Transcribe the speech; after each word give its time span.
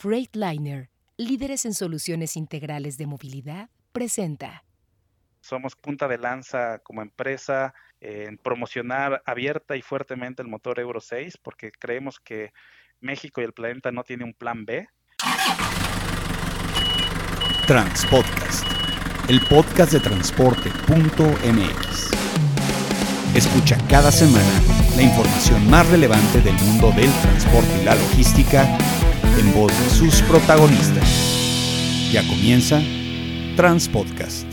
Freightliner, 0.00 0.88
líderes 1.18 1.66
en 1.66 1.74
soluciones 1.74 2.38
integrales 2.38 2.96
de 2.96 3.04
movilidad, 3.04 3.68
presenta. 3.92 4.64
Somos 5.42 5.76
punta 5.76 6.08
de 6.08 6.16
lanza 6.16 6.78
como 6.78 7.02
empresa 7.02 7.74
en 8.00 8.38
promocionar 8.38 9.22
abierta 9.26 9.76
y 9.76 9.82
fuertemente 9.82 10.40
el 10.40 10.48
motor 10.48 10.80
Euro 10.80 11.02
6 11.02 11.36
porque 11.42 11.70
creemos 11.70 12.18
que 12.18 12.50
México 13.00 13.42
y 13.42 13.44
el 13.44 13.52
planeta 13.52 13.92
no 13.92 14.02
tiene 14.02 14.24
un 14.24 14.32
plan 14.32 14.64
B. 14.64 14.88
Transpodcast, 17.66 18.64
el 19.28 19.42
podcast 19.50 19.92
de 19.92 20.00
transporte.mx. 20.00 22.10
Escucha 23.34 23.76
cada 23.90 24.10
semana 24.10 24.62
la 24.96 25.02
información 25.02 25.68
más 25.68 25.86
relevante 25.90 26.40
del 26.40 26.54
mundo 26.54 26.90
del 26.92 27.12
transporte 27.20 27.82
y 27.82 27.84
la 27.84 27.96
logística 27.96 28.66
en 29.38 29.54
voz 29.54 29.72
de 29.78 29.90
sus 29.90 30.22
protagonistas. 30.22 31.08
Ya 32.12 32.26
comienza 32.26 32.82
Transpodcast. 33.56 34.46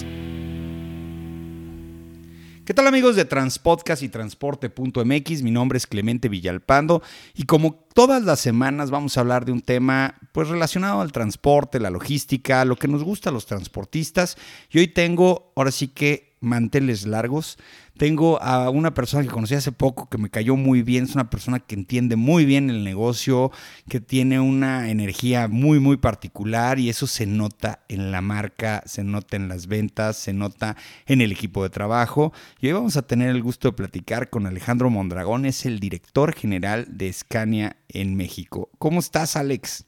¿Qué 2.68 2.74
tal 2.74 2.86
amigos 2.88 3.16
de 3.16 3.24
Transpodcast 3.24 4.04
y 4.04 4.10
Transporte.mx? 4.10 5.42
Mi 5.42 5.52
nombre 5.52 5.78
es 5.78 5.88
Clemente 5.88 6.28
Villalpando 6.28 7.02
y 7.34 7.44
como 7.44 7.76
todas 7.94 8.24
las 8.24 8.42
semanas 8.42 8.92
vamos 8.92 9.18
a 9.18 9.22
hablar 9.22 9.46
de 9.46 9.54
un 9.54 9.62
tema 9.62 10.16
pues 10.34 10.50
relacionado 10.50 11.00
al 11.00 11.14
transporte, 11.14 11.80
la 11.80 11.90
logística, 11.90 12.66
lo 12.66 12.76
que 12.76 12.90
nos 12.90 13.06
gusta 13.06 13.30
a 13.30 13.34
los 13.34 13.46
transportistas 13.46 14.38
y 14.70 14.80
hoy 14.80 14.90
tengo 14.90 15.54
ahora 15.56 15.72
sí 15.72 15.88
que 15.88 16.36
manteles 16.42 17.08
largos. 17.08 17.58
Tengo 17.98 18.40
a 18.44 18.70
una 18.70 18.94
persona 18.94 19.24
que 19.24 19.30
conocí 19.30 19.56
hace 19.56 19.72
poco 19.72 20.08
que 20.08 20.20
me 20.20 20.30
cayó 20.30 20.56
muy 20.56 20.84
bien, 20.84 21.06
es 21.06 21.16
una 21.16 21.32
persona 21.32 21.60
que 21.60 21.74
entiende 21.74 22.16
muy 22.16 22.46
bien 22.46 22.70
el 22.70 22.84
negocio, 22.84 23.52
que 23.90 24.00
tiene 24.00 24.40
una 24.40 24.92
energía 24.92 25.48
muy, 25.48 25.80
muy 25.80 25.98
particular 25.98 26.78
y 26.78 26.90
eso 26.90 27.08
se 27.08 27.26
nota 27.26 27.80
en 27.90 28.12
la 28.12 28.22
marca, 28.22 28.84
se 28.86 29.04
nota 29.04 29.36
en 29.36 29.50
las 29.50 29.66
ventas, 29.66 30.18
se 30.18 30.32
nota 30.32 30.78
en 31.08 31.22
el 31.22 31.32
equipo 31.32 31.64
de 31.64 31.72
trabajo. 31.72 32.34
Y 32.62 32.68
hoy 32.68 32.74
vamos 32.74 32.98
a 32.98 33.08
tener 33.08 33.30
el 33.30 33.42
gusto 33.42 33.70
de 33.70 33.74
platicar 33.74 34.30
con 34.30 34.46
Alejandro 34.46 34.92
Mondragón, 34.92 35.48
es 35.48 35.66
el 35.66 35.80
director 35.80 36.36
general 36.36 36.86
de 36.90 37.12
Scania 37.12 37.78
en 37.90 38.16
México. 38.16 38.70
¿Cómo 38.78 39.00
estás, 39.00 39.36
Alex? 39.36 39.87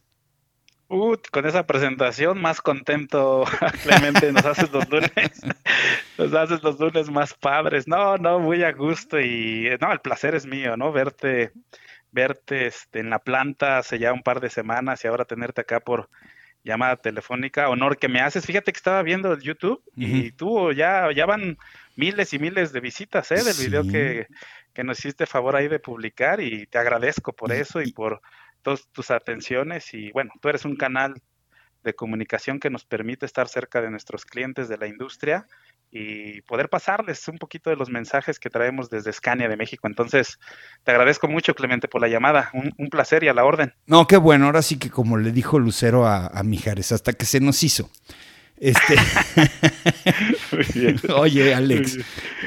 Uh, 0.91 1.15
con 1.31 1.45
esa 1.45 1.67
presentación 1.67 2.41
más 2.41 2.61
contento, 2.61 3.45
Clemente, 3.83 4.31
nos 4.31 4.43
haces 4.43 4.71
los 4.71 4.89
lunes, 4.89 5.11
nos 6.17 6.33
haces 6.33 6.63
los 6.63 6.79
lunes 6.79 7.11
más 7.11 7.35
padres. 7.35 7.87
No, 7.87 8.17
no, 8.17 8.39
muy 8.39 8.63
a 8.63 8.71
gusto 8.71 9.19
y 9.19 9.69
no, 9.79 9.91
el 9.91 9.99
placer 9.99 10.33
es 10.33 10.47
mío, 10.47 10.77
¿no? 10.77 10.91
Verte, 10.91 11.51
verte 12.11 12.65
este, 12.65 13.01
en 13.01 13.11
la 13.11 13.19
planta 13.19 13.77
hace 13.77 13.99
ya 13.99 14.11
un 14.13 14.23
par 14.23 14.39
de 14.39 14.49
semanas 14.49 15.03
y 15.03 15.07
ahora 15.07 15.25
tenerte 15.25 15.61
acá 15.61 15.79
por 15.79 16.09
llamada 16.63 16.95
telefónica. 16.95 17.69
Honor 17.69 17.97
que 17.97 18.09
me 18.09 18.21
haces. 18.21 18.47
Fíjate 18.47 18.71
que 18.71 18.77
estaba 18.77 19.03
viendo 19.03 19.31
el 19.31 19.41
YouTube 19.41 19.83
y 19.95 20.31
tú 20.31 20.71
ya, 20.71 21.07
ya 21.15 21.27
van 21.27 21.59
miles 21.97 22.33
y 22.33 22.39
miles 22.39 22.73
de 22.73 22.79
visitas, 22.79 23.31
¿eh? 23.31 23.43
Del 23.43 23.57
video 23.57 23.83
que, 23.83 24.25
que 24.73 24.83
nos 24.83 24.97
hiciste 24.97 25.27
favor 25.27 25.55
ahí 25.55 25.67
de 25.67 25.79
publicar 25.79 26.41
y 26.41 26.65
te 26.65 26.79
agradezco 26.79 27.31
por 27.31 27.51
eso 27.51 27.79
y 27.79 27.91
por 27.91 28.21
tus 28.91 29.11
atenciones 29.11 29.93
y 29.93 30.11
bueno, 30.11 30.31
tú 30.41 30.49
eres 30.49 30.65
un 30.65 30.75
canal 30.75 31.21
de 31.83 31.93
comunicación 31.93 32.59
que 32.59 32.69
nos 32.69 32.85
permite 32.85 33.25
estar 33.25 33.47
cerca 33.47 33.81
de 33.81 33.89
nuestros 33.89 34.25
clientes 34.25 34.67
de 34.67 34.77
la 34.77 34.87
industria 34.87 35.47
y 35.91 36.41
poder 36.41 36.69
pasarles 36.69 37.27
un 37.27 37.37
poquito 37.37 37.69
de 37.69 37.75
los 37.75 37.89
mensajes 37.89 38.37
que 38.37 38.49
traemos 38.49 38.89
desde 38.89 39.13
Scania 39.13 39.47
de 39.47 39.57
México. 39.57 39.87
Entonces, 39.87 40.39
te 40.83 40.91
agradezco 40.91 41.27
mucho, 41.27 41.55
Clemente, 41.55 41.87
por 41.87 42.01
la 42.01 42.07
llamada. 42.07 42.51
Un, 42.53 42.89
placer 42.89 43.23
y 43.23 43.27
a 43.27 43.33
la 43.33 43.45
orden. 43.45 43.73
No, 43.87 44.05
qué 44.07 44.17
bueno. 44.17 44.45
Ahora 44.45 44.61
sí 44.61 44.77
que 44.77 44.89
como 44.89 45.17
le 45.17 45.31
dijo 45.31 45.57
Lucero 45.57 46.05
a 46.05 46.43
Mijares, 46.43 46.91
hasta 46.91 47.13
que 47.13 47.25
se 47.25 47.39
nos 47.39 47.63
hizo. 47.63 47.89
Este... 48.59 48.95
Oye, 51.15 51.53
Alex, 51.53 51.97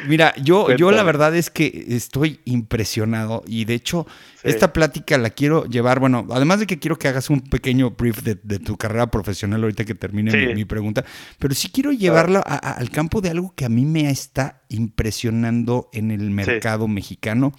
mira, 0.06 0.34
yo, 0.36 0.74
yo 0.77 0.90
la 0.90 1.02
verdad 1.02 1.34
es 1.34 1.50
que 1.50 1.86
estoy 1.89 2.40
impresionado 2.45 3.42
y 3.46 3.64
de 3.64 3.74
hecho 3.74 4.06
esta 4.42 4.73
plática 4.73 5.17
la 5.18 5.30
quiero 5.30 5.64
llevar, 5.64 6.00
bueno, 6.00 6.27
además 6.30 6.61
de 6.61 6.67
que 6.67 6.78
quiero 6.78 6.98
que 6.98 7.08
hagas 7.08 7.30
un 7.30 7.40
pequeño 7.40 7.90
brief 7.90 8.23
de, 8.23 8.34
tu 8.58 8.77
carrera 8.77 9.11
profesional 9.11 9.62
ahorita 9.62 9.84
que 9.84 9.95
termine 9.95 10.55
mi, 10.55 10.64
pregunta, 10.64 11.05
pero 11.39 11.55
sí 11.55 11.70
quiero 11.70 11.92
llevarla 11.92 12.40
al 12.40 12.90
campo 12.90 13.20
de 13.20 13.30
algo 13.30 13.55
que 13.55 13.64
a 13.64 13.68
mí 13.68 13.84
me 13.84 14.11
está 14.11 14.62
impresionando 14.68 15.89
en 15.92 16.11
el 16.11 16.30
mercado 16.30 16.89
mexicano. 16.89 17.52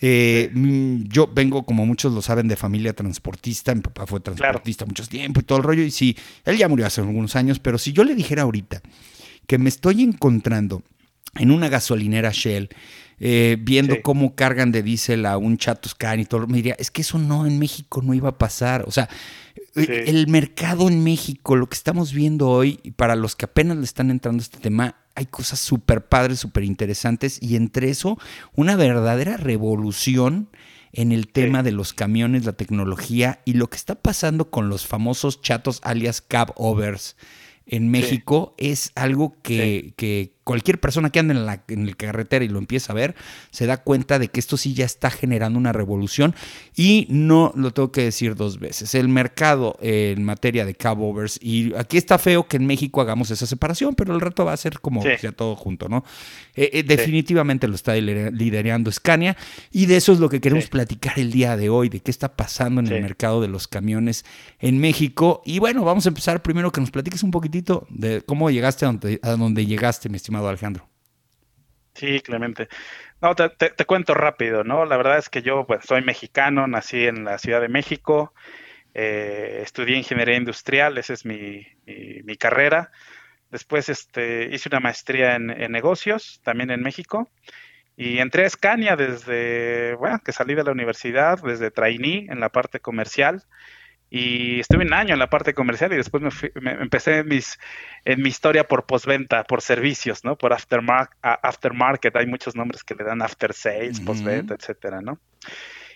Eh, 0.00 0.50
yo 1.08 1.26
vengo, 1.26 1.64
como 1.64 1.84
muchos 1.84 2.12
lo 2.12 2.22
saben, 2.22 2.48
de 2.48 2.56
familia 2.56 2.94
transportista. 2.94 3.74
Mi 3.74 3.82
papá 3.82 4.06
fue 4.06 4.20
transportista 4.20 4.86
mucho 4.86 5.06
tiempo 5.06 5.40
y 5.40 5.42
todo 5.42 5.58
el 5.58 5.64
rollo. 5.64 5.82
Y 5.82 5.90
sí, 5.90 6.16
él 6.44 6.56
ya 6.56 6.68
murió 6.68 6.86
hace 6.86 7.00
algunos 7.00 7.36
años, 7.36 7.58
pero 7.58 7.78
si 7.78 7.92
yo 7.92 8.04
le 8.04 8.14
dijera 8.14 8.42
ahorita 8.42 8.80
que 9.46 9.58
me 9.58 9.68
estoy 9.68 10.02
encontrando 10.02 10.82
en 11.34 11.50
una 11.50 11.68
gasolinera 11.68 12.30
Shell, 12.32 12.70
eh, 13.22 13.58
viendo 13.60 14.00
cómo 14.00 14.34
cargan 14.34 14.72
de 14.72 14.82
diésel 14.82 15.26
a 15.26 15.36
un 15.36 15.58
Chatoscan 15.58 16.20
y 16.20 16.24
todo, 16.24 16.46
me 16.46 16.56
diría, 16.56 16.74
es 16.78 16.90
que 16.90 17.02
eso 17.02 17.18
no, 17.18 17.46
en 17.46 17.58
México 17.58 18.00
no 18.02 18.14
iba 18.14 18.30
a 18.30 18.38
pasar. 18.38 18.84
O 18.86 18.90
sea, 18.90 19.10
eh, 19.76 20.04
el 20.06 20.26
mercado 20.26 20.88
en 20.88 21.04
México, 21.04 21.54
lo 21.54 21.68
que 21.68 21.74
estamos 21.74 22.14
viendo 22.14 22.48
hoy, 22.48 22.76
para 22.96 23.16
los 23.16 23.36
que 23.36 23.44
apenas 23.44 23.76
le 23.76 23.84
están 23.84 24.10
entrando 24.10 24.40
a 24.40 24.44
este 24.44 24.58
tema, 24.58 24.96
hay 25.20 25.26
cosas 25.26 25.58
súper 25.58 26.06
padres, 26.06 26.38
súper 26.38 26.64
interesantes 26.64 27.38
y 27.42 27.56
entre 27.56 27.90
eso 27.90 28.18
una 28.54 28.74
verdadera 28.74 29.36
revolución 29.36 30.48
en 30.92 31.12
el 31.12 31.28
tema 31.28 31.62
de 31.62 31.72
los 31.72 31.92
camiones, 31.92 32.46
la 32.46 32.54
tecnología 32.54 33.42
y 33.44 33.52
lo 33.52 33.68
que 33.68 33.76
está 33.76 33.96
pasando 33.96 34.50
con 34.50 34.70
los 34.70 34.86
famosos 34.86 35.42
chatos 35.42 35.80
alias 35.84 36.22
cab 36.22 36.54
overs 36.56 37.16
en 37.66 37.90
México 37.90 38.54
es 38.56 38.92
algo 38.94 39.36
que, 39.42 39.92
que 39.96 40.32
cualquier 40.50 40.80
persona 40.80 41.10
que 41.10 41.20
ande 41.20 41.32
en 41.32 41.46
la, 41.46 41.62
en 41.68 41.88
carretera 41.92 42.44
y 42.44 42.48
lo 42.48 42.58
empieza 42.58 42.92
a 42.92 42.96
ver, 42.96 43.14
se 43.52 43.66
da 43.66 43.84
cuenta 43.84 44.18
de 44.18 44.26
que 44.26 44.40
esto 44.40 44.56
sí 44.56 44.74
ya 44.74 44.84
está 44.84 45.08
generando 45.08 45.56
una 45.60 45.72
revolución 45.72 46.34
y 46.74 47.06
no 47.08 47.52
lo 47.54 47.72
tengo 47.72 47.92
que 47.92 48.02
decir 48.02 48.34
dos 48.34 48.58
veces. 48.58 48.96
El 48.96 49.08
mercado 49.08 49.78
en 49.80 50.24
materia 50.24 50.64
de 50.64 50.74
cab 50.74 51.00
overs, 51.00 51.38
y 51.40 51.72
aquí 51.76 51.98
está 51.98 52.18
feo 52.18 52.48
que 52.48 52.56
en 52.56 52.66
México 52.66 53.00
hagamos 53.00 53.30
esa 53.30 53.46
separación, 53.46 53.94
pero 53.94 54.12
el 54.12 54.20
reto 54.20 54.44
va 54.44 54.52
a 54.52 54.56
ser 54.56 54.80
como 54.80 55.04
ya 55.04 55.30
todo 55.30 55.54
junto, 55.54 55.88
¿no? 55.88 56.04
Eh, 56.56 56.70
eh, 56.72 56.82
definitivamente 56.82 57.68
lo 57.68 57.76
está 57.76 57.94
liderando 57.94 58.90
Scania 58.90 59.36
y 59.70 59.86
de 59.86 59.98
eso 59.98 60.12
es 60.12 60.18
lo 60.18 60.28
que 60.28 60.40
queremos 60.40 60.66
platicar 60.66 61.16
el 61.20 61.30
día 61.30 61.56
de 61.56 61.68
hoy, 61.68 61.90
de 61.90 62.00
qué 62.00 62.10
está 62.10 62.34
pasando 62.34 62.80
en 62.80 62.88
el 62.88 63.00
mercado 63.00 63.40
de 63.40 63.46
los 63.46 63.68
camiones 63.68 64.24
en 64.58 64.78
México. 64.78 65.42
Y 65.44 65.60
bueno, 65.60 65.84
vamos 65.84 66.06
a 66.06 66.08
empezar 66.08 66.42
primero 66.42 66.72
que 66.72 66.80
nos 66.80 66.90
platiques 66.90 67.22
un 67.22 67.30
poquitito 67.30 67.86
de 67.88 68.22
cómo 68.22 68.50
llegaste 68.50 68.84
a 68.84 68.88
donde, 68.88 69.20
a 69.22 69.30
donde 69.36 69.64
llegaste, 69.64 70.08
mi 70.08 70.16
estimado 70.16 70.39
Alejandro. 70.48 70.88
Sí, 71.94 72.20
Clemente. 72.20 72.68
No, 73.20 73.34
te, 73.34 73.84
cuento 73.84 74.14
rápido, 74.14 74.64
¿no? 74.64 74.86
La 74.86 74.96
verdad 74.96 75.18
es 75.18 75.28
que 75.28 75.42
yo 75.42 75.66
pues, 75.66 75.84
soy 75.84 76.02
mexicano, 76.02 76.66
nací 76.66 77.06
en 77.06 77.24
la 77.24 77.36
Ciudad 77.36 77.60
de 77.60 77.68
México, 77.68 78.32
eh, 78.94 79.60
estudié 79.62 79.98
ingeniería 79.98 80.36
industrial, 80.36 80.96
esa 80.96 81.12
es 81.12 81.26
mi, 81.26 81.66
carrera. 82.38 82.90
Después 83.50 83.88
este, 83.90 84.48
hice 84.54 84.70
una 84.70 84.80
maestría 84.80 85.34
en, 85.36 85.50
en, 85.50 85.72
negocios, 85.72 86.40
también 86.42 86.70
en 86.70 86.80
México. 86.82 87.28
Y 87.96 88.18
entré 88.18 88.46
a 88.46 88.50
Scania 88.50 88.96
desde, 88.96 89.94
bueno, 89.96 90.20
que 90.24 90.32
salí 90.32 90.54
de 90.54 90.64
la 90.64 90.72
universidad, 90.72 91.38
desde 91.42 91.70
trainee 91.70 92.26
en 92.30 92.40
la 92.40 92.48
parte 92.48 92.80
comercial 92.80 93.44
y 94.10 94.58
estuve 94.58 94.84
un 94.84 94.92
año 94.92 95.14
en 95.14 95.20
la 95.20 95.30
parte 95.30 95.54
comercial 95.54 95.92
y 95.92 95.96
después 95.96 96.22
me, 96.22 96.72
empecé 96.72 97.18
en, 97.18 97.28
mis, 97.28 97.58
en 98.04 98.20
mi 98.20 98.28
historia 98.28 98.64
por 98.64 98.84
postventa, 98.84 99.44
por 99.44 99.62
servicios, 99.62 100.24
¿no? 100.24 100.36
Por 100.36 100.52
aftermarket, 100.52 101.16
aftermarket, 101.22 102.16
hay 102.16 102.26
muchos 102.26 102.56
nombres 102.56 102.82
que 102.82 102.96
le 102.96 103.04
dan 103.04 103.22
after 103.22 103.54
sales, 103.54 104.00
postventa, 104.00 104.54
etcétera, 104.54 105.00
¿no? 105.00 105.20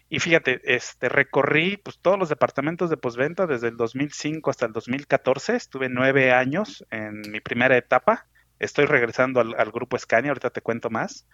Y 0.09 0.21
fíjate, 0.21 0.61
este, 0.65 1.09
recorrí 1.09 1.77
pues, 1.77 1.99
todos 1.99 2.17
los 2.17 2.29
departamentos 2.29 2.89
de 2.89 2.97
postventa 2.97 3.49
desde 3.49 3.69
el 3.69 3.77
2005 3.77 4.49
hasta 4.49 4.67
el 4.67 4.73
2014, 4.73 5.57
estuve 5.57 5.89
nueve 5.89 6.31
años 6.31 6.87
en 6.91 7.23
mi 7.33 7.41
primera 7.41 7.77
etapa, 7.77 8.27
estoy 8.61 8.85
regresando 8.87 9.41
al, 9.41 9.73
grupo 9.73 9.99
Scania, 9.99 10.31
ahorita 10.31 10.51
te 10.51 10.61
cuento 10.61 10.91
más. 10.91 11.27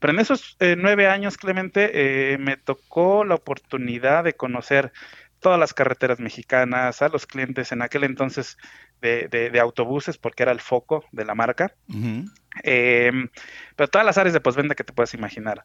Pero 0.00 0.12
en 0.12 0.18
esos 0.18 0.56
eh, 0.60 0.74
nueve 0.76 1.08
años, 1.08 1.36
Clemente, 1.36 1.90
eh, 2.32 2.38
me 2.38 2.56
tocó 2.56 3.24
la 3.24 3.36
oportunidad 3.36 4.24
de 4.24 4.34
conocer 4.34 4.92
todas 5.40 5.58
las 5.58 5.74
carreteras 5.74 6.20
mexicanas, 6.20 7.02
a 7.02 7.08
los 7.08 7.26
clientes 7.26 7.72
en 7.72 7.82
aquel 7.82 8.04
entonces 8.04 8.56
de, 9.00 9.58
autobuses, 9.60 10.18
porque 10.18 10.42
era 10.42 10.52
el 10.52 10.60
foco 10.60 11.04
de 11.12 11.24
la 11.24 11.34
marca. 11.34 11.74
Em, 12.62 13.28
pero 13.76 13.88
todas 13.88 14.06
las 14.06 14.18
áreas 14.18 14.32
de 14.32 14.40
postventa 14.40 14.74
que 14.74 14.84
te 14.84 14.92
puedes 14.92 15.14
imaginar. 15.14 15.64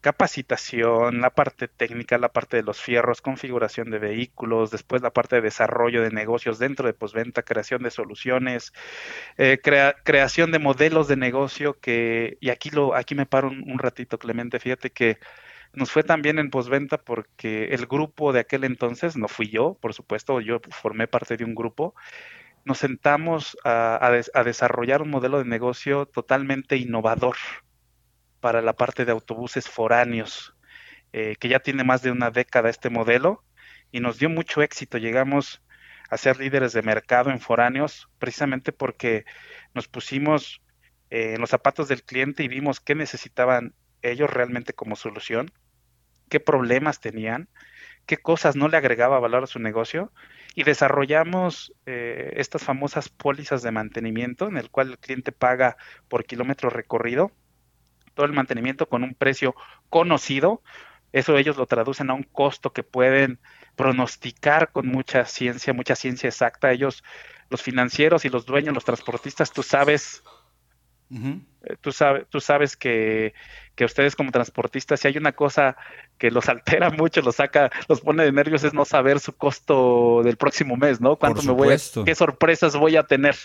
Capacitación, 0.00 1.20
la 1.20 1.30
parte 1.30 1.66
técnica, 1.68 2.18
la 2.18 2.28
parte 2.28 2.58
de 2.58 2.62
los 2.62 2.80
fierros, 2.80 3.22
configuración 3.22 3.90
de 3.90 3.98
vehículos, 3.98 4.70
después 4.70 5.02
la 5.02 5.12
parte 5.12 5.36
de 5.36 5.42
desarrollo 5.42 6.02
de 6.02 6.10
negocios 6.10 6.58
dentro 6.58 6.86
de 6.86 6.92
postventa, 6.92 7.42
creación 7.42 7.82
de 7.82 7.90
soluciones, 7.90 8.72
eh, 9.38 9.58
creación 10.04 10.52
de 10.52 10.58
modelos 10.58 11.08
de 11.08 11.16
negocio 11.16 11.78
que, 11.80 12.36
y 12.40 12.50
aquí 12.50 12.70
lo, 12.70 12.94
aquí 12.94 13.14
me 13.14 13.26
paro 13.26 13.48
un 13.48 13.78
ratito, 13.78 14.18
Clemente, 14.18 14.60
fíjate 14.60 14.90
que 14.90 15.18
nos 15.76 15.92
fue 15.92 16.02
también 16.02 16.38
en 16.38 16.50
posventa 16.50 16.96
porque 16.96 17.66
el 17.66 17.86
grupo 17.86 18.32
de 18.32 18.40
aquel 18.40 18.64
entonces, 18.64 19.16
no 19.16 19.28
fui 19.28 19.48
yo, 19.48 19.74
por 19.80 19.92
supuesto, 19.92 20.40
yo 20.40 20.58
formé 20.70 21.06
parte 21.06 21.36
de 21.36 21.44
un 21.44 21.54
grupo, 21.54 21.94
nos 22.64 22.78
sentamos 22.78 23.56
a, 23.62 24.10
desarrollar 24.44 25.02
un 25.02 25.10
modelo 25.10 25.38
de 25.38 25.44
negocio 25.44 26.06
totalmente 26.06 26.76
innovador 26.78 27.36
para 28.40 28.62
la 28.62 28.72
parte 28.72 29.04
de 29.04 29.12
autobuses 29.12 29.68
foráneos, 29.68 30.56
eh, 31.12 31.36
que 31.38 31.48
ya 31.48 31.60
tiene 31.60 31.84
más 31.84 32.00
de 32.00 32.10
una 32.10 32.30
década 32.30 32.70
este 32.70 32.88
modelo 32.88 33.44
y 33.92 34.00
nos 34.00 34.18
dio 34.18 34.30
mucho 34.30 34.62
éxito. 34.62 34.96
Llegamos 34.96 35.62
a 36.08 36.16
ser 36.16 36.38
líderes 36.40 36.72
de 36.72 36.82
mercado 36.82 37.30
en 37.30 37.38
foráneos 37.38 38.08
precisamente 38.18 38.72
porque 38.72 39.26
nos 39.74 39.88
pusimos 39.88 40.62
eh, 41.10 41.34
en 41.34 41.40
los 41.40 41.50
zapatos 41.50 41.88
del 41.88 42.02
cliente 42.02 42.42
y 42.44 42.48
vimos 42.48 42.80
qué 42.80 42.94
necesitaban 42.94 43.74
ellos 44.02 44.30
realmente 44.30 44.72
como 44.72 44.96
solución, 44.96 45.52
qué 46.28 46.40
problemas 46.40 47.00
tenían, 47.00 47.48
qué 48.06 48.16
cosas 48.16 48.56
no 48.56 48.68
le 48.68 48.76
agregaba 48.76 49.20
valor 49.20 49.44
a 49.44 49.48
su 49.48 49.58
negocio 49.58 50.12
y 50.54 50.62
desarrollamos 50.64 51.74
eh, 51.86 52.32
estas 52.36 52.62
famosas 52.64 53.08
pólizas 53.08 53.62
de 53.62 53.72
mantenimiento 53.72 54.48
en 54.48 54.56
el 54.56 54.70
cual 54.70 54.90
el 54.90 54.98
cliente 54.98 55.32
paga 55.32 55.76
por 56.08 56.24
kilómetro 56.24 56.70
recorrido 56.70 57.32
todo 58.16 58.26
el 58.26 58.32
mantenimiento 58.32 58.88
con 58.88 59.04
un 59.04 59.14
precio 59.14 59.54
conocido. 59.90 60.62
Eso 61.12 61.36
ellos 61.36 61.56
lo 61.56 61.66
traducen 61.66 62.10
a 62.10 62.14
un 62.14 62.24
costo 62.24 62.72
que 62.72 62.82
pueden 62.82 63.38
pronosticar 63.76 64.72
con 64.72 64.88
mucha 64.88 65.24
ciencia, 65.26 65.72
mucha 65.72 65.94
ciencia 65.94 66.28
exacta. 66.28 66.72
Ellos, 66.72 67.04
los 67.50 67.62
financieros 67.62 68.24
y 68.24 68.30
los 68.30 68.46
dueños, 68.46 68.74
los 68.74 68.84
transportistas, 68.84 69.52
tú 69.52 69.62
sabes 69.62 70.24
eh, 71.10 71.76
tú, 71.80 71.92
sabes, 71.92 72.26
tú 72.28 72.40
sabes 72.40 72.76
que, 72.76 73.34
ustedes 73.80 74.16
como 74.16 74.32
transportistas, 74.32 75.00
si 75.00 75.08
hay 75.08 75.18
una 75.18 75.32
cosa 75.32 75.76
que 76.18 76.30
los 76.30 76.48
altera 76.48 76.90
mucho, 76.90 77.20
los 77.22 77.36
saca, 77.36 77.70
los 77.88 78.00
pone 78.00 78.24
de 78.24 78.32
nervios, 78.32 78.64
es 78.64 78.74
no 78.74 78.84
saber 78.84 79.20
su 79.20 79.32
costo 79.36 80.22
del 80.24 80.36
próximo 80.36 80.76
mes, 80.76 81.00
¿no? 81.00 81.16
¿Cuánto 81.16 81.42
me 81.42 81.52
voy 81.52 81.74
a, 81.74 82.04
qué 82.04 82.14
sorpresas 82.14 82.76
voy 82.76 82.96
a 82.96 83.04
tener? 83.04 83.36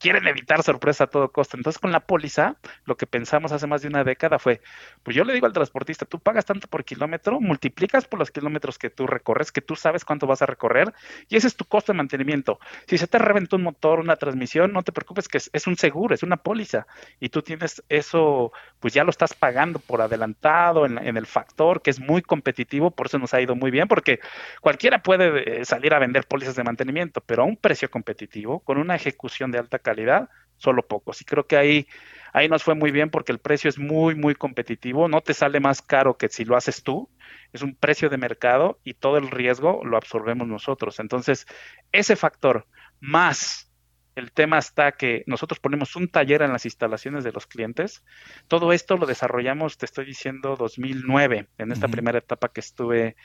Quieren 0.00 0.26
evitar 0.26 0.62
sorpresa 0.62 1.04
a 1.04 1.06
todo 1.06 1.30
costo. 1.30 1.56
Entonces, 1.56 1.78
con 1.78 1.92
la 1.92 2.00
póliza, 2.00 2.56
lo 2.86 2.96
que 2.96 3.06
pensamos 3.06 3.52
hace 3.52 3.66
más 3.66 3.82
de 3.82 3.88
una 3.88 4.02
década 4.02 4.38
fue, 4.38 4.62
pues 5.02 5.14
yo 5.14 5.24
le 5.24 5.34
digo 5.34 5.46
al 5.46 5.52
transportista, 5.52 6.06
tú 6.06 6.18
pagas 6.18 6.46
tanto 6.46 6.66
por 6.68 6.84
kilómetro, 6.84 7.38
multiplicas 7.38 8.06
por 8.06 8.18
los 8.18 8.30
kilómetros 8.30 8.78
que 8.78 8.88
tú 8.88 9.06
recorres, 9.06 9.52
que 9.52 9.60
tú 9.60 9.76
sabes 9.76 10.04
cuánto 10.06 10.26
vas 10.26 10.40
a 10.40 10.46
recorrer, 10.46 10.94
y 11.28 11.36
ese 11.36 11.46
es 11.46 11.54
tu 11.54 11.66
costo 11.66 11.92
de 11.92 11.98
mantenimiento. 11.98 12.58
Si 12.86 12.96
se 12.96 13.06
te 13.06 13.18
reventó 13.18 13.56
un 13.56 13.62
motor, 13.62 14.00
una 14.00 14.16
transmisión, 14.16 14.72
no 14.72 14.82
te 14.82 14.90
preocupes, 14.90 15.28
que 15.28 15.38
es, 15.38 15.66
un 15.66 15.76
seguro, 15.76 16.14
es 16.14 16.22
una 16.22 16.38
póliza, 16.38 16.86
y 17.20 17.28
tú 17.28 17.42
tienes 17.42 17.82
eso, 17.90 18.52
pues 18.80 18.94
ya 18.94 19.04
lo 19.04 19.10
estás 19.10 19.34
pagando 19.34 19.80
por 19.80 20.00
adelantado 20.00 20.86
en, 20.86 20.98
el 20.98 21.26
factor, 21.26 21.82
que 21.82 21.90
es 21.90 22.00
muy 22.00 22.22
competitivo, 22.22 22.90
por 22.90 23.06
eso 23.06 23.18
nos 23.18 23.34
ha 23.34 23.40
ido 23.42 23.54
muy 23.54 23.70
bien, 23.70 23.86
porque 23.86 24.20
cualquiera 24.62 25.02
puede 25.02 25.60
eh, 25.60 25.64
salir 25.66 25.92
a 25.92 25.98
vender 25.98 26.26
pólizas 26.26 26.56
de 26.56 26.64
mantenimiento, 26.64 27.20
pero 27.20 27.42
a 27.42 27.46
un 27.46 27.56
precio 27.56 27.90
competitivo, 27.90 28.60
con 28.60 28.78
una 28.78 28.94
ejecución 28.94 29.50
de 29.50 29.58
alta 29.58 29.78
calidad, 29.78 29.89
calidad, 29.90 30.28
solo 30.56 30.86
pocos. 30.86 31.20
Y 31.20 31.24
creo 31.24 31.46
que 31.46 31.56
ahí, 31.56 31.88
ahí 32.32 32.48
nos 32.48 32.62
fue 32.62 32.74
muy 32.74 32.90
bien 32.92 33.10
porque 33.10 33.32
el 33.32 33.38
precio 33.38 33.68
es 33.68 33.78
muy, 33.78 34.14
muy 34.14 34.34
competitivo. 34.34 35.08
No 35.08 35.20
te 35.20 35.34
sale 35.34 35.58
más 35.58 35.82
caro 35.82 36.16
que 36.16 36.28
si 36.28 36.44
lo 36.44 36.56
haces 36.56 36.82
tú. 36.82 37.08
Es 37.52 37.62
un 37.62 37.74
precio 37.74 38.08
de 38.08 38.18
mercado 38.18 38.78
y 38.84 38.94
todo 38.94 39.16
el 39.18 39.30
riesgo 39.30 39.80
lo 39.84 39.96
absorbemos 39.96 40.46
nosotros. 40.46 41.00
Entonces, 41.00 41.46
ese 41.90 42.14
factor 42.14 42.66
más 43.00 43.69
el 44.16 44.32
tema 44.32 44.58
está 44.58 44.92
que 44.92 45.24
nosotros 45.26 45.60
ponemos 45.60 45.96
un 45.96 46.08
taller 46.08 46.42
en 46.42 46.52
las 46.52 46.64
instalaciones 46.64 47.24
de 47.24 47.32
los 47.32 47.46
clientes. 47.46 48.04
Todo 48.48 48.72
esto 48.72 48.96
lo 48.96 49.06
desarrollamos, 49.06 49.78
te 49.78 49.86
estoy 49.86 50.04
diciendo, 50.04 50.56
2009, 50.56 51.48
en 51.58 51.72
esta 51.72 51.88
primera 51.88 52.18
etapa 52.18 52.48
que 52.48 52.60
estuve 52.60 53.16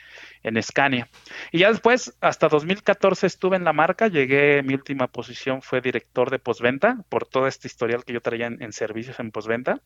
en 0.42 0.62
Scania. 0.62 1.08
Y 1.52 1.58
ya 1.58 1.70
después, 1.70 2.16
hasta 2.20 2.48
2014 2.48 3.26
estuve 3.26 3.56
en 3.56 3.64
la 3.64 3.72
marca, 3.72 4.08
llegué, 4.08 4.62
mi 4.62 4.74
última 4.74 5.08
posición 5.08 5.62
fue 5.62 5.80
director 5.80 6.30
de 6.30 6.38
postventa, 6.38 7.04
por 7.08 7.26
todo 7.26 7.46
este 7.46 7.68
historial 7.68 8.04
que 8.04 8.12
yo 8.12 8.20
traía 8.20 8.46
en, 8.46 8.62
en 8.62 8.72
servicios 8.72 9.18
en 9.20 9.30
postventa. 9.30 9.80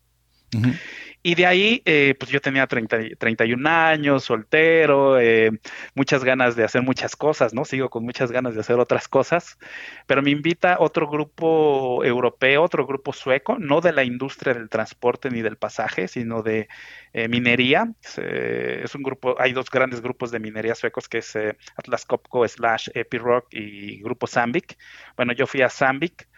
Y 1.23 1.35
de 1.35 1.45
ahí, 1.45 1.83
eh, 1.85 2.15
pues 2.19 2.31
yo 2.31 2.41
tenía 2.41 2.67
30, 2.67 3.17
31 3.19 3.67
años, 3.69 4.25
soltero, 4.25 5.21
eh, 5.21 5.51
muchas 5.95 6.25
ganas 6.25 6.57
de 6.57 6.65
hacer 6.65 6.81
muchas 6.81 7.15
cosas, 7.15 7.53
¿no? 7.53 7.67
Sigo 7.67 7.91
con 7.91 8.05
muchas 8.05 8.33
ganas 8.33 8.55
de 8.55 8.61
hacer 8.61 8.79
otras 8.81 9.07
cosas, 9.07 9.59
pero 10.07 10.23
me 10.23 10.31
invita 10.31 10.79
otro 10.81 11.11
grupo 11.11 12.03
europeo, 12.05 12.63
otro 12.63 12.87
grupo 12.87 13.13
sueco, 13.13 13.59
no 13.59 13.83
de 13.83 13.93
la 13.93 14.03
industria 14.03 14.55
del 14.55 14.71
transporte 14.71 15.29
ni 15.31 15.43
del 15.43 15.59
pasaje, 15.59 16.09
sino 16.09 16.43
de 16.43 16.69
eh, 17.13 17.29
minería. 17.29 17.93
es 18.17 18.95
un 18.95 19.03
grupo, 19.03 19.37
hay 19.39 19.53
dos 19.53 19.69
grandes 19.71 20.01
grupos 20.01 20.31
de 20.31 20.41
minería 20.41 20.75
suecos, 20.75 21.07
que 21.07 21.19
es 21.19 21.37
Atlas 21.77 22.07
Copco 22.07 22.49
slash 22.49 22.89
Epiroc 22.95 23.47
y 23.53 24.01
Grupo 24.01 24.27
Sandvik. 24.27 24.79
Bueno, 25.17 25.35
yo 25.35 25.47
fui 25.47 25.61
a 25.61 25.69
Sandvik 25.69 26.29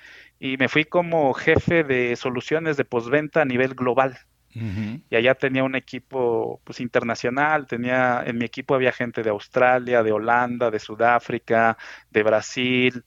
y 0.44 0.56
me 0.56 0.68
fui 0.68 0.84
como 0.84 1.32
jefe 1.34 1.84
de 1.84 2.16
soluciones 2.16 2.76
de 2.76 2.84
postventa 2.84 3.42
a 3.42 3.44
nivel 3.44 3.74
global. 3.74 4.18
Y 4.52 5.14
allá 5.16 5.36
tenía 5.36 5.62
un 5.62 5.76
equipo 5.76 6.60
pues 6.64 6.80
internacional, 6.80 7.68
tenía 7.68 8.24
en 8.26 8.36
mi 8.38 8.44
equipo 8.44 8.74
había 8.74 8.90
gente 8.90 9.22
de 9.22 9.30
Australia, 9.30 10.02
de 10.02 10.10
Holanda, 10.10 10.72
de 10.72 10.80
Sudáfrica, 10.80 11.78
de 12.10 12.22
Brasil, 12.24 13.04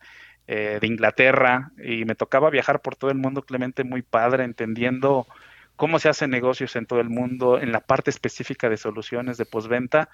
eh, 0.47 0.79
de 0.79 0.87
Inglaterra 0.87 1.71
y 1.77 2.05
me 2.05 2.15
tocaba 2.15 2.49
viajar 2.49 2.81
por 2.81 2.95
todo 2.95 3.11
el 3.11 3.17
mundo, 3.17 3.41
Clemente, 3.41 3.83
muy 3.83 4.01
padre, 4.01 4.45
entendiendo 4.45 5.27
cómo 5.75 5.99
se 5.99 6.07
hacen 6.07 6.29
negocios 6.29 6.77
en 6.77 6.85
todo 6.85 7.01
el 7.01 7.09
mundo, 7.09 7.59
en 7.59 7.73
la 7.73 7.81
parte 7.81 8.11
específica 8.11 8.69
de 8.69 8.77
soluciones 8.77 9.35
de 9.35 9.45
postventa 9.45 10.07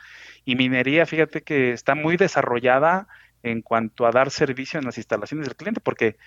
y 0.44 0.56
minería, 0.56 1.06
fíjate 1.06 1.44
que 1.44 1.72
está 1.72 1.94
muy 1.94 2.18
desarrollada 2.18 3.08
en 3.44 3.62
cuanto 3.62 4.06
a 4.06 4.12
dar 4.12 4.32
servicio 4.32 4.80
en 4.80 4.86
las 4.86 4.98
instalaciones 4.98 5.48
del 5.48 5.56
cliente, 5.56 5.82
porque 5.82 6.18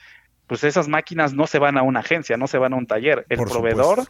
pues 0.46 0.64
esas 0.64 0.88
máquinas 0.88 1.34
no 1.34 1.46
se 1.46 1.58
van 1.58 1.78
a 1.78 1.82
una 1.82 2.00
agencia, 2.00 2.36
no 2.36 2.46
se 2.46 2.58
van 2.58 2.72
a 2.72 2.76
un 2.76 2.86
taller. 2.86 3.26
El 3.28 3.38
proveedor 3.38 4.04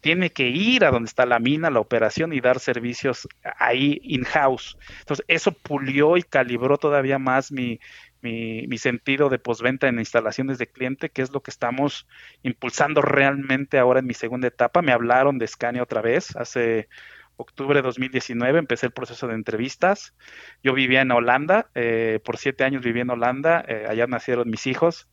tiene 0.00 0.30
que 0.30 0.48
ir 0.48 0.84
a 0.84 0.90
donde 0.90 1.08
está 1.08 1.24
la 1.26 1.38
mina, 1.38 1.70
la 1.70 1.80
operación 1.80 2.32
y 2.32 2.40
dar 2.40 2.60
servicios 2.60 3.26
ahí 3.58 4.00
in-house. 4.02 4.76
Entonces, 5.00 5.24
eso 5.28 5.52
pulió 5.52 6.16
y 6.16 6.22
calibró 6.22 6.78
todavía 6.78 7.18
más 7.18 7.50
mi, 7.50 7.80
mi, 8.22 8.78
sentido 8.78 9.28
de 9.28 9.38
posventa 9.38 9.88
en 9.88 9.98
instalaciones 9.98 10.58
de 10.58 10.66
cliente, 10.66 11.10
que 11.10 11.22
es 11.22 11.32
lo 11.32 11.42
que 11.42 11.50
estamos 11.50 12.06
impulsando 12.42 13.02
realmente 13.02 13.78
ahora 13.78 14.00
en 14.00 14.06
mi 14.06 14.14
segunda 14.14 14.48
etapa. 14.48 14.82
Me 14.82 14.92
hablaron 14.92 15.38
de 15.38 15.46
Scania 15.46 15.82
otra 15.82 16.02
vez 16.02 16.36
hace 16.36 16.88
octubre 17.36 17.78
de 17.78 17.82
2019 17.82 18.58
empecé 18.58 18.86
el 18.86 18.92
proceso 18.92 19.28
de 19.28 19.34
entrevistas. 19.34 20.14
Yo 20.62 20.72
vivía 20.72 21.02
en 21.02 21.10
Holanda, 21.10 21.68
eh, 21.74 22.20
por 22.24 22.38
siete 22.38 22.64
años 22.64 22.82
viví 22.82 23.00
en 23.00 23.10
Holanda, 23.10 23.64
eh, 23.68 23.86
allá 23.88 24.06
nacieron 24.06 24.48
mis 24.48 24.66
hijos 24.66 25.08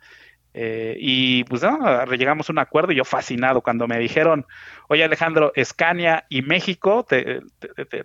eh, 0.55 0.95
y 0.99 1.43
pues 1.45 1.63
no, 1.63 2.05
llegamos 2.05 2.47
a 2.47 2.51
un 2.51 2.59
acuerdo 2.59 2.91
y 2.91 2.95
yo 2.95 3.05
fascinado 3.05 3.61
cuando 3.61 3.87
me 3.87 3.97
dijeron, 3.97 4.45
oye 4.87 5.03
Alejandro, 5.03 5.51
Escania 5.55 6.25
y 6.29 6.43
México, 6.43 7.03
¿te, 7.03 7.41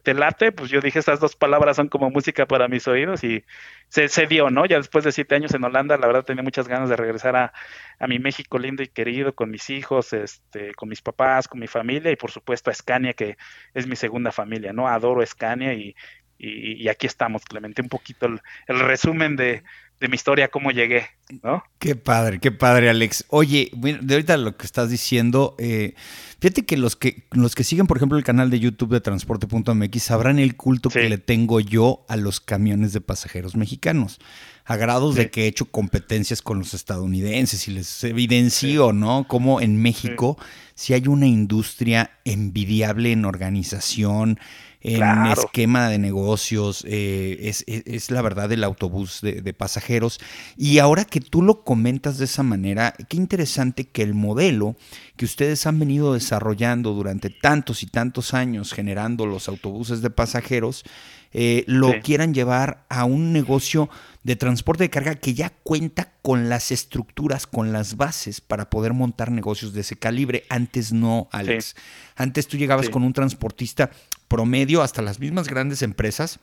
te, 0.03 0.15
late? 0.15 0.53
Pues 0.53 0.71
yo 0.71 0.81
dije, 0.81 0.99
estas 0.99 1.21
dos 1.21 1.37
palabras 1.37 1.77
son 1.77 1.89
como 1.89 2.11
música 2.11 2.47
para 2.47 2.67
mis 2.67 2.89
oídos 2.89 3.23
y 3.23 3.45
se, 3.89 4.09
se, 4.09 4.27
dio, 4.27 4.49
¿no? 4.49 4.65
Ya 4.65 4.79
después 4.79 5.05
de 5.05 5.13
siete 5.13 5.35
años 5.35 5.53
en 5.53 5.63
Holanda, 5.63 5.99
la 5.99 6.07
verdad 6.07 6.25
tenía 6.25 6.43
muchas 6.43 6.69
ganas 6.69 6.89
de 6.89 6.97
regresar 6.97 7.37
a, 7.37 7.53
a, 7.99 8.07
mi 8.07 8.19
México 8.19 8.59
lindo 8.59 8.83
y 8.83 8.89
querido, 8.89 9.35
con 9.35 9.51
mis 9.51 9.69
hijos, 9.69 10.15
este, 10.15 10.75
con 10.75 10.89
mis 10.89 11.03
papás, 11.03 11.49
con 11.49 11.61
mi 11.61 11.67
familia 11.67 12.11
y 12.11 12.17
por 12.17 12.31
supuesto 12.31 12.71
a 12.71 12.73
Escania, 12.73 13.13
que 13.13 13.37
es 13.75 13.87
mi 13.87 13.97
segunda 13.97 14.33
familia, 14.33 14.73
¿no? 14.73 14.89
Adoro 14.89 15.23
Escania 15.23 15.75
y, 15.75 15.95
y, 16.39 16.89
aquí 16.89 17.07
estamos, 17.07 17.45
Clemente, 17.45 17.83
un 17.83 17.89
poquito 17.89 18.27
el 18.27 18.81
resumen 18.81 19.37
de 19.37 19.65
de 20.01 20.09
mi 20.09 20.15
historia, 20.15 20.49
cómo 20.49 20.71
llegué, 20.71 21.07
¿no? 21.43 21.65
Qué 21.79 21.97
padre, 21.97 22.39
qué 22.39 22.53
padre, 22.53 22.89
Alex. 22.89 23.25
Oye, 23.29 23.71
de 23.75 24.15
ahorita 24.15 24.37
lo 24.37 24.57
que 24.57 24.65
estás 24.65 24.91
diciendo, 24.91 25.57
eh, 25.59 25.95
fíjate 26.39 26.65
que 26.65 26.77
los 26.77 26.95
que 26.95 27.25
los 27.33 27.55
que 27.55 27.65
siguen, 27.65 27.87
por 27.87 27.97
ejemplo, 27.97 28.17
el 28.17 28.25
canal 28.25 28.51
de 28.51 28.61
YouTube 28.61 28.93
de 28.93 29.01
Transporte.mx 29.01 30.03
sabrán 30.03 30.39
el 30.39 30.57
culto 30.57 30.89
que 30.89 31.09
le 31.09 31.19
tengo 31.19 31.59
yo 31.61 32.05
a 32.09 32.17
los 32.17 32.41
camiones 32.41 32.93
de 32.93 33.01
pasajeros 33.01 33.57
mexicanos. 33.57 34.19
A 34.65 34.77
grados 34.77 35.15
de 35.15 35.31
que 35.31 35.45
he 35.45 35.47
hecho 35.47 35.65
competencias 35.65 36.43
con 36.43 36.59
los 36.59 36.75
estadounidenses 36.75 37.69
y 37.69 37.71
les 37.71 38.05
evidencio, 38.05 38.93
¿no? 38.93 39.27
Como 39.27 39.63
en 39.63 39.81
México 39.81 40.37
si 40.79 40.95
hay 40.95 41.09
una 41.09 41.27
industria 41.27 42.13
envidiable 42.25 43.11
en 43.11 43.25
organización, 43.25 44.39
en 44.81 45.27
esquema 45.27 45.89
de 45.89 45.99
negocios, 45.99 46.85
eh, 46.87 47.53
es, 47.67 48.11
la 48.11 48.23
verdad 48.23 48.51
el 48.53 48.63
autobús 48.63 49.21
de, 49.21 49.43
de, 49.43 49.53
pasajeros. 49.53 50.21
Y 50.57 50.79
ahora 50.79 51.05
que 51.05 51.21
tú 51.21 51.43
lo 51.43 51.65
comentas 51.65 52.19
de 52.19 52.27
esa 52.27 52.43
manera, 52.43 52.95
qué 53.09 53.17
interesante 53.17 53.89
que 53.89 54.03
el 54.03 54.15
modelo 54.15 54.77
que 55.17 55.25
ustedes 55.25 55.67
han 55.67 55.79
venido 55.79 56.15
desarrollando 56.15 56.93
durante 56.93 57.29
tantos 57.31 57.83
y 57.83 57.87
tantos 57.87 58.35
años 58.35 58.73
generando 58.73 59.27
los 59.27 59.49
autobuses 59.49 60.01
de 60.01 60.11
pasajeros, 60.11 60.85
eh, 61.33 61.65
lo 61.67 62.01
quieran 62.01 62.33
llevar 62.33 62.87
a 62.89 63.05
un 63.05 63.35
negocio 63.35 63.91
de 64.23 64.37
transporte 64.37 64.85
de 64.85 64.91
carga 64.91 65.15
que 65.15 65.35
ya 65.35 65.51
cuenta 65.63 66.13
con 66.23 66.49
las 66.49 66.71
estructuras, 66.71 67.47
con 67.47 67.73
las 67.73 67.97
bases 67.97 68.41
para 68.41 68.71
poder 68.71 68.95
montar 68.95 69.31
negocios 69.31 69.73
de 69.73 69.83
ese 69.83 69.97
calibre. 69.97 70.45
Antes 70.49 70.93
no, 70.93 71.29
Alex. 71.31 71.77
Antes 72.17 72.49
tú 72.49 72.57
llegabas 72.57 72.89
con 72.89 73.03
un 73.03 73.13
transportista 73.13 73.91
promedio 74.29 74.83
hasta 74.83 75.03
las 75.03 75.19
mismas 75.19 75.49
grandes 75.49 75.83
empresas 75.83 76.41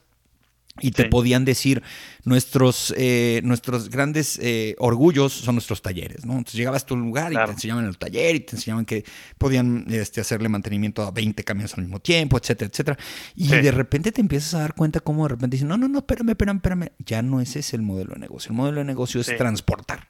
y 0.82 0.92
te 0.92 1.06
podían 1.06 1.46
decir 1.46 1.82
nuestros, 2.26 2.94
eh, 2.98 3.40
nuestros 3.46 3.90
grandes 3.90 4.38
eh, 4.42 4.76
orgullos 4.78 5.32
son 5.32 5.56
nuestros 5.56 5.82
talleres, 5.82 6.26
¿no? 6.26 6.34
Entonces 6.34 6.56
llegabas 6.56 6.84
a 6.84 6.86
tu 6.86 6.98
lugar 6.98 7.32
y 7.32 7.36
te 7.36 7.52
enseñaban 7.52 7.86
el 7.86 7.98
taller 7.98 8.36
y 8.36 8.40
te 8.42 8.58
enseñaban 8.58 8.86
que 8.86 9.06
podían 9.38 9.86
este, 9.90 10.20
hacerle 10.20 10.50
mantenimiento 10.50 11.04
a 11.04 11.12
20 11.12 11.44
camiones 11.46 11.74
al 11.76 11.84
mismo 11.84 12.00
tiempo, 12.00 12.38
etcétera, 12.38 12.70
etcétera. 12.70 12.98
Y 13.36 13.48
de 13.48 13.72
repente 13.72 14.12
te 14.12 14.20
empiezas 14.20 14.54
a 14.56 14.60
dar 14.60 14.76
cuenta 14.76 15.00
cómo 15.00 15.24
de 15.24 15.30
repente 15.30 15.56
dicen, 15.56 15.70
no, 15.70 15.78
no, 15.78 15.88
no, 15.88 16.00
espérame, 16.00 16.32
espérame, 16.32 16.58
espérame. 16.58 16.92
Ya 17.06 17.22
no 17.22 17.40
ese 17.40 17.60
es 17.60 17.74
el 17.74 17.82
modelo 17.82 18.14
de 18.16 18.20
negocio. 18.20 18.50
El 18.50 18.58
modelo 18.58 18.80
de 18.80 18.86
negocio 18.86 19.22
es 19.22 19.28
transportar. 19.38 20.08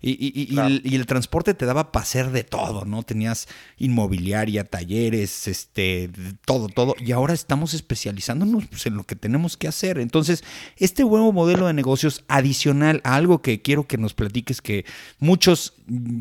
Y, 0.00 0.56
el, 0.94 1.06
transporte 1.06 1.54
te 1.54 1.66
daba 1.66 1.90
para 1.90 2.04
hacer 2.04 2.30
de 2.30 2.44
todo, 2.44 2.84
¿no? 2.84 3.02
Tenías 3.02 3.48
inmobiliaria, 3.78 4.62
talleres, 4.64 5.48
este, 5.48 6.10
todo, 6.44 6.68
todo. 6.68 6.94
Y 7.00 7.10
ahora 7.10 7.34
estamos 7.34 7.74
especializándonos 7.74 8.66
pues, 8.66 8.86
en 8.86 8.94
lo 8.94 9.04
que 9.04 9.16
tenemos 9.16 9.56
que 9.56 9.66
hacer. 9.66 9.98
Entonces, 9.98 10.44
este 10.76 11.02
nuevo 11.02 11.32
modelo 11.32 11.66
de 11.66 11.72
negocios 11.72 12.24
adicional 12.28 13.00
a 13.02 13.16
algo 13.16 13.42
que 13.42 13.60
quiero 13.60 13.88
que 13.88 13.98
nos 13.98 14.14
platiques 14.14 14.62
que 14.62 14.84
muchos 15.18 15.74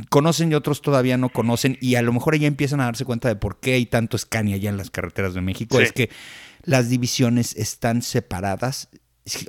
conocen 0.10 0.52
y 0.52 0.56
otros 0.56 0.82
todavía 0.82 1.18
no 1.18 1.30
conocen 1.30 1.78
y 1.80 1.96
a 1.96 2.02
lo 2.02 2.14
mejor 2.14 2.36
ya 2.38 2.48
empiezan 2.48 2.82
a 2.82 2.86
darse 2.86 3.06
cuenta 3.06 3.28
de 3.28 3.36
por 3.36 3.60
qué 3.60 3.74
hay 3.74 3.86
tanto 3.86 4.18
Scania 4.18 4.56
allá 4.56 4.70
en 4.70 4.78
las 4.78 4.90
carreteras 4.90 5.34
de 5.34 5.42
México, 5.42 5.80
es 5.80 5.92
que 5.92 6.10
las 6.64 6.90
divisiones 6.90 7.56
están 7.56 8.02
separadas 8.02 8.90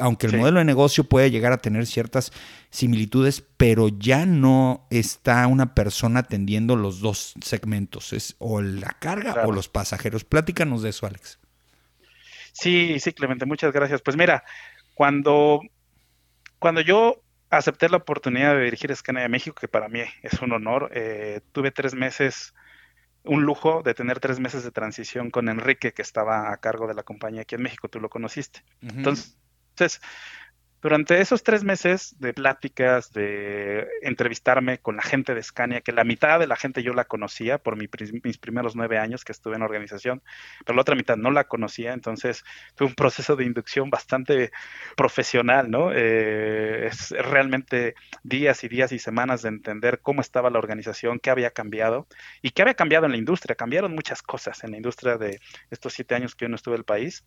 aunque 0.01 0.27
el 0.27 0.37
modelo 0.37 0.59
de 0.59 0.65
negocio 0.65 1.05
puede 1.05 1.31
llegar 1.31 1.53
a 1.53 1.59
tener 1.59 1.87
ciertas 1.87 2.33
similitudes, 2.71 3.43
pero 3.57 3.89
ya 3.89 4.27
no 4.27 4.87
está 4.91 5.47
una 5.47 5.75
persona 5.75 6.21
atendiendo 6.21 6.77
los 6.77 7.01
dos 7.01 7.35
segmentos, 7.43 8.13
es 8.13 8.35
o 8.39 8.61
la 8.61 8.97
carga 8.99 9.45
o 9.47 9.53
los 9.53 9.69
pasajeros. 9.69 10.25
Pláticanos 10.25 10.83
de 10.83 10.91
eso, 10.91 11.07
Alex. 11.07 11.39
Sí, 12.53 12.99
sí, 12.99 13.13
Clemente, 13.13 13.47
muchas 13.47 13.73
gracias. 13.73 14.03
Pues 14.03 14.17
mira, 14.17 14.45
cuando, 14.95 15.61
cuando 16.59 16.81
yo 16.81 17.23
acepté 17.51 17.89
la 17.89 17.99
oportunidad 17.99 18.55
de 18.55 18.65
dirigir 18.65 18.95
Scania 18.95 19.23
de 19.23 19.29
México, 19.29 19.57
que 19.61 19.69
para 19.69 19.89
mí 19.89 20.01
es 20.23 20.41
un 20.43 20.53
honor, 20.53 20.91
eh, 20.93 21.41
tuve 21.53 21.71
tres 21.71 21.95
meses, 21.95 22.55
un 23.23 23.45
lujo 23.45 23.83
de 23.83 23.95
tener 23.95 24.21
tres 24.21 24.41
meses 24.41 24.65
de 24.65 24.71
transición 24.71 25.31
con 25.31 25.49
Enrique, 25.49 25.93
que 25.93 26.03
estaba 26.03 26.53
a 26.53 26.57
cargo 26.59 26.87
de 26.87 26.95
la 26.95 27.05
compañía 27.05 27.43
aquí 27.43 27.55
en 27.55 27.63
México, 27.63 27.89
tú 27.89 28.01
lo 28.01 28.11
conociste. 28.11 28.65
Entonces, 28.83 29.39
entonces, 29.79 30.01
durante 30.81 31.21
esos 31.21 31.43
tres 31.43 31.65
meses 31.65 32.15
de 32.19 32.33
pláticas, 32.33 33.13
de 33.13 33.87
entrevistarme 34.03 34.79
con 34.79 34.97
la 34.97 35.03
gente 35.03 35.35
de 35.35 35.43
Scania, 35.43 35.81
que 35.81 35.93
la 35.93 36.05
mitad 36.05 36.39
de 36.39 36.47
la 36.47 36.57
gente 36.57 36.83
yo 36.83 36.95
la 36.95 37.05
conocía 37.05 37.59
por 37.59 37.77
mis 37.77 38.39
primeros 38.39 38.77
nueve 38.77 38.99
años 38.99 39.25
que 39.25 39.33
estuve 39.33 39.55
en 39.55 39.61
la 39.61 39.67
organización, 39.67 40.23
pero 40.65 40.77
la 40.77 40.83
otra 40.83 40.95
mitad 40.95 41.17
no 41.17 41.33
la 41.33 41.45
conocía, 41.45 41.93
entonces 41.93 42.45
fue 42.77 42.87
un 42.87 42.95
proceso 42.95 43.35
de 43.35 43.45
inducción 43.45 43.91
bastante 43.91 44.53
profesional, 44.97 45.69
¿no? 45.71 45.91
Eh, 45.93 46.87
es 46.87 47.11
realmente 47.11 47.95
días 48.23 48.63
y 48.63 48.69
días 48.69 48.93
y 48.93 48.99
semanas 49.01 49.43
de 49.43 49.49
entender 49.49 50.01
cómo 50.01 50.21
estaba 50.21 50.51
la 50.51 50.59
organización, 50.59 51.19
qué 51.19 51.31
había 51.31 51.51
cambiado 51.51 52.07
y 52.41 52.51
qué 52.51 52.63
había 52.63 52.75
cambiado 52.75 53.07
en 53.07 53.13
la 53.13 53.19
industria. 53.19 53.57
Cambiaron 53.57 53.95
muchas 53.95 54.23
cosas 54.23 54.63
en 54.63 54.73
la 54.73 54.77
industria 54.77 55.19
de 55.19 55.41
estos 55.71 55.93
siete 55.93 56.15
años 56.15 56.37
que 56.37 56.45
yo 56.45 56.49
no 56.49 56.57
estuve 56.57 56.75
en 56.75 56.81
el 56.81 56.85
país 56.85 57.25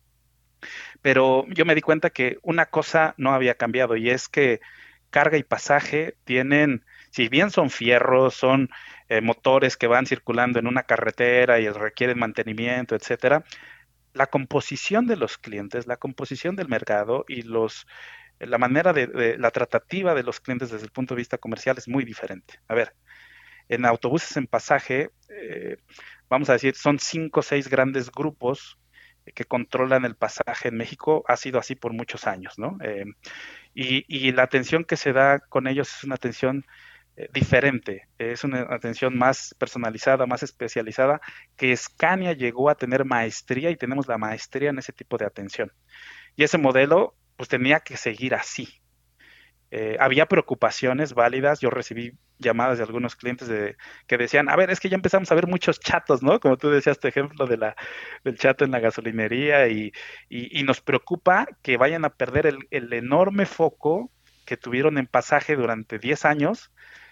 pero 1.02 1.46
yo 1.48 1.64
me 1.64 1.74
di 1.74 1.80
cuenta 1.80 2.10
que 2.10 2.38
una 2.42 2.66
cosa 2.66 3.14
no 3.16 3.32
había 3.32 3.54
cambiado 3.54 3.96
y 3.96 4.10
es 4.10 4.28
que 4.28 4.60
carga 5.10 5.36
y 5.36 5.42
pasaje 5.42 6.16
tienen, 6.24 6.84
si 7.10 7.28
bien 7.28 7.50
son 7.50 7.70
fierros, 7.70 8.34
son 8.34 8.70
eh, 9.08 9.20
motores 9.20 9.76
que 9.76 9.86
van 9.86 10.06
circulando 10.06 10.58
en 10.58 10.66
una 10.66 10.84
carretera 10.84 11.60
y 11.60 11.68
requieren 11.68 12.18
mantenimiento, 12.18 12.94
etcétera, 12.94 13.44
la 14.14 14.26
composición 14.26 15.06
de 15.06 15.16
los 15.16 15.38
clientes, 15.38 15.86
la 15.86 15.96
composición 15.96 16.56
del 16.56 16.68
mercado 16.68 17.24
y 17.28 17.42
los 17.42 17.86
la 18.38 18.58
manera 18.58 18.92
de, 18.92 19.36
la 19.38 19.50
tratativa 19.50 20.14
de 20.14 20.24
los 20.24 20.40
clientes 20.40 20.70
desde 20.70 20.86
el 20.86 20.90
punto 20.90 21.14
de 21.14 21.20
vista 21.20 21.38
comercial 21.38 21.78
es 21.78 21.86
muy 21.88 22.04
diferente. 22.04 22.58
A 22.66 22.74
ver, 22.74 22.94
en 23.68 23.86
autobuses 23.86 24.36
en 24.36 24.46
pasaje, 24.46 25.10
eh, 25.28 25.76
vamos 26.28 26.50
a 26.50 26.54
decir, 26.54 26.74
son 26.74 26.98
cinco 26.98 27.40
o 27.40 27.42
seis 27.42 27.68
grandes 27.68 28.10
grupos 28.10 28.78
que 29.34 29.44
controlan 29.44 30.04
el 30.04 30.16
pasaje 30.16 30.68
en 30.68 30.76
México 30.76 31.24
ha 31.28 31.36
sido 31.36 31.58
así 31.58 31.74
por 31.74 31.92
muchos 31.92 32.26
años, 32.26 32.58
¿no? 32.58 32.76
Eh, 32.82 33.04
y, 33.74 34.32
la 34.32 34.42
atención 34.42 34.84
que 34.84 34.96
se 34.96 35.12
da 35.12 35.40
con 35.40 35.66
ellos 35.66 35.94
es 35.96 36.04
una 36.04 36.16
atención 36.16 36.66
eh, 37.16 37.28
diferente, 37.32 38.08
es 38.18 38.44
una 38.44 38.66
atención 38.70 39.16
más 39.16 39.54
personalizada, 39.58 40.26
más 40.26 40.42
especializada, 40.42 41.20
que 41.56 41.74
Scania 41.76 42.32
llegó 42.32 42.68
a 42.68 42.74
tener 42.74 43.04
maestría 43.04 43.70
y 43.70 43.76
tenemos 43.76 44.08
la 44.08 44.18
maestría 44.18 44.70
en 44.70 44.78
ese 44.78 44.92
tipo 44.92 45.16
de 45.16 45.26
atención. 45.26 45.72
Y 46.36 46.44
ese 46.44 46.58
modelo, 46.58 47.14
pues 47.36 47.48
tenía 47.48 47.80
que 47.80 47.96
seguir 47.96 48.34
así. 48.34 48.81
Eh, 49.74 49.96
había 49.98 50.26
preocupaciones 50.26 51.14
válidas, 51.14 51.60
yo 51.60 51.70
recibí 51.70 52.12
llamadas 52.38 52.76
de 52.76 52.84
algunos 52.84 53.16
clientes 53.16 53.48
de, 53.48 53.78
que 54.06 54.18
decían, 54.18 54.50
a 54.50 54.56
ver, 54.56 54.68
es 54.68 54.80
que 54.80 54.90
ya 54.90 54.96
empezamos 54.96 55.32
a 55.32 55.34
ver 55.34 55.46
muchos 55.46 55.80
chatos, 55.80 56.22
¿no? 56.22 56.40
Como 56.40 56.58
tú 56.58 56.68
decías, 56.68 57.00
tu 57.00 57.08
ejemplo 57.08 57.46
de 57.46 57.56
la, 57.56 57.74
del 58.22 58.36
chato 58.36 58.66
en 58.66 58.70
la 58.70 58.80
gasolinería 58.80 59.68
y, 59.68 59.90
y, 60.28 60.62
nos 60.64 60.82
preocupa 60.82 61.46
que 61.62 61.78
vayan 61.78 62.04
a 62.04 62.10
perder 62.10 62.46
el, 62.46 62.58
el, 62.70 62.92
enorme 62.92 63.46
foco 63.46 64.10
que 64.44 64.58
tuvieron 64.58 64.98
en 64.98 65.06
pasaje 65.06 65.56
durante 65.56 65.98
10 65.98 66.26
años, 66.26 66.70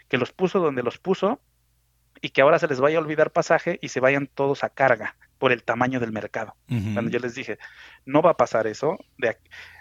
que 0.08 0.18
los 0.18 0.32
puso 0.32 0.60
donde 0.60 0.82
los 0.82 0.98
puso 0.98 1.40
y 2.20 2.28
que 2.28 2.42
ahora 2.42 2.58
se 2.58 2.68
les 2.68 2.78
vaya 2.78 2.98
a 2.98 3.00
olvidar 3.00 3.32
pasaje 3.32 3.78
y 3.80 3.88
se 3.88 4.00
vayan 4.00 4.26
todos 4.26 4.64
a 4.64 4.68
carga 4.68 5.16
por 5.40 5.52
el 5.52 5.64
tamaño 5.64 5.98
del 5.98 6.12
mercado. 6.12 6.54
Cuando 6.68 7.10
yo 7.10 7.18
les 7.18 7.34
dije, 7.34 7.58
no 8.04 8.20
va 8.20 8.32
a 8.32 8.36
pasar 8.36 8.66
eso, 8.66 8.98
de, 9.16 9.38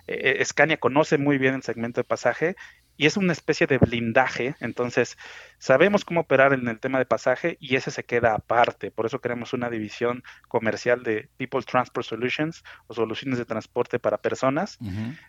eh, 0.07 0.43
Scania 0.45 0.77
conoce 0.77 1.17
muy 1.17 1.37
bien 1.37 1.53
el 1.53 1.63
segmento 1.63 1.99
de 1.99 2.05
pasaje 2.05 2.55
y 2.95 3.05
es 3.05 3.17
una 3.17 3.33
especie 3.33 3.67
de 3.67 3.77
blindaje, 3.77 4.55
entonces 4.61 5.17
sabemos 5.57 6.05
cómo 6.05 6.21
operar 6.21 6.53
en 6.53 6.67
el 6.69 6.79
tema 6.79 6.97
de 6.97 7.05
pasaje 7.05 7.57
y 7.59 7.75
ese 7.75 7.91
se 7.91 8.05
queda 8.05 8.33
aparte, 8.33 8.89
por 8.89 9.05
eso 9.05 9.19
queremos 9.19 9.51
una 9.51 9.69
división 9.69 10.23
comercial 10.47 11.03
de 11.03 11.29
People 11.35 11.61
Transport 11.61 12.07
Solutions 12.07 12.63
o 12.87 12.93
soluciones 12.93 13.37
de 13.37 13.45
transporte 13.45 13.99
para 13.99 14.17
personas, 14.17 14.79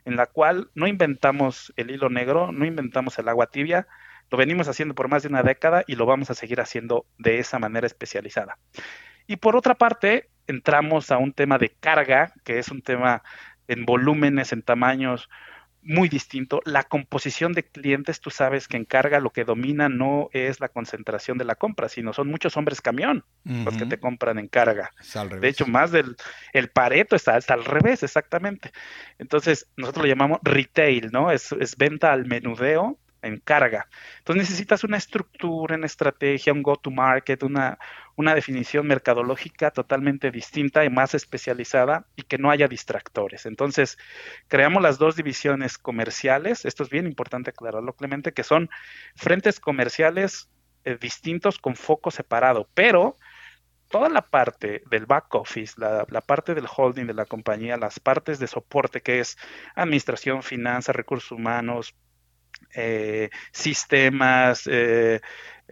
en 0.05 0.17
la 0.17 0.27
cual 0.27 0.71
no 0.75 0.87
inventamos 0.87 1.73
el 1.77 1.91
hilo 1.91 2.09
negro, 2.09 2.53
no 2.53 2.65
inventamos 2.65 3.19
el 3.19 3.29
agua 3.29 3.49
tibia, 3.49 3.89
lo 4.31 4.39
venimos 4.39 4.69
haciendo 4.69 4.95
por 4.95 5.09
más 5.09 5.25
de 5.25 5.29
una 5.29 5.43
década 5.43 5.83
y 5.89 5.97
lo 5.97 6.07
vamos 6.07 6.31
a 6.31 6.35
seguir 6.35 6.61
haciendo 6.61 7.05
de 7.19 7.41
esa 7.41 7.59
manera 7.59 7.87
especializada. 7.87 8.59
Y 9.27 9.37
por 9.37 9.57
otra 9.57 9.75
parte, 9.75 10.29
entramos 10.47 11.11
a 11.11 11.19
un 11.19 11.33
tema 11.33 11.59
de 11.59 11.71
carga, 11.71 12.33
que 12.45 12.59
es 12.59 12.69
un 12.69 12.83
tema 12.83 13.23
en 13.69 13.85
volúmenes, 13.87 14.53
en 14.53 14.63
tamaños 14.63 15.29
muy 15.83 16.09
distinto. 16.09 16.61
La 16.65 16.83
composición 16.85 17.53
de 17.53 17.65
clientes, 17.65 18.21
tú 18.21 18.31
sabes 18.31 18.69
que 18.69 18.77
en 18.77 18.85
carga 18.85 19.21
lo 19.21 19.31
que 19.31 19.45
domina 19.45 19.89
no 19.89 20.29
es 20.33 20.61
la 20.61 20.69
concentración 20.69 21.39
de 21.39 21.45
la 21.45 21.55
compra, 21.55 21.89
sino 21.89 22.13
son 22.13 22.29
muchos 22.29 22.57
hombres 22.57 22.81
camión 22.81 23.25
los 23.45 23.77
que 23.77 23.87
te 23.87 23.99
compran 23.99 24.39
en 24.39 24.49
carga. 24.49 24.91
De 25.41 25.49
hecho, 25.49 25.67
más 25.67 25.91
del 25.91 26.17
el 26.53 26.69
pareto 26.69 27.17
está, 27.17 27.39
está, 27.39 27.55
al 27.55 27.65
revés, 27.65 28.03
exactamente. 28.03 28.73
Entonces, 29.19 29.69
nosotros 29.77 30.05
lo 30.05 30.09
llamamos 30.09 30.41
retail, 30.43 31.11
¿no? 31.13 31.31
Es, 31.31 31.53
es 31.53 31.77
venta 31.77 32.13
al 32.13 32.27
menudeo 32.27 32.99
en 33.23 33.39
carga. 33.39 33.89
Entonces 34.19 34.49
necesitas 34.49 34.85
una 34.85 34.97
estructura, 34.97 35.77
una 35.77 35.87
estrategia, 35.87 36.53
un 36.53 36.63
go-to-market, 36.63 37.43
una, 37.43 37.79
una 38.17 38.35
definición 38.35 38.87
mercadológica 38.87 39.71
totalmente 39.71 40.31
distinta 40.31 40.85
y 40.85 40.91
más 40.91 41.15
especializada 41.15 42.07
y 42.17 42.23
que 42.23 42.39
no 42.39 42.51
haya 42.51 42.69
distractores. 42.69 43.47
Entonces, 43.47 43.99
creamos 44.49 44.83
las 44.83 44.99
dos 44.99 45.17
divisiones 45.17 45.79
comerciales, 45.79 46.65
esto 46.65 46.83
es 46.83 46.91
bien 46.91 47.07
importante 47.07 47.51
aclararlo, 47.51 47.95
Clemente, 47.95 48.33
que 48.33 48.43
son 48.43 48.71
frentes 49.17 49.61
comerciales 49.61 50.49
eh, 50.85 50.97
distintos 51.01 51.59
con 51.59 51.77
foco 51.77 52.11
separado, 52.11 52.69
pero 52.75 53.17
toda 53.91 54.09
la 54.09 54.23
parte 54.23 54.83
del 54.89 55.05
back 55.05 55.35
office, 55.35 55.75
la, 55.77 56.07
la, 56.09 56.21
parte 56.21 56.55
del 56.55 56.67
holding 56.75 57.07
de 57.07 57.15
la 57.15 57.27
compañía, 57.27 57.77
las 57.77 57.99
partes 57.99 58.39
de 58.39 58.47
soporte 58.47 59.03
que 59.03 59.19
es 59.19 59.37
administración, 59.75 60.43
finanzas, 60.43 60.95
recursos 60.95 61.33
humanos, 61.33 61.95
eh, 62.75 63.31
sistemas, 63.53 64.67
eh, 64.67 65.21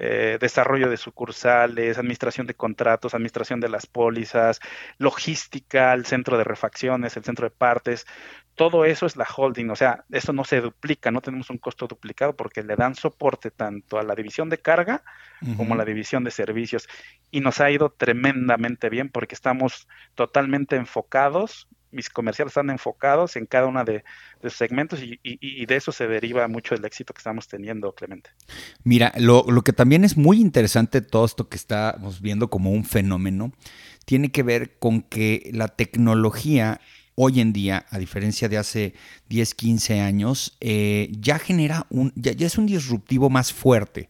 eh, 0.00 0.38
desarrollo 0.40 0.88
de 0.88 0.96
sucursales, 0.96 1.98
administración 1.98 2.46
de 2.46 2.54
contratos, 2.54 3.14
administración 3.14 3.58
de 3.58 3.68
las 3.68 3.86
pólizas, 3.86 4.60
logística, 4.98 5.92
el 5.92 6.06
centro 6.06 6.38
de 6.38 6.44
refacciones, 6.44 7.16
el 7.16 7.24
centro 7.24 7.46
de 7.46 7.50
partes, 7.50 8.06
todo 8.54 8.84
eso 8.84 9.06
es 9.06 9.16
la 9.16 9.26
holding, 9.36 9.70
o 9.70 9.76
sea, 9.76 10.04
eso 10.10 10.32
no 10.32 10.44
se 10.44 10.60
duplica, 10.60 11.10
no 11.12 11.20
tenemos 11.20 11.48
un 11.48 11.58
costo 11.58 11.86
duplicado 11.86 12.34
porque 12.34 12.62
le 12.62 12.74
dan 12.74 12.96
soporte 12.96 13.52
tanto 13.52 13.98
a 13.98 14.02
la 14.02 14.16
división 14.16 14.48
de 14.48 14.58
carga 14.58 15.02
como 15.56 15.74
a 15.74 15.76
la 15.76 15.84
división 15.84 16.24
de 16.24 16.32
servicios. 16.32 16.88
Y 17.30 17.40
nos 17.40 17.60
ha 17.60 17.70
ido 17.70 17.90
tremendamente 17.90 18.88
bien 18.88 19.10
porque 19.10 19.36
estamos 19.36 19.86
totalmente 20.16 20.74
enfocados 20.74 21.68
mis 21.90 22.10
comerciales 22.10 22.50
están 22.50 22.70
enfocados 22.70 23.36
en 23.36 23.46
cada 23.46 23.66
uno 23.66 23.84
de, 23.84 24.04
los 24.42 24.54
segmentos 24.54 25.00
y, 25.02 25.66
de 25.66 25.76
eso 25.76 25.92
se 25.92 26.06
deriva 26.06 26.46
mucho 26.48 26.74
el 26.74 26.84
éxito 26.84 27.12
que 27.12 27.18
estamos 27.18 27.48
teniendo, 27.48 27.92
Clemente. 27.92 28.30
Mira, 28.84 29.12
lo, 29.16 29.44
que 29.62 29.72
también 29.72 30.04
es 30.04 30.16
muy 30.16 30.40
interesante 30.40 31.00
todo 31.00 31.24
esto 31.24 31.48
que 31.48 31.56
estamos 31.56 32.20
viendo 32.20 32.48
como 32.48 32.70
un 32.70 32.84
fenómeno, 32.84 33.52
tiene 34.04 34.30
que 34.30 34.42
ver 34.42 34.78
con 34.78 35.02
que 35.02 35.50
la 35.52 35.68
tecnología 35.68 36.80
hoy 37.14 37.40
en 37.40 37.52
día, 37.52 37.84
a 37.90 37.98
diferencia 37.98 38.48
de 38.48 38.58
hace 38.58 38.94
10, 39.28 39.54
15 39.54 40.00
años, 40.00 40.56
eh, 40.60 41.10
ya 41.18 41.38
genera 41.38 41.86
un, 41.90 42.12
ya 42.14 42.46
es 42.46 42.58
un 42.58 42.66
disruptivo 42.66 43.28
más 43.28 43.52
fuerte. 43.52 44.08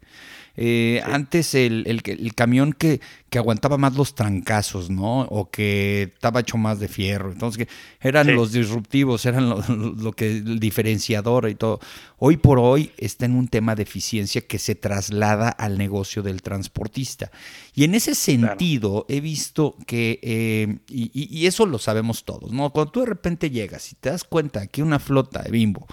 Eh, 0.60 1.00
antes 1.04 1.54
el, 1.54 1.84
el, 1.86 2.34
camión 2.34 2.72
que, 2.72 3.00
que, 3.30 3.38
aguantaba 3.38 3.78
más 3.78 3.94
los 3.94 4.16
trancazos, 4.16 4.90
¿no? 4.90 5.20
O 5.20 5.50
que 5.50 6.10
estaba 6.14 6.40
hecho 6.40 6.56
más 6.58 6.80
de 6.80 6.88
fierro. 6.88 7.30
Entonces, 7.30 7.68
eran 8.00 8.34
los 8.34 8.50
disruptivos, 8.50 9.24
eran 9.24 9.48
lo, 9.48 10.12
que 10.14 10.38
el 10.38 10.58
diferenciador 10.58 11.48
y 11.48 11.54
todo. 11.54 11.78
Hoy 12.16 12.38
por 12.38 12.58
hoy 12.58 12.90
está 12.96 13.26
en 13.26 13.36
un 13.36 13.46
tema 13.46 13.76
de 13.76 13.84
eficiencia 13.84 14.40
que 14.40 14.58
se 14.58 14.74
traslada 14.74 15.48
al 15.48 15.78
negocio 15.78 16.24
del 16.24 16.42
transportista. 16.42 17.30
Y 17.72 17.84
en 17.84 17.94
ese 17.94 18.16
sentido, 18.16 19.06
he 19.08 19.20
visto 19.20 19.76
que, 19.86 20.18
eh, 20.24 20.78
y, 20.88 21.38
y 21.38 21.46
eso 21.46 21.66
lo 21.66 21.78
sabemos 21.78 22.24
todos, 22.24 22.50
¿no? 22.50 22.70
Cuando 22.70 22.90
tú 22.90 23.00
de 23.00 23.06
repente 23.06 23.50
llegas 23.50 23.92
y 23.92 23.94
te 23.94 24.10
das 24.10 24.24
cuenta 24.24 24.66
que 24.66 24.82
una 24.82 24.98
flota 24.98 25.40
de 25.40 25.52
bimbo, 25.52 25.86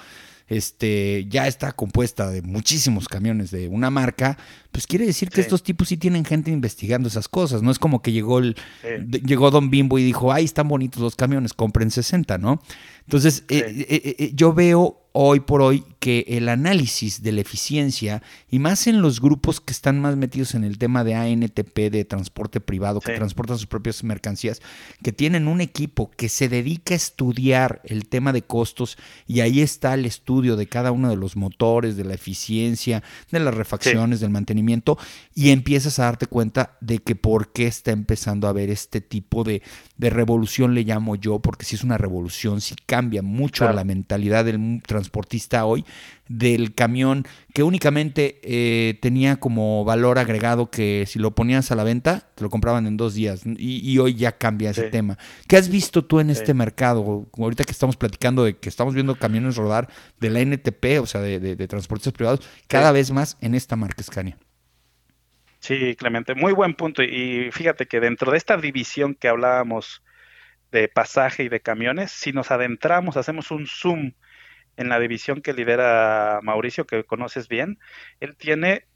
este, 0.47 1.25
ya 1.29 1.47
está 1.47 1.71
compuesta 1.71 2.29
de 2.29 2.41
muchísimos 2.41 3.07
camiones 3.07 3.51
de 3.51 3.67
una 3.67 3.89
marca, 3.89 4.37
pues 4.71 4.87
quiere 4.87 5.05
decir 5.05 5.29
que 5.29 5.41
estos 5.41 5.63
tipos 5.63 5.87
sí 5.87 5.97
tienen 5.97 6.25
gente 6.25 6.51
investigando 6.51 7.07
esas 7.07 7.27
cosas. 7.27 7.61
No 7.61 7.71
es 7.71 7.79
como 7.79 8.01
que 8.01 8.11
llegó, 8.11 8.39
el, 8.39 8.55
llegó 9.25 9.51
Don 9.51 9.69
Bimbo 9.69 9.97
y 9.97 10.03
dijo, 10.03 10.31
ay, 10.31 10.45
están 10.45 10.67
bonitos 10.67 11.01
los 11.01 11.15
camiones, 11.15 11.53
compren 11.53 11.91
60, 11.91 12.37
¿no? 12.37 12.61
Entonces, 13.05 13.43
eh, 13.49 13.85
eh, 13.89 14.15
eh, 14.19 14.31
yo 14.33 14.53
veo 14.53 15.04
hoy 15.17 15.39
por 15.39 15.61
hoy 15.61 15.85
que 16.01 16.25
el 16.27 16.49
análisis 16.49 17.23
de 17.23 17.31
la 17.31 17.41
eficiencia, 17.41 18.21
y 18.51 18.59
más 18.59 18.85
en 18.85 19.01
los 19.01 19.21
grupos 19.21 19.61
que 19.61 19.71
están 19.71 19.99
más 19.99 20.17
metidos 20.17 20.53
en 20.53 20.63
el 20.63 20.77
tema 20.77 21.03
de 21.03 21.15
ANTP, 21.15 21.89
de 21.89 22.05
transporte 22.05 22.59
privado, 22.59 22.99
que 22.99 23.13
transportan 23.13 23.57
sus 23.57 23.65
propias 23.65 24.03
mercancías, 24.03 24.61
que 25.01 25.13
tienen 25.13 25.47
un 25.47 25.61
equipo 25.61 26.11
que 26.11 26.29
se 26.29 26.49
dedica 26.49 26.93
a 26.93 26.97
estudiar 26.97 27.81
el 27.85 28.07
tema 28.07 28.33
de 28.33 28.43
costos, 28.43 28.97
y 29.25 29.39
ahí 29.39 29.61
está 29.61 29.93
el 29.93 30.05
estudio 30.05 30.57
de 30.57 30.67
cada 30.67 30.91
uno 30.91 31.09
de 31.09 31.15
los 31.15 31.37
motores, 31.37 31.95
de 31.95 32.03
la 32.03 32.13
eficiencia, 32.13 33.01
de 33.31 33.39
las 33.39 33.53
refacciones, 33.53 34.19
del 34.19 34.31
mantenimiento, 34.31 34.99
y 35.33 35.51
empiezas 35.51 35.97
a 35.97 36.03
darte 36.03 36.27
cuenta 36.27 36.77
de 36.81 36.99
que 36.99 37.15
por 37.15 37.53
qué 37.53 37.67
está 37.67 37.91
empezando 37.91 38.47
a 38.47 38.49
haber 38.49 38.69
este 38.69 38.99
tipo 38.99 39.45
de, 39.45 39.63
de 39.97 40.09
revolución, 40.09 40.75
le 40.75 40.83
llamo 40.83 41.15
yo, 41.15 41.39
porque 41.39 41.65
si 41.65 41.75
es 41.75 41.83
una 41.83 41.97
revolución, 41.97 42.59
si 42.59 42.75
cambia 42.85 43.21
mucho 43.21 43.71
la 43.71 43.85
mentalidad 43.85 44.43
del 44.43 44.83
transporte 44.85 45.04
transportista 45.05 45.65
hoy 45.65 45.85
del 46.27 46.73
camión 46.73 47.27
que 47.53 47.61
únicamente 47.61 48.39
eh, 48.41 48.95
tenía 49.01 49.37
como 49.37 49.85
valor 49.85 50.17
agregado 50.17 50.71
que 50.71 51.05
si 51.07 51.19
lo 51.19 51.31
ponías 51.31 51.71
a 51.71 51.75
la 51.75 51.83
venta, 51.83 52.31
te 52.33 52.43
lo 52.43 52.49
compraban 52.49 52.87
en 52.87 52.97
dos 52.97 53.13
días 53.13 53.43
y, 53.45 53.97
hoy 53.99 54.15
ya 54.15 54.31
cambia 54.33 54.71
ese 54.71 54.89
tema. 54.89 55.17
¿Qué 55.47 55.57
has 55.57 55.69
visto 55.69 56.03
tú 56.03 56.19
en 56.19 56.29
este 56.31 56.53
mercado? 56.53 57.27
Ahorita 57.37 57.63
que 57.63 57.71
estamos 57.71 57.95
platicando 57.95 58.43
de 58.43 58.57
que 58.57 58.69
estamos 58.69 58.93
viendo 58.95 59.15
camiones 59.15 59.55
rodar 59.55 59.87
de 60.19 60.29
la 60.31 60.41
NTP, 60.41 61.01
o 61.01 61.05
sea, 61.05 61.21
de, 61.21 61.39
de, 61.39 61.67
transportes 61.67 62.11
privados, 62.11 62.41
cada 62.67 62.91
vez 62.91 63.11
más 63.11 63.37
en 63.41 63.53
esta 63.55 63.75
marca 63.75 64.01
Scania. 64.01 64.37
Sí, 65.59 65.95
Clemente, 65.95 66.35
muy 66.35 66.53
buen 66.53 66.73
punto. 66.73 67.03
Y 67.03 67.49
fíjate 67.51 67.85
que 67.85 67.99
dentro 67.99 68.31
de 68.31 68.37
esta 68.37 68.57
división 68.57 69.15
que 69.15 69.27
hablábamos 69.27 70.03
de 70.71 70.87
pasaje 70.87 71.43
y 71.43 71.49
de 71.49 71.61
camiones, 71.61 72.11
si 72.11 72.33
nos 72.33 72.51
adentramos, 72.51 73.17
hacemos 73.17 73.51
un 73.51 73.65
zoom 73.65 74.11
en 74.77 74.89
la 74.89 74.99
división 74.99 75.41
que 75.41 75.53
lidera 75.53 76.39
Mauricio, 76.43 76.85
que 76.85 77.03
conoces 77.03 77.47
bien, 77.47 77.79
él 78.19 78.35
tiene 78.35 78.87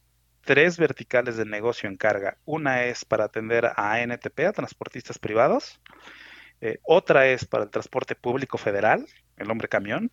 tres 0.41 0.77
verticales 0.77 1.37
de 1.37 1.45
negocio 1.45 1.89
en 1.89 1.95
carga. 1.95 2.37
Una 2.45 2.85
es 2.85 3.05
para 3.05 3.25
atender 3.25 3.65
a 3.65 3.93
ANTP, 3.93 4.39
a 4.47 4.53
transportistas 4.53 5.19
privados. 5.19 5.79
Eh, 6.61 6.79
otra 6.83 7.27
es 7.27 7.45
para 7.45 7.63
el 7.63 7.69
transporte 7.69 8.15
público 8.15 8.57
federal, 8.57 9.05
el 9.37 9.49
hombre 9.51 9.67
camión. 9.67 10.11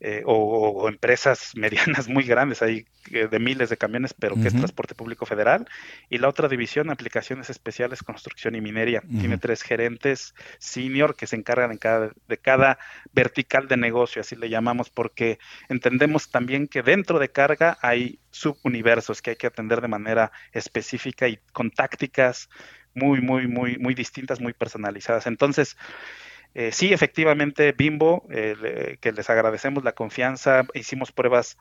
Eh, 0.00 0.22
o, 0.26 0.88
empresas 0.88 1.52
medianas 1.56 2.08
muy 2.08 2.22
grandes, 2.22 2.62
hay 2.62 2.86
eh, 3.10 3.26
de 3.26 3.38
miles 3.40 3.68
de 3.68 3.76
camiones, 3.76 4.14
pero 4.14 4.36
que 4.36 4.46
es 4.46 4.54
transporte 4.54 4.94
público 4.94 5.26
federal. 5.26 5.66
Y 6.08 6.18
la 6.18 6.28
otra 6.28 6.48
división, 6.48 6.90
aplicaciones 6.90 7.50
especiales, 7.50 8.02
construcción 8.04 8.54
y 8.54 8.60
minería. 8.60 9.02
Tiene 9.20 9.38
tres 9.38 9.62
gerentes 9.62 10.34
senior 10.58 11.16
que 11.16 11.26
se 11.26 11.34
encargan 11.36 11.70
de 11.70 11.78
cada, 11.78 12.12
de 12.28 12.38
cada 12.38 12.78
vertical 13.12 13.66
de 13.66 13.76
negocio, 13.76 14.20
así 14.20 14.36
le 14.36 14.48
llamamos, 14.48 14.88
porque 14.88 15.38
entendemos 15.68 16.30
también 16.30 16.68
que 16.68 16.82
dentro 16.82 17.18
de 17.18 17.30
carga 17.30 17.78
hay 17.82 18.20
subuniversos 18.30 19.20
que 19.20 19.30
hay 19.30 19.36
que 19.36 19.48
atender 19.48 19.80
de 19.80 19.88
manera 19.88 20.30
específica 20.52 21.26
y 21.26 21.38
con 21.52 21.70
tácticas 21.70 22.48
muy, 22.94 23.20
muy, 23.20 23.46
muy, 23.46 23.78
muy 23.78 23.94
distintas, 23.94 24.40
muy 24.40 24.52
personalizadas. 24.52 25.26
Entonces, 25.26 25.76
eh, 26.60 26.72
sí, 26.72 26.92
efectivamente, 26.92 27.70
Bimbo, 27.70 28.26
eh, 28.32 28.98
que 29.00 29.12
les 29.12 29.30
agradecemos 29.30 29.84
la 29.84 29.92
confianza, 29.92 30.66
hicimos 30.74 31.12
pruebas 31.12 31.56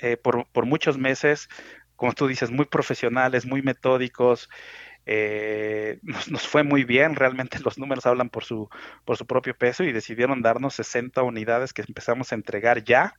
eh, 0.00 0.16
por, 0.16 0.46
muchos 0.64 0.96
meses, 0.96 1.48
como 1.96 2.12
tú 2.12 2.28
dices, 2.28 2.52
muy 2.52 2.66
profesionales, 2.66 3.46
muy 3.46 3.62
metódicos. 3.62 4.48
Nos, 6.02 6.30
nos, 6.30 6.46
fue 6.46 6.62
muy 6.62 6.84
bien, 6.84 7.16
realmente 7.16 7.58
los 7.64 7.78
números 7.78 8.06
hablan 8.06 8.30
por 8.30 8.44
su, 8.44 8.68
por 9.04 9.16
su 9.16 9.26
propio 9.26 9.56
peso 9.58 9.82
y 9.82 9.90
decidieron 9.90 10.40
darnos 10.40 10.74
60 10.74 11.24
unidades 11.24 11.72
que 11.72 11.82
empezamos 11.82 12.30
a 12.30 12.36
entregar 12.36 12.84
ya 12.84 13.12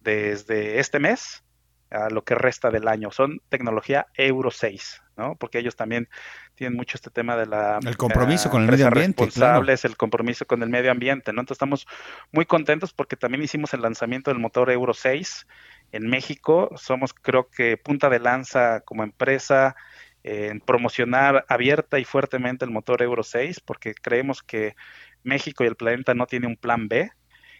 desde 0.00 0.78
este 0.78 0.98
mes 0.98 1.42
a 1.88 2.10
lo 2.10 2.22
que 2.22 2.34
resta 2.34 2.70
del 2.70 2.86
año. 2.86 3.10
Son 3.12 3.40
tecnología 3.48 4.08
Euro 4.12 4.50
6, 4.50 5.00
¿no? 5.18 5.34
Porque 5.34 5.58
ellos 5.58 5.76
también 5.76 6.08
tienen 6.54 6.76
mucho 6.76 6.96
este 6.96 7.10
tema 7.10 7.36
de 7.36 7.46
la... 7.46 7.78
El 7.84 7.96
compromiso 7.96 8.48
con 8.48 8.62
el 8.62 8.70
medio 8.70 8.86
ambiente. 8.86 9.24
Responsables, 9.24 9.84
el 9.84 9.96
compromiso 9.96 10.46
con 10.46 10.62
el 10.62 10.70
medio 10.70 10.90
ambiente, 10.90 11.32
¿no? 11.32 11.40
Entonces 11.40 11.56
estamos 11.56 11.86
muy 12.32 12.46
contentos 12.46 12.92
porque 12.92 13.16
también 13.16 13.42
hicimos 13.42 13.74
el 13.74 13.82
lanzamiento 13.82 14.30
del 14.30 14.40
motor 14.40 14.70
Euro 14.70 14.94
6 14.94 15.46
en 15.92 16.08
México. 16.08 16.70
Somos, 16.76 17.12
creo 17.12 17.50
que, 17.50 17.76
punta 17.76 18.08
de 18.08 18.20
lanza 18.20 18.80
como 18.80 19.02
empresa 19.02 19.76
en 20.22 20.60
promocionar 20.60 21.44
abierta 21.48 21.98
y 21.98 22.04
fuertemente 22.04 22.64
el 22.64 22.70
motor 22.70 23.02
Euro 23.02 23.22
6 23.22 23.60
porque 23.60 23.94
creemos 23.94 24.42
que 24.42 24.74
México 25.22 25.64
y 25.64 25.66
el 25.66 25.76
planeta 25.76 26.14
no 26.14 26.26
tiene 26.26 26.46
un 26.46 26.56
plan 26.56 26.88
B 26.88 27.10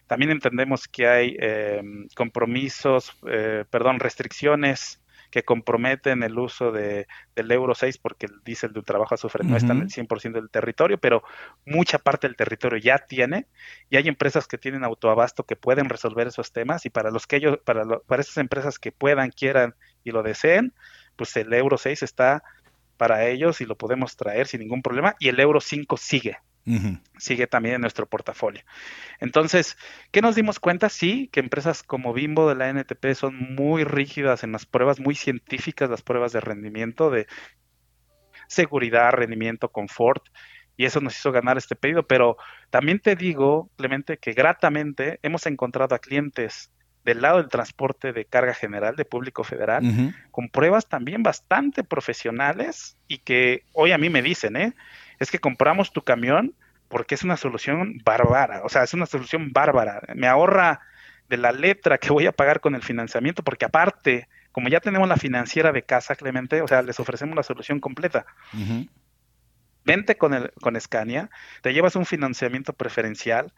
también 0.09 0.31
entendemos 0.31 0.89
que 0.89 1.07
hay 1.07 1.37
eh, 1.39 1.83
compromisos, 2.17 3.13
eh, 3.29 3.65
perdón, 3.71 4.01
restricciones 4.01 5.01
que 5.31 5.43
comprometen 5.43 6.23
el 6.23 6.39
uso 6.39 6.73
de, 6.73 7.07
del 7.35 7.51
Euro 7.51 7.75
6 7.75 7.99
porque 7.99 8.27
el 8.27 8.43
diésel 8.45 8.73
de 8.73 8.83
trabajo 8.83 9.15
azufre 9.15 9.45
no 9.45 9.57
está 9.57 9.73
en 9.73 9.83
el 9.83 9.89
100% 9.89 10.33
del 10.33 10.51
territorio, 10.51 10.99
pero 10.99 11.23
mucha 11.67 11.99
parte 11.99 12.27
del 12.27 12.37
territorio 12.37 12.79
ya 12.79 12.99
tiene 12.99 13.47
y 13.91 13.97
hay 13.97 14.09
empresas 14.09 14.47
que 14.47 14.59
tienen 14.59 14.85
autoabasto 14.85 15.45
que 15.45 15.57
pueden 15.57 15.89
resolver 15.89 16.27
esos 16.27 16.53
temas 16.53 16.87
y 16.87 16.91
para 16.91 17.11
los 17.11 17.27
que 17.27 17.37
ellos 17.37 17.59
para 17.65 17.85
para 18.01 18.23
esas 18.23 18.39
empresas 18.39 18.79
que 18.79 18.93
puedan, 18.93 19.31
quieran 19.31 19.75
y 20.05 20.11
lo 20.11 20.23
deseen, 20.23 20.73
pues 21.17 21.37
el 21.37 21.53
Euro 21.53 21.79
6 21.79 22.03
está 22.03 22.43
para 22.97 23.27
ellos 23.27 23.61
y 23.61 23.67
lo 23.67 23.77
podemos 23.77 24.17
traer 24.17 24.47
sin 24.47 24.61
ningún 24.61 24.83
problema 24.83 25.15
y 25.19 25.29
el 25.29 25.39
Euro 25.41 25.61
5 25.61 25.97
sigue 25.97 26.39
sigue 27.19 27.47
también 27.47 27.77
en 27.77 27.81
nuestro 27.81 28.07
portafolio. 28.07 28.63
Entonces, 29.21 29.77
¿qué 30.11 30.21
nos 30.21 30.35
dimos 30.35 30.61
cuenta? 30.61 30.89
Sí, 30.89 31.29
que 31.33 31.41
empresas 31.41 31.83
como 31.83 32.13
Bimbo 32.13 32.49
de 32.49 32.55
la 32.55 32.69
NTP 32.69 33.15
son 33.15 33.55
muy 33.55 33.85
rígidas 33.85 34.45
en 34.45 34.53
las 34.53 34.67
pruebas, 34.67 35.01
muy 35.01 35.15
científicas 35.15 35.91
las 35.91 36.03
pruebas 36.03 36.33
de 36.33 36.41
rendimiento, 36.41 37.11
de 37.11 37.27
seguridad, 38.47 39.13
rendimiento, 39.13 39.71
confort, 39.71 40.25
y 40.77 40.85
eso 40.85 41.01
nos 41.01 41.17
hizo 41.17 41.33
ganar 41.33 41.59
este 41.59 41.77
pedido. 41.77 42.07
Pero 42.07 42.37
también 42.71 43.01
te 43.01 43.17
digo, 43.17 43.71
Clemente, 43.77 44.19
que 44.19 44.33
gratamente 44.33 45.19
hemos 45.23 45.47
encontrado 45.47 45.95
a 45.95 45.99
clientes 45.99 46.71
del 47.05 47.23
lado 47.23 47.39
del 47.39 47.49
transporte 47.49 48.13
de 48.13 48.27
carga 48.27 48.53
general 48.55 48.95
de 48.95 49.05
público 49.05 49.43
federal, 49.43 50.15
con 50.31 50.49
pruebas 50.51 50.89
también 50.89 51.23
bastante 51.23 51.83
profesionales 51.83 52.99
y 53.09 53.19
que 53.19 53.65
hoy 53.73 53.93
a 53.93 53.99
mí 53.99 54.11
me 54.11 54.21
dicen, 54.21 54.57
¿eh? 54.57 54.75
Es 55.19 55.31
que 55.31 55.39
compramos 55.39 55.93
tu 55.93 56.03
camión 56.03 56.55
porque 56.89 57.15
es 57.15 57.23
una 57.23 57.37
solución 57.37 58.01
bárbara, 58.05 58.63
o 58.65 58.69
sea, 58.69 58.83
es 58.83 58.95
una 58.95 59.07
solución 59.07 59.53
bárbara, 59.53 60.01
me 60.15 60.27
ahorra 60.27 60.81
de 61.29 61.37
la 61.37 61.53
letra 61.53 61.99
que 61.99 62.11
voy 62.11 62.27
a 62.27 62.33
pagar 62.33 62.61
con 62.61 62.75
el 62.75 62.83
financiamiento, 62.83 63.43
porque 63.43 63.67
aparte, 63.67 64.29
como 64.53 64.69
ya 64.69 64.81
tenemos 64.81 65.09
la 65.09 65.17
financiera 65.17 65.73
de 65.73 65.83
casa, 65.83 66.17
Clemente, 66.17 66.63
o 66.63 66.69
sea, 66.69 66.83
les 66.83 66.99
ofrecemos 66.99 67.37
la 67.37 67.43
solución 67.43 67.81
completa. 67.81 68.25
Vente 69.85 70.17
con, 70.17 70.35
el, 70.35 70.53
con 70.61 70.79
Scania, 70.81 71.31
te 71.63 71.73
llevas 71.73 71.97
un 71.97 72.07
financiamiento 72.07 72.73
preferencial, 72.73 73.53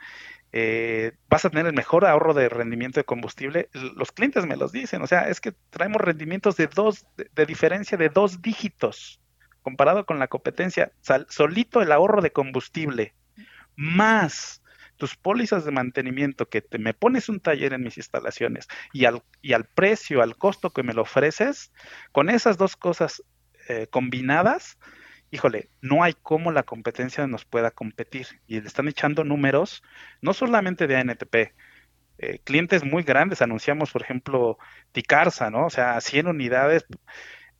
eh, 0.52 1.12
vas 1.28 1.44
a 1.44 1.50
tener 1.50 1.66
el 1.66 1.72
mejor 1.72 2.04
ahorro 2.04 2.34
de 2.34 2.48
rendimiento 2.48 2.98
de 3.00 3.04
combustible. 3.04 3.68
Los 3.72 4.12
clientes 4.12 4.46
me 4.46 4.56
los 4.56 4.72
dicen, 4.72 5.02
o 5.02 5.06
sea, 5.06 5.28
es 5.28 5.40
que 5.40 5.52
traemos 5.70 6.00
rendimientos 6.00 6.56
de 6.56 6.66
dos, 6.66 7.06
de, 7.16 7.46
diferencia 7.46 7.96
de 7.96 8.08
dos 8.08 8.42
dígitos 8.42 9.20
comparado 9.62 10.06
con 10.06 10.18
la 10.18 10.28
competencia. 10.28 10.92
solito 11.28 11.82
el 11.82 11.92
ahorro 11.92 12.22
de 12.22 12.32
combustible 12.32 13.14
más 13.76 14.62
tus 14.96 15.16
pólizas 15.16 15.64
de 15.64 15.72
mantenimiento 15.72 16.48
que 16.48 16.60
te, 16.60 16.78
me 16.78 16.92
pones 16.92 17.30
un 17.30 17.40
taller 17.40 17.72
en 17.72 17.82
mis 17.82 17.96
instalaciones 17.96 18.68
y 18.92 19.06
al, 19.06 19.22
y 19.40 19.54
al 19.54 19.64
precio, 19.64 20.22
al 20.22 20.36
costo 20.36 20.70
que 20.70 20.82
me 20.82 20.92
lo 20.92 21.02
ofreces, 21.02 21.72
con 22.12 22.28
esas 22.28 22.58
dos 22.58 22.76
cosas 22.76 23.24
eh, 23.68 23.86
combinadas, 23.88 24.78
híjole, 25.30 25.70
no 25.80 26.04
hay 26.04 26.14
cómo 26.22 26.52
la 26.52 26.64
competencia 26.64 27.26
nos 27.26 27.46
pueda 27.46 27.70
competir. 27.70 28.26
Y 28.46 28.60
le 28.60 28.66
están 28.66 28.88
echando 28.88 29.24
números, 29.24 29.82
no 30.20 30.34
solamente 30.34 30.86
de 30.86 30.96
ANTP, 30.96 31.34
eh, 32.18 32.40
clientes 32.44 32.84
muy 32.84 33.02
grandes, 33.02 33.40
anunciamos, 33.40 33.90
por 33.90 34.02
ejemplo, 34.02 34.58
Ticarza, 34.92 35.50
¿no? 35.50 35.64
O 35.66 35.70
sea, 35.70 35.98
100 35.98 36.26
unidades 36.26 36.84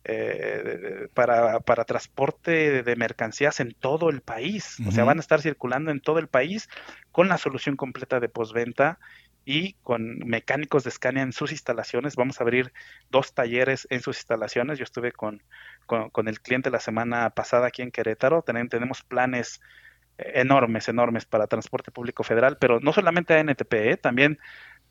eh, 0.04 1.08
para, 1.14 1.60
para, 1.60 1.84
transporte 1.84 2.82
de 2.82 2.96
mercancías 2.96 3.60
en 3.60 3.74
todo 3.74 4.08
el 4.08 4.22
país. 4.22 4.78
O 4.86 4.90
sea, 4.90 5.04
van 5.04 5.18
a 5.18 5.20
estar 5.20 5.42
circulando 5.42 5.90
en 5.90 6.00
todo 6.00 6.18
el 6.18 6.28
país 6.28 6.68
con 7.12 7.28
la 7.28 7.38
solución 7.38 7.76
completa 7.76 8.18
de 8.18 8.28
postventa 8.28 8.98
y 9.44 9.74
con 9.82 10.18
mecánicos 10.20 10.84
de 10.84 10.90
Scania 10.90 11.22
en 11.22 11.32
sus 11.32 11.52
instalaciones. 11.52 12.16
Vamos 12.16 12.40
a 12.40 12.44
abrir 12.44 12.72
dos 13.10 13.34
talleres 13.34 13.86
en 13.90 14.00
sus 14.00 14.18
instalaciones. 14.18 14.78
Yo 14.78 14.84
estuve 14.84 15.12
con, 15.12 15.42
con, 15.86 16.28
el 16.28 16.40
cliente 16.40 16.70
la 16.70 16.80
semana 16.80 17.30
pasada 17.30 17.66
aquí 17.66 17.82
en 17.82 17.90
Querétaro. 17.90 18.42
tenemos 18.42 19.02
planes 19.02 19.60
enormes, 20.18 20.88
enormes 20.88 21.24
para 21.24 21.46
transporte 21.46 21.90
público 21.90 22.22
federal, 22.22 22.58
pero 22.58 22.80
no 22.80 22.92
solamente 22.92 23.34
a 23.34 23.40
NTP, 23.40 23.72
¿eh? 23.74 23.96
también 23.96 24.38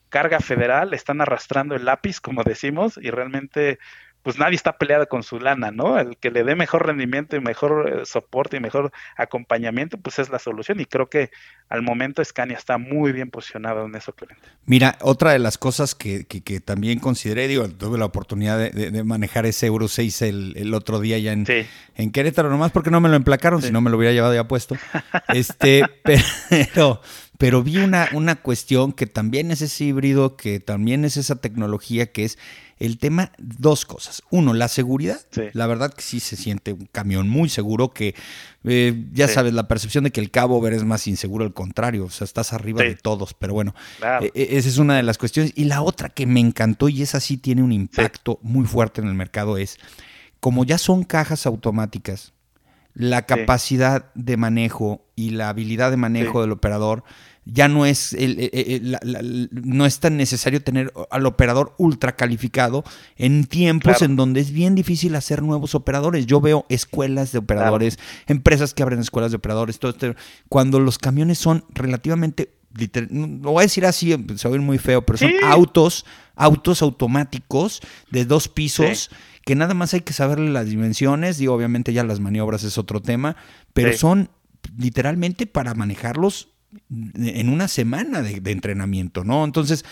carga 0.10 0.40
federal, 0.40 0.94
están 0.94 1.22
arrastrando 1.22 1.76
el 1.76 1.86
lápiz, 1.86 2.20
como 2.20 2.44
decimos, 2.44 3.00
y 3.02 3.12
realmente 3.12 3.80
pues 4.24 4.38
nadie 4.38 4.56
está 4.56 4.78
peleado 4.78 5.08
con 5.08 5.24
su 5.24 5.40
lana, 5.40 5.72
¿no? 5.72 5.98
El 5.98 6.18
que 6.18 6.30
le 6.32 6.44
dé 6.44 6.56
mejor 6.56 6.86
rendimiento 6.86 7.36
y 7.36 7.40
mejor 7.40 8.02
eh, 8.02 8.06
soporte 8.06 8.58
y 8.58 8.60
mejor 8.60 8.92
acompañamiento, 9.16 9.98
pues 9.98 10.20
es 10.20 10.30
la 10.30 10.40
solución. 10.40 10.80
Y 10.80 10.86
creo 10.86 11.10
que 11.10 11.32
al 11.70 11.82
momento 11.82 12.24
Scania 12.24 12.58
está 12.58 12.78
muy 12.78 13.12
bien 13.12 13.30
posicionado 13.30 13.86
en 13.86 13.96
eso, 13.96 14.14
Clemente. 14.14 14.48
Mira, 14.66 14.98
otra 15.02 15.32
de 15.32 15.40
las 15.40 15.58
cosas 15.58 15.96
que, 15.96 16.26
que, 16.26 16.60
también 16.60 17.00
consideré, 17.00 17.48
digo, 17.48 17.70
tuve 17.70 17.98
la 17.98 18.06
oportunidad 18.06 18.60
de, 18.72 19.04
manejar 19.04 19.46
ese 19.46 19.68
Euro 19.68 19.88
6 19.88 20.22
el, 20.24 20.54
el 20.58 20.74
otro 20.74 21.00
día 21.00 21.18
ya 21.20 21.32
en, 21.32 21.46
en 21.96 22.12
Querétaro, 22.12 22.50
nomás 22.50 22.72
porque 22.72 22.92
no 22.92 23.00
me 23.00 23.10
lo 23.10 23.16
emplacaron, 23.16 23.62
si 23.62 23.72
no 23.72 23.82
me 23.82 23.90
lo 23.90 23.98
hubiera 23.98 24.14
llevado 24.14 24.34
ya 24.34 24.48
puesto. 24.48 24.76
Este, 25.30 25.84
pero 26.04 27.02
pero 27.40 27.64
vi 27.64 27.78
una, 27.78 28.10
una 28.12 28.36
cuestión 28.36 28.92
que 28.92 29.08
también 29.08 29.50
es 29.50 29.62
ese 29.62 29.86
híbrido, 29.86 30.36
que 30.36 30.60
también 30.60 31.06
es 31.06 31.16
esa 31.16 31.38
tecnología, 31.38 32.12
que 32.12 32.26
es 32.26 32.38
el 32.80 32.98
tema, 32.98 33.32
dos 33.38 33.86
cosas. 33.86 34.24
Uno, 34.30 34.54
la 34.54 34.68
seguridad. 34.68 35.22
La 35.54 35.66
verdad 35.66 35.94
que 35.94 36.02
sí 36.02 36.20
se 36.20 36.36
siente 36.36 36.74
un 36.74 36.90
camión 36.92 37.30
muy 37.30 37.48
seguro, 37.48 37.94
que 37.94 38.14
eh, 38.66 39.06
ya 39.14 39.30
sabes, 39.30 39.54
la 39.54 39.70
percepción 39.70 40.04
de 40.04 40.12
que 40.12 40.20
el 40.20 40.32
Cabo 40.32 40.60
Ver 40.60 40.74
es 40.74 40.84
más 40.84 41.08
inseguro, 41.08 41.46
al 41.46 41.54
contrario, 41.54 42.04
o 42.06 42.10
sea, 42.10 42.26
estás 42.26 42.52
arriba 42.52 42.84
de 42.84 42.96
todos, 42.96 43.34
pero 43.34 43.54
bueno, 43.54 43.74
e, 44.20 44.32
e, 44.36 44.58
esa 44.58 44.68
es 44.68 44.78
una 44.78 44.98
de 44.98 45.04
las 45.04 45.18
cuestiones. 45.18 45.54
Y 45.56 45.64
la 45.64 45.82
otra 45.82 46.10
que 46.10 46.26
me 46.26 46.42
encantó, 46.42 46.90
y 46.90 47.04
esa 47.04 47.22
sí 47.22 47.38
tiene 47.38 47.64
un 47.64 47.72
impacto 47.72 48.40
muy 48.42 48.66
fuerte 48.66 49.00
en 49.00 49.08
el 49.08 49.14
mercado, 49.14 49.58
es, 49.58 49.78
como 50.42 50.66
ya 50.66 50.78
son 50.78 51.06
cajas 51.06 51.46
automáticas, 51.46 52.34
la 52.94 53.26
capacidad 53.26 54.12
de 54.16 54.38
manejo 54.38 55.06
y 55.16 55.32
la 55.32 55.50
habilidad 55.50 55.92
de 55.92 55.98
manejo 55.98 56.42
del 56.42 56.52
operador 56.52 57.04
ya 57.52 57.68
no 57.68 57.86
es, 57.86 58.14
el, 58.14 59.00
no 59.52 59.86
es 59.86 60.00
tan 60.00 60.18
necesario 60.18 60.62
tener 60.62 60.94
al 61.10 61.26
operador 61.26 61.74
ultra 61.78 62.16
calificado 62.16 62.84
en 63.18 63.46
tiempos 63.46 64.02
en 64.02 64.16
donde 64.16 64.42
es 64.42 64.52
bien 64.52 64.76
difícil 64.76 65.16
hacer 65.16 65.42
nuevos 65.42 65.74
operadores. 65.74 66.26
Yo 66.26 66.42
veo 66.42 66.66
escuelas 66.70 67.32
de 67.32 67.40
operadores, 67.40 67.98
empresas 68.28 68.74
que 68.74 68.84
abren 68.84 69.00
escuelas 69.00 69.32
de 69.32 69.38
operadores, 69.38 69.80
todo 69.80 69.92
esto, 69.92 70.16
cuando 70.48 70.80
los 70.80 70.98
camiones 71.00 71.40
son 71.40 71.66
relativamente 71.70 72.59
no 73.10 73.52
voy 73.52 73.62
a 73.62 73.64
decir 73.64 73.86
así, 73.86 74.16
se 74.36 74.50
va 74.50 74.56
a 74.56 74.60
muy 74.60 74.78
feo, 74.78 75.06
pero 75.06 75.18
son 75.18 75.32
autos, 75.44 76.06
autos 76.36 76.82
automáticos 76.82 77.82
de 78.12 78.26
dos 78.26 78.48
pisos 78.48 79.10
que 79.46 79.56
nada 79.56 79.74
más 79.74 79.94
hay 79.94 80.02
que 80.02 80.14
saberle 80.14 80.52
las 80.52 80.68
dimensiones. 80.68 81.42
Y 81.42 81.48
obviamente 81.48 81.94
ya 81.94 82.04
las 82.04 82.20
maniobras 82.20 82.64
es 82.64 82.78
otro 82.78 83.02
tema, 83.02 83.36
pero 83.74 83.94
son 83.94 84.30
literalmente 84.78 85.48
para 85.48 85.74
manejarlos 85.74 86.50
en 86.92 87.50
una 87.50 87.68
semana 87.68 88.22
de, 88.22 88.52
entrenamiento, 88.52 89.24
¿no? 89.24 89.44
Entonces, 89.44 89.86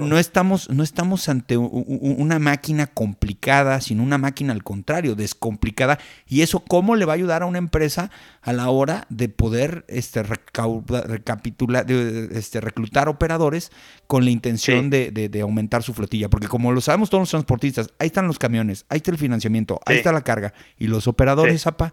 no, 0.00 0.18
estamos, 0.18 0.70
no 0.70 0.82
estamos 0.82 1.28
ante 1.28 1.56
una 1.58 2.38
máquina 2.38 2.86
complicada, 2.86 3.80
sino 3.82 4.02
una 4.02 4.16
máquina 4.16 4.52
al 4.54 4.64
contrario, 4.64 5.16
descomplicada. 5.16 5.98
Y 6.26 6.40
eso, 6.40 6.60
¿cómo 6.60 6.96
le 6.96 7.04
va 7.04 7.12
a 7.12 7.16
ayudar 7.16 7.42
a 7.42 7.46
una 7.46 7.58
empresa 7.58 8.10
a 8.40 8.54
la 8.54 8.70
hora 8.70 9.06
de 9.10 9.28
poder 9.28 9.84
este, 9.88 10.22
recapitular, 10.22 11.90
este, 11.90 12.60
reclutar 12.60 13.08
operadores 13.08 13.70
con 14.06 14.24
la 14.24 14.30
intención 14.30 14.88
de, 14.88 15.40
aumentar 15.42 15.82
su 15.82 15.92
flotilla? 15.92 16.30
Porque 16.30 16.48
como 16.48 16.72
lo 16.72 16.80
sabemos 16.80 17.10
todos 17.10 17.22
los 17.22 17.30
transportistas, 17.30 17.90
ahí 17.98 18.06
están 18.06 18.26
los 18.26 18.38
camiones, 18.38 18.86
ahí 18.88 18.98
está 18.98 19.10
el 19.10 19.18
financiamiento, 19.18 19.78
ahí 19.84 19.98
está 19.98 20.10
la 20.10 20.22
carga. 20.22 20.54
Y 20.78 20.86
los 20.86 21.06
operadores, 21.06 21.66
APA, 21.66 21.92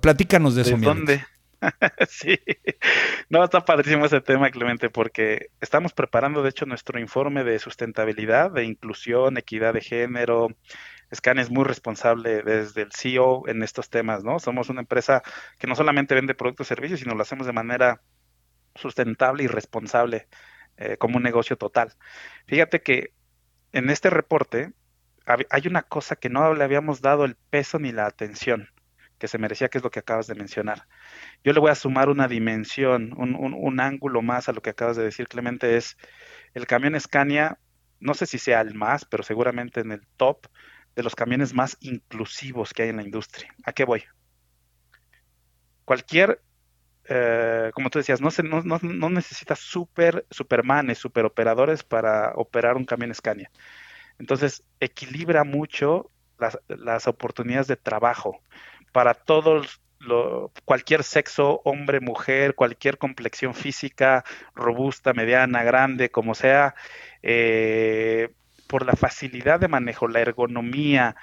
platícanos 0.00 0.54
de 0.54 0.62
eso. 0.62 0.76
¿De 0.76 0.84
dónde? 0.84 1.24
sí, 2.08 2.38
no, 3.28 3.44
está 3.44 3.64
padrísimo 3.64 4.06
ese 4.06 4.20
tema, 4.20 4.50
Clemente, 4.50 4.90
porque 4.90 5.50
estamos 5.60 5.92
preparando, 5.92 6.42
de 6.42 6.50
hecho, 6.50 6.66
nuestro 6.66 6.98
informe 6.98 7.44
de 7.44 7.58
sustentabilidad, 7.58 8.50
de 8.50 8.64
inclusión, 8.64 9.38
equidad 9.38 9.74
de 9.74 9.80
género. 9.80 10.48
Scan 11.14 11.38
es 11.38 11.50
muy 11.50 11.64
responsable 11.64 12.42
desde 12.42 12.82
el 12.82 12.92
CEO 12.92 13.46
en 13.46 13.62
estos 13.62 13.88
temas, 13.88 14.24
¿no? 14.24 14.38
Somos 14.38 14.68
una 14.68 14.80
empresa 14.80 15.22
que 15.58 15.66
no 15.66 15.76
solamente 15.76 16.14
vende 16.14 16.34
productos 16.34 16.66
y 16.66 16.68
servicios, 16.68 17.00
sino 17.00 17.14
lo 17.14 17.22
hacemos 17.22 17.46
de 17.46 17.52
manera 17.52 18.00
sustentable 18.74 19.44
y 19.44 19.46
responsable 19.46 20.28
eh, 20.76 20.96
como 20.96 21.18
un 21.18 21.22
negocio 21.22 21.56
total. 21.56 21.92
Fíjate 22.46 22.82
que 22.82 23.12
en 23.72 23.90
este 23.90 24.10
reporte 24.10 24.72
hay 25.26 25.66
una 25.68 25.82
cosa 25.82 26.16
que 26.16 26.28
no 26.28 26.52
le 26.52 26.64
habíamos 26.64 27.00
dado 27.00 27.24
el 27.24 27.36
peso 27.50 27.78
ni 27.78 27.92
la 27.92 28.06
atención 28.06 28.68
que 29.24 29.28
se 29.28 29.38
merecía, 29.38 29.70
que 29.70 29.78
es 29.78 29.84
lo 29.84 29.90
que 29.90 30.00
acabas 30.00 30.26
de 30.26 30.34
mencionar. 30.34 30.86
Yo 31.42 31.54
le 31.54 31.58
voy 31.58 31.70
a 31.70 31.74
sumar 31.74 32.10
una 32.10 32.28
dimensión, 32.28 33.14
un, 33.16 33.80
ángulo 33.80 34.20
más 34.20 34.50
a 34.50 34.52
lo 34.52 34.60
que 34.60 34.68
acabas 34.68 34.98
de 34.98 35.04
decir, 35.04 35.28
Clemente, 35.28 35.78
es 35.78 35.96
el 36.52 36.66
camión 36.66 37.00
Scania, 37.00 37.58
no 38.00 38.12
sé 38.12 38.26
si 38.26 38.36
sea 38.36 38.60
el 38.60 38.74
más, 38.74 39.06
pero 39.06 39.22
seguramente 39.22 39.80
en 39.80 39.92
el 39.92 40.06
top 40.18 40.46
de 40.94 41.02
los 41.02 41.14
camiones 41.14 41.54
más 41.54 41.78
inclusivos 41.80 42.74
que 42.74 42.82
hay 42.82 42.90
en 42.90 42.96
la 42.96 43.02
industria. 43.02 43.48
¿A 43.64 43.72
qué 43.72 43.86
voy? 43.86 44.04
Cualquier, 45.86 46.42
eh, 47.08 47.70
como 47.72 47.88
tú 47.88 48.00
decías, 48.00 48.20
no, 48.20 48.30
se, 48.30 48.42
no, 48.42 48.60
no, 48.60 48.78
no 48.82 49.08
necesitas 49.08 49.58
super, 49.58 50.26
supermanes, 50.30 50.98
superoperadores 50.98 51.82
para 51.82 52.34
operar 52.34 52.76
un 52.76 52.84
camión 52.84 53.14
Scania. 53.14 53.50
Entonces, 54.18 54.64
equilibra 54.80 55.44
mucho 55.44 56.10
las, 56.38 56.58
las 56.68 57.06
oportunidades 57.06 57.68
de 57.68 57.76
trabajo 57.76 58.42
para 58.94 59.14
todos 59.14 59.80
cualquier 60.64 61.02
sexo, 61.02 61.60
hombre, 61.64 61.98
mujer, 61.98 62.54
cualquier 62.54 62.96
complexión 62.96 63.54
física, 63.54 64.24
robusta, 64.54 65.12
mediana, 65.12 65.64
grande, 65.64 66.10
como 66.10 66.36
sea, 66.36 66.76
eh, 67.20 68.28
por 68.68 68.86
la 68.86 68.92
facilidad 68.92 69.58
de 69.58 69.66
manejo, 69.66 70.06
la 70.06 70.20
ergonomía, 70.20 71.16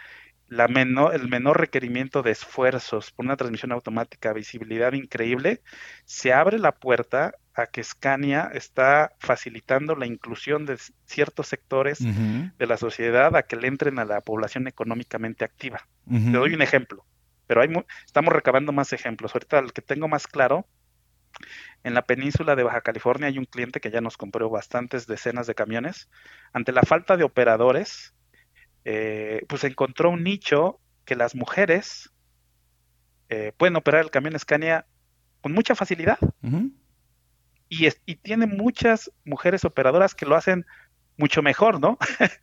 la 0.50 0.68
menor, 0.68 1.16
el 1.16 1.30
menor 1.30 1.62
requerimiento 1.62 2.24
de 2.24 2.32
esfuerzos 2.32 3.12
por 3.12 3.26
una 3.26 3.38
transmisión 3.38 3.72
automática, 3.72 4.34
visibilidad 4.34 4.92
increíble, 4.92 5.62
se 6.04 6.34
abre 6.34 6.60
la 6.60 6.74
puerta 6.74 7.36
a 7.54 7.68
que 7.68 7.84
Scania 7.86 8.52
está 8.54 9.14
facilitando 9.20 9.96
la 9.96 10.08
inclusión 10.08 10.66
de 10.66 10.78
ciertos 11.06 11.48
sectores 11.48 12.00
de 12.02 12.68
la 12.68 12.76
sociedad 12.76 13.34
a 13.38 13.44
que 13.44 13.56
le 13.56 13.70
entren 13.70 13.98
a 13.98 14.04
la 14.04 14.20
población 14.20 14.68
económicamente 14.68 15.46
activa. 15.46 15.88
Te 16.10 16.32
doy 16.32 16.54
un 16.54 16.62
ejemplo 16.62 17.06
pero 17.52 17.64
hay 17.64 17.86
estamos 18.06 18.32
recabando 18.32 18.72
más 18.72 18.94
ejemplos. 18.94 19.36
Ahorita 19.36 19.60
el 19.60 19.74
que 19.74 19.82
tengo 19.82 20.08
más 20.08 20.26
claro, 20.26 20.66
en 21.84 21.94
la 21.94 22.04
península 22.04 22.56
de 22.56 22.64
Baja 22.64 22.80
California 22.80 23.28
hay 23.28 23.38
un 23.38 23.44
cliente 23.44 23.82
que 23.82 23.92
ya 23.92 24.00
nos 24.00 24.16
compró 24.16 24.50
bastantes 24.50 25.06
decenas 25.06 25.48
de 25.48 25.54
camiones. 25.54 26.10
Ante 26.54 26.72
la 26.72 26.84
falta 26.84 27.18
de 27.18 27.26
operadores, 27.26 28.14
eh, 28.86 29.44
pues 29.50 29.66
encontró 29.66 30.12
un 30.12 30.24
nicho 30.24 30.80
que 31.04 31.18
las 31.18 31.36
mujeres 31.36 32.14
eh, 33.28 33.52
pueden 33.58 33.76
operar 33.76 34.00
el 34.00 34.12
camión 34.12 34.40
Scania 34.40 34.86
con 35.42 35.52
mucha 35.52 35.76
facilidad. 35.76 36.20
y, 37.68 37.86
y 38.06 38.16
tiene 38.16 38.48
muchas 38.48 39.12
mujeres 39.26 39.66
operadoras 39.66 40.16
que 40.16 40.26
lo 40.26 40.38
hacen 40.38 40.66
mucho 41.17 41.41
mejor, 41.41 41.80
¿no? 41.80 41.97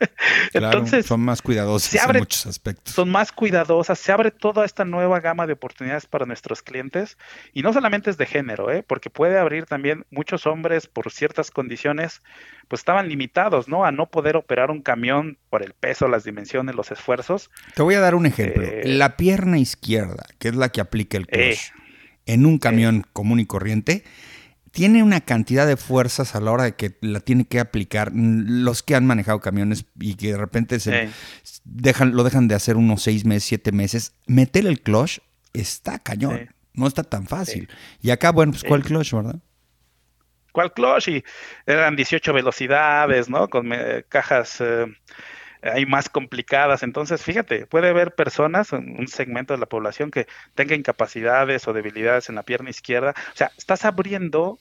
Entonces, 0.53 1.07
son 1.07 1.21
más 1.21 1.43
cuidadosas 1.43 1.95
en 1.95 2.19
muchos 2.19 2.47
aspectos. 2.47 2.95
Son 2.95 3.11
más 3.11 3.33
cuidadosas, 3.33 3.99
se 3.99 4.13
abre 4.13 4.31
toda 4.31 4.65
esta 4.65 4.85
nueva 4.85 5.21
gama 5.21 5.47
de 5.47 5.55
oportunidades 5.55 6.07
para 6.07 6.27
nuestros 6.27 6.63
clientes 6.63 7.19
y 7.53 7.63
no 7.63 7.73
solamente 7.73 8.11
es 8.11 8.19
de 8.19 8.27
género, 8.27 8.71
¿eh? 8.71 8.85
porque 8.87 9.11
puede 9.11 9.39
abrir 9.39 9.67
también 9.67 10.07
muchos 10.11 10.47
hombres 10.47 10.87
por 10.87 11.11
ciertas 11.11 11.51
condiciones, 11.51 12.23
pues 12.69 12.81
estaban 12.81 13.09
limitados, 13.09 13.69
¿no? 13.69 13.85
A 13.85 13.93
no 13.93 14.07
poder 14.07 14.37
operar 14.37 14.71
un 14.71 14.83
camión 14.83 15.39
por 15.51 15.63
el 15.63 15.73
peso, 15.73 16.09
las 16.09 16.25
dimensiones, 16.25 16.75
los 16.75 16.91
esfuerzos. 16.91 17.51
Te 17.75 17.83
voy 17.83 17.95
a 17.95 18.01
dar 18.01 18.15
un 18.15 18.27
ejemplo. 18.27 18.63
Eh, 18.63 18.83
la 18.85 19.17
pierna 19.17 19.59
izquierda, 19.59 20.27
que 20.39 20.49
es 20.49 20.55
la 20.55 20.69
que 20.69 20.81
aplica 20.81 21.17
el 21.17 21.27
clutch, 21.27 21.43
eh, 21.43 21.57
en 22.27 22.47
un 22.47 22.59
camión 22.59 23.05
común 23.13 23.41
y 23.41 23.47
corriente, 23.47 24.05
tiene 24.73 25.03
una 25.03 25.21
cantidad 25.21 25.67
de 25.67 25.77
fuerzas 25.77 26.35
a 26.35 26.41
la 26.41 26.53
hora 26.53 26.65
de 26.65 26.75
que 26.75 26.97
la 27.01 27.21
tiene 27.21 27.45
que 27.47 27.61
aplicar. 27.61 28.11
Los 28.15 28.83
que 28.83 28.95
han 28.95 29.07
manejado 29.07 29.41
camiones 29.41 29.87
y 29.99 30.15
que 30.15 30.33
de 30.33 30.39
repente 30.39 30.81
se 30.81 31.11
dejan, 31.65 32.15
lo 32.15 32.25
dejan 32.25 32.49
de 32.49 32.55
hacer 32.55 32.77
unos 32.77 33.03
seis 33.03 33.25
meses, 33.25 33.45
siete 33.45 33.73
meses, 33.73 34.15
meter 34.27 34.67
el 34.67 34.81
clutch 34.81 35.19
está 35.53 35.99
cañón. 35.99 36.55
No 36.75 36.87
está 36.87 37.03
tan 37.03 37.27
fácil. 37.27 37.69
Y 38.01 38.11
acá, 38.11 38.31
bueno, 38.31 38.53
pues 38.53 38.63
¿cuál 38.63 38.85
clutch, 38.85 39.13
verdad? 39.13 39.41
¿Cuál 40.53 40.73
clutch? 40.73 41.09
Y 41.09 41.25
eran 41.67 41.97
18 41.97 42.33
velocidades, 42.33 43.29
¿no? 43.29 43.49
Con 43.49 43.73
cajas 44.09 44.61
eh, 44.61 44.87
ahí 45.63 45.87
más 45.87 46.09
complicadas. 46.09 46.83
Entonces, 46.83 47.23
fíjate, 47.23 47.67
puede 47.67 47.89
haber 47.89 48.15
personas, 48.15 48.73
un 48.73 49.09
segmento 49.09 49.55
de 49.55 49.61
la 49.61 49.67
población 49.67 50.11
que 50.11 50.27
tenga 50.55 50.75
incapacidades 50.75 51.67
o 51.69 51.73
debilidades 51.73 52.29
en 52.29 52.35
la 52.37 52.43
pierna 52.43 52.71
izquierda. 52.71 53.15
O 53.33 53.37
sea, 53.37 53.51
estás 53.57 53.85
abriendo 53.85 54.59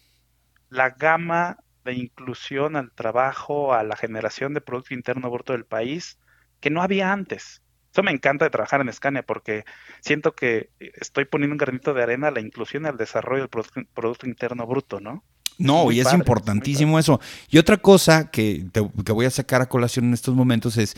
la 0.70 0.92
gama 0.92 1.58
de 1.84 1.94
inclusión 1.94 2.76
al 2.76 2.92
trabajo, 2.92 3.74
a 3.74 3.84
la 3.84 3.96
generación 3.96 4.54
de 4.54 4.62
Producto 4.62 4.94
Interno 4.94 5.30
Bruto 5.30 5.54
del 5.54 5.66
país, 5.66 6.20
que 6.60 6.70
no 6.70 6.82
había 6.82 7.14
antes. 7.14 7.62
Eso 7.92 8.04
me 8.04 8.12
encanta 8.12 8.46
de 8.46 8.52
trabajar 8.52 8.82
en 8.82 8.92
Scania 8.94 9.24
porque 9.24 9.66
siento 10.02 10.36
que 10.36 10.70
estoy 10.80 11.26
poniendo 11.26 11.54
un 11.54 11.58
granito 11.58 11.94
de 11.94 12.04
arena 12.04 12.28
a 12.28 12.32
la 12.32 12.42
inclusión 12.42 12.84
y 12.84 12.88
al 12.88 12.98
desarrollo 12.98 13.48
del 13.48 13.88
Producto, 13.94 14.28
Interno 14.28 14.68
Bruto, 14.68 15.00
¿no? 15.00 15.24
No, 15.58 15.92
y 15.92 16.00
es 16.00 16.14
importantísimo 16.14 17.00
eso. 17.00 17.20
Y 17.50 17.58
otra 17.58 17.78
cosa 17.78 18.30
que, 18.30 18.68
que, 18.72 19.12
voy 19.12 19.26
a 19.26 19.32
sacar 19.32 19.62
a 19.62 19.68
colación 19.68 20.06
en 20.06 20.14
estos 20.14 20.36
momentos 20.36 20.78
es 20.78 20.96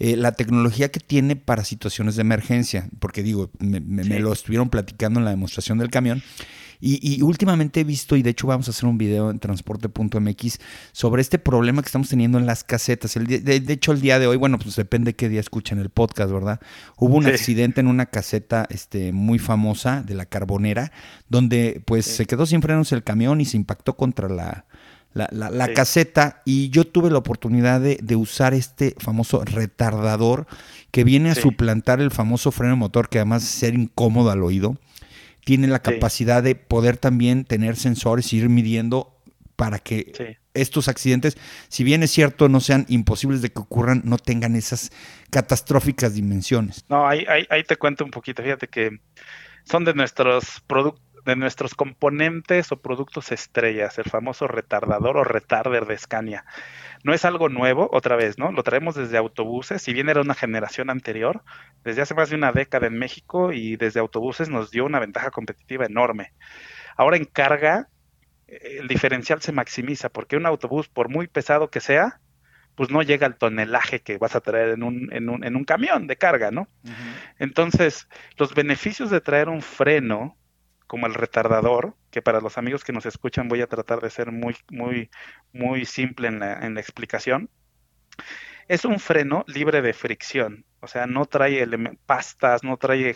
eh, 0.00 0.16
la 0.16 0.32
tecnología 0.32 0.90
que 0.90 0.98
tiene 0.98 1.36
para 1.36 1.62
situaciones 1.62 2.16
de 2.16 2.22
emergencia, 2.22 2.88
porque 2.98 3.22
digo, 3.22 3.50
me, 3.58 3.80
me 3.80 4.18
lo 4.18 4.32
estuvieron 4.32 4.70
platicando 4.70 5.20
en 5.20 5.24
la 5.24 5.30
demostración 5.30 5.78
del 5.78 5.90
camión. 5.90 6.22
Y, 6.82 7.20
últimamente 7.20 7.80
he 7.80 7.84
visto, 7.84 8.16
y 8.16 8.22
de 8.22 8.30
hecho 8.30 8.46
vamos 8.46 8.66
a 8.68 8.70
hacer 8.70 8.86
un 8.86 8.96
video 8.96 9.30
en 9.30 9.38
transporte.mx 9.38 10.58
sobre 10.92 11.20
este 11.20 11.38
problema 11.38 11.82
que 11.82 11.86
estamos 11.86 12.08
teniendo 12.08 12.38
en 12.38 12.46
las 12.46 12.64
casetas. 12.64 13.16
El, 13.16 13.26
de, 13.26 13.62
hecho, 13.68 13.92
el 13.92 14.00
día 14.00 14.18
de 14.18 14.26
hoy, 14.26 14.38
bueno, 14.38 14.58
pues 14.58 14.76
depende 14.76 15.14
qué 15.14 15.28
día 15.28 15.40
escuchen 15.40 15.78
el 15.78 15.90
podcast, 15.90 16.32
¿verdad? 16.32 16.58
Hubo 16.96 17.16
un 17.16 17.26
accidente 17.26 17.82
en 17.82 17.86
una 17.86 18.06
caseta 18.06 18.66
este, 18.70 19.12
muy 19.12 19.38
famosa 19.38 20.02
de 20.02 20.14
la 20.14 20.24
Carbonera, 20.24 20.90
donde 21.28 21.82
pues 21.84 22.06
se 22.06 22.24
quedó 22.24 22.46
sin 22.46 22.62
frenos 22.62 22.92
el 22.92 23.04
camión 23.04 23.42
y 23.42 23.44
se 23.44 23.58
impactó 23.58 23.98
contra 23.98 24.30
la, 24.30 24.64
la, 25.12 25.72
caseta 25.74 26.42
y 26.44 26.70
yo 26.70 26.84
tuve 26.84 27.10
la 27.10 27.18
oportunidad 27.18 27.80
de, 27.80 27.98
de, 28.02 28.16
usar 28.16 28.54
este 28.54 28.94
famoso 28.98 29.44
retardador 29.44 30.46
que 30.90 31.04
viene 31.04 31.30
a 31.30 31.34
suplantar 31.34 32.00
el 32.00 32.10
famoso 32.10 32.52
freno 32.52 32.76
motor 32.76 33.08
que 33.08 33.18
además 33.18 33.42
es 33.42 33.48
ser 33.48 33.74
incómodo 33.74 34.30
al 34.30 34.42
oído. 34.42 34.76
Tiene 35.44 35.66
la 35.66 35.80
capacidad 35.80 36.42
de 36.42 36.54
poder 36.54 36.96
también 36.96 37.44
tener 37.44 37.76
sensores 37.76 38.32
y 38.32 38.38
ir 38.38 38.48
midiendo 38.48 39.16
para 39.56 39.78
que 39.78 40.38
estos 40.54 40.88
accidentes, 40.88 41.36
si 41.68 41.84
bien 41.84 42.02
es 42.02 42.10
cierto, 42.10 42.48
no 42.48 42.60
sean 42.60 42.86
imposibles 42.88 43.42
de 43.42 43.50
que 43.50 43.60
ocurran, 43.60 44.02
no 44.04 44.16
tengan 44.18 44.56
esas 44.56 44.90
catastróficas 45.30 46.14
dimensiones. 46.14 46.84
No, 46.88 47.06
ahí, 47.06 47.24
ahí 47.28 47.64
te 47.64 47.76
cuento 47.76 48.04
un 48.04 48.10
poquito, 48.10 48.42
fíjate 48.42 48.68
que 48.68 49.00
son 49.64 49.84
de 49.84 49.94
nuestros 49.94 50.62
productos 50.66 51.09
de 51.24 51.36
nuestros 51.36 51.74
componentes 51.74 52.72
o 52.72 52.80
productos 52.80 53.32
estrellas, 53.32 53.98
el 53.98 54.04
famoso 54.04 54.46
retardador 54.48 55.16
o 55.16 55.24
retarder 55.24 55.86
de 55.86 55.98
Scania. 55.98 56.44
No 57.02 57.14
es 57.14 57.24
algo 57.24 57.48
nuevo, 57.48 57.88
otra 57.92 58.16
vez, 58.16 58.38
¿no? 58.38 58.52
Lo 58.52 58.62
traemos 58.62 58.94
desde 58.94 59.16
autobuses, 59.16 59.82
si 59.82 59.92
bien 59.92 60.08
era 60.08 60.20
una 60.20 60.34
generación 60.34 60.90
anterior, 60.90 61.42
desde 61.84 62.02
hace 62.02 62.14
más 62.14 62.30
de 62.30 62.36
una 62.36 62.52
década 62.52 62.86
en 62.86 62.98
México 62.98 63.52
y 63.52 63.76
desde 63.76 64.00
autobuses 64.00 64.48
nos 64.48 64.70
dio 64.70 64.84
una 64.84 65.00
ventaja 65.00 65.30
competitiva 65.30 65.86
enorme. 65.86 66.32
Ahora 66.96 67.16
en 67.16 67.24
carga, 67.24 67.88
el 68.46 68.88
diferencial 68.88 69.40
se 69.40 69.52
maximiza 69.52 70.08
porque 70.08 70.36
un 70.36 70.46
autobús, 70.46 70.88
por 70.88 71.08
muy 71.08 71.26
pesado 71.28 71.70
que 71.70 71.80
sea, 71.80 72.20
pues 72.74 72.90
no 72.90 73.02
llega 73.02 73.26
al 73.26 73.36
tonelaje 73.36 74.00
que 74.00 74.18
vas 74.18 74.34
a 74.34 74.40
traer 74.40 74.70
en 74.70 74.82
un, 74.82 75.12
en 75.12 75.28
un, 75.28 75.44
en 75.44 75.56
un 75.56 75.64
camión 75.64 76.06
de 76.06 76.16
carga, 76.16 76.50
¿no? 76.50 76.68
Entonces, 77.38 78.08
los 78.36 78.54
beneficios 78.54 79.10
de 79.10 79.20
traer 79.20 79.48
un 79.48 79.60
freno 79.62 80.36
como 80.90 81.06
el 81.06 81.14
retardador, 81.14 81.94
que 82.10 82.20
para 82.20 82.40
los 82.40 82.58
amigos 82.58 82.82
que 82.82 82.92
nos 82.92 83.06
escuchan 83.06 83.46
voy 83.46 83.60
a 83.60 83.68
tratar 83.68 84.00
de 84.00 84.10
ser 84.10 84.32
muy, 84.32 84.56
muy, 84.72 85.08
muy 85.52 85.84
simple 85.84 86.26
en 86.26 86.40
la, 86.40 86.66
en 86.66 86.74
la 86.74 86.80
explicación. 86.80 87.48
Es 88.66 88.84
un 88.84 88.98
freno 88.98 89.44
libre 89.46 89.82
de 89.82 89.92
fricción, 89.92 90.64
o 90.80 90.88
sea, 90.88 91.06
no 91.06 91.26
trae 91.26 91.64
pastas, 92.06 92.64
no 92.64 92.76
trae, 92.76 93.14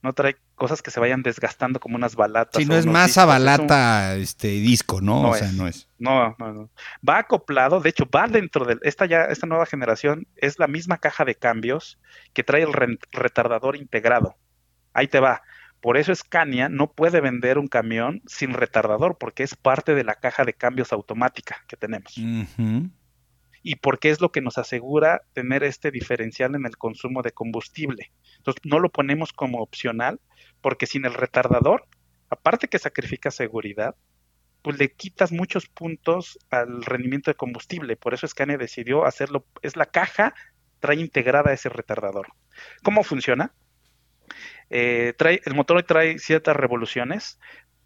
no 0.00 0.14
trae 0.14 0.36
cosas 0.54 0.80
que 0.80 0.90
se 0.90 0.98
vayan 0.98 1.22
desgastando 1.22 1.78
como 1.78 1.96
unas 1.96 2.16
balatas. 2.16 2.62
Sí, 2.62 2.66
no 2.66 2.74
es 2.74 2.86
masa, 2.86 3.26
balata, 3.26 4.16
este 4.16 4.48
disco, 4.48 5.02
¿no? 5.02 5.28
o 5.28 5.34
sea, 5.34 5.52
no 5.52 5.68
es. 5.68 5.90
No, 5.98 6.34
no, 6.38 6.54
no. 6.54 6.70
Va 7.06 7.18
acoplado, 7.18 7.80
de 7.80 7.90
hecho, 7.90 8.08
va 8.08 8.28
dentro 8.28 8.64
de 8.64 8.78
esta 8.80 9.04
ya, 9.04 9.24
esta 9.24 9.46
nueva 9.46 9.66
generación, 9.66 10.26
es 10.36 10.58
la 10.58 10.68
misma 10.68 10.96
caja 10.96 11.26
de 11.26 11.34
cambios 11.34 11.98
que 12.32 12.44
trae 12.44 12.62
el 12.62 12.72
retardador 13.12 13.76
integrado. 13.76 14.36
Ahí 14.94 15.06
te 15.06 15.20
va. 15.20 15.42
Por 15.84 15.98
eso 15.98 16.14
Scania 16.14 16.70
no 16.70 16.90
puede 16.90 17.20
vender 17.20 17.58
un 17.58 17.68
camión 17.68 18.22
sin 18.24 18.54
retardador, 18.54 19.18
porque 19.18 19.42
es 19.42 19.54
parte 19.54 19.94
de 19.94 20.02
la 20.02 20.14
caja 20.14 20.46
de 20.46 20.54
cambios 20.54 20.94
automática 20.94 21.62
que 21.68 21.76
tenemos. 21.76 22.16
Y 23.62 23.76
porque 23.76 24.08
es 24.08 24.22
lo 24.22 24.32
que 24.32 24.40
nos 24.40 24.56
asegura 24.56 25.20
tener 25.34 25.62
este 25.62 25.90
diferencial 25.90 26.54
en 26.54 26.64
el 26.64 26.78
consumo 26.78 27.20
de 27.20 27.32
combustible. 27.32 28.12
Entonces, 28.38 28.62
no 28.64 28.78
lo 28.78 28.88
ponemos 28.88 29.34
como 29.34 29.58
opcional, 29.60 30.20
porque 30.62 30.86
sin 30.86 31.04
el 31.04 31.12
retardador, 31.12 31.86
aparte 32.30 32.68
que 32.68 32.78
sacrifica 32.78 33.30
seguridad, 33.30 33.94
pues 34.62 34.78
le 34.78 34.90
quitas 34.90 35.32
muchos 35.32 35.66
puntos 35.66 36.38
al 36.48 36.82
rendimiento 36.82 37.30
de 37.30 37.34
combustible. 37.34 37.96
Por 37.96 38.14
eso 38.14 38.26
Scania 38.26 38.56
decidió 38.56 39.04
hacerlo, 39.04 39.44
es 39.60 39.76
la 39.76 39.84
caja, 39.84 40.34
trae 40.80 40.96
integrada 40.96 41.52
ese 41.52 41.68
retardador. 41.68 42.28
¿Cómo 42.82 43.04
funciona? 43.04 43.52
Eh, 44.76 45.12
trae, 45.16 45.40
el 45.44 45.54
motor 45.54 45.80
trae 45.84 46.18
ciertas 46.18 46.56
revoluciones, 46.56 47.38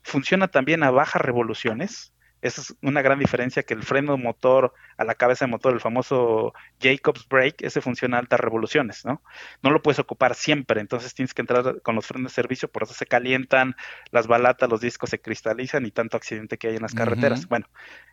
funciona 0.03 0.49
también 0.49 0.83
a 0.83 0.91
bajas 0.91 1.21
revoluciones. 1.21 2.15
Esa 2.41 2.63
es 2.63 2.75
una 2.81 3.03
gran 3.03 3.19
diferencia 3.19 3.63
que 3.63 3.75
el 3.75 3.83
freno 3.83 4.17
motor 4.17 4.73
a 4.97 5.05
la 5.05 5.15
cabeza 5.15 5.45
de 5.45 5.51
motor, 5.51 5.75
el 5.75 5.81
famoso 5.81 6.55
Jacobs 6.81 7.29
Brake, 7.29 7.67
ese 7.67 7.83
funciona 7.83 8.17
a 8.17 8.21
altas 8.21 8.41
revoluciones, 8.41 9.05
¿no? 9.05 9.23
No 9.63 9.69
lo 9.69 9.83
puedes 9.83 9.99
ocupar 9.99 10.35
siempre, 10.35 10.81
entonces 10.81 11.13
tienes 11.13 11.35
que 11.35 11.43
entrar 11.43 11.83
con 11.83 11.95
los 11.95 12.07
frenos 12.07 12.33
de 12.33 12.37
servicio, 12.37 12.71
por 12.71 12.85
eso 12.85 12.95
se 12.95 13.05
calientan 13.05 13.77
las 14.11 14.27
balatas, 14.27 14.71
los 14.71 14.81
discos 14.81 15.11
se 15.11 15.21
cristalizan 15.21 15.85
y 15.85 15.91
tanto 15.91 16.17
accidente 16.17 16.57
que 16.57 16.69
hay 16.69 16.77
en 16.77 16.83
las 16.83 16.95
carreteras. 16.95 17.49
Bueno, 17.49 17.67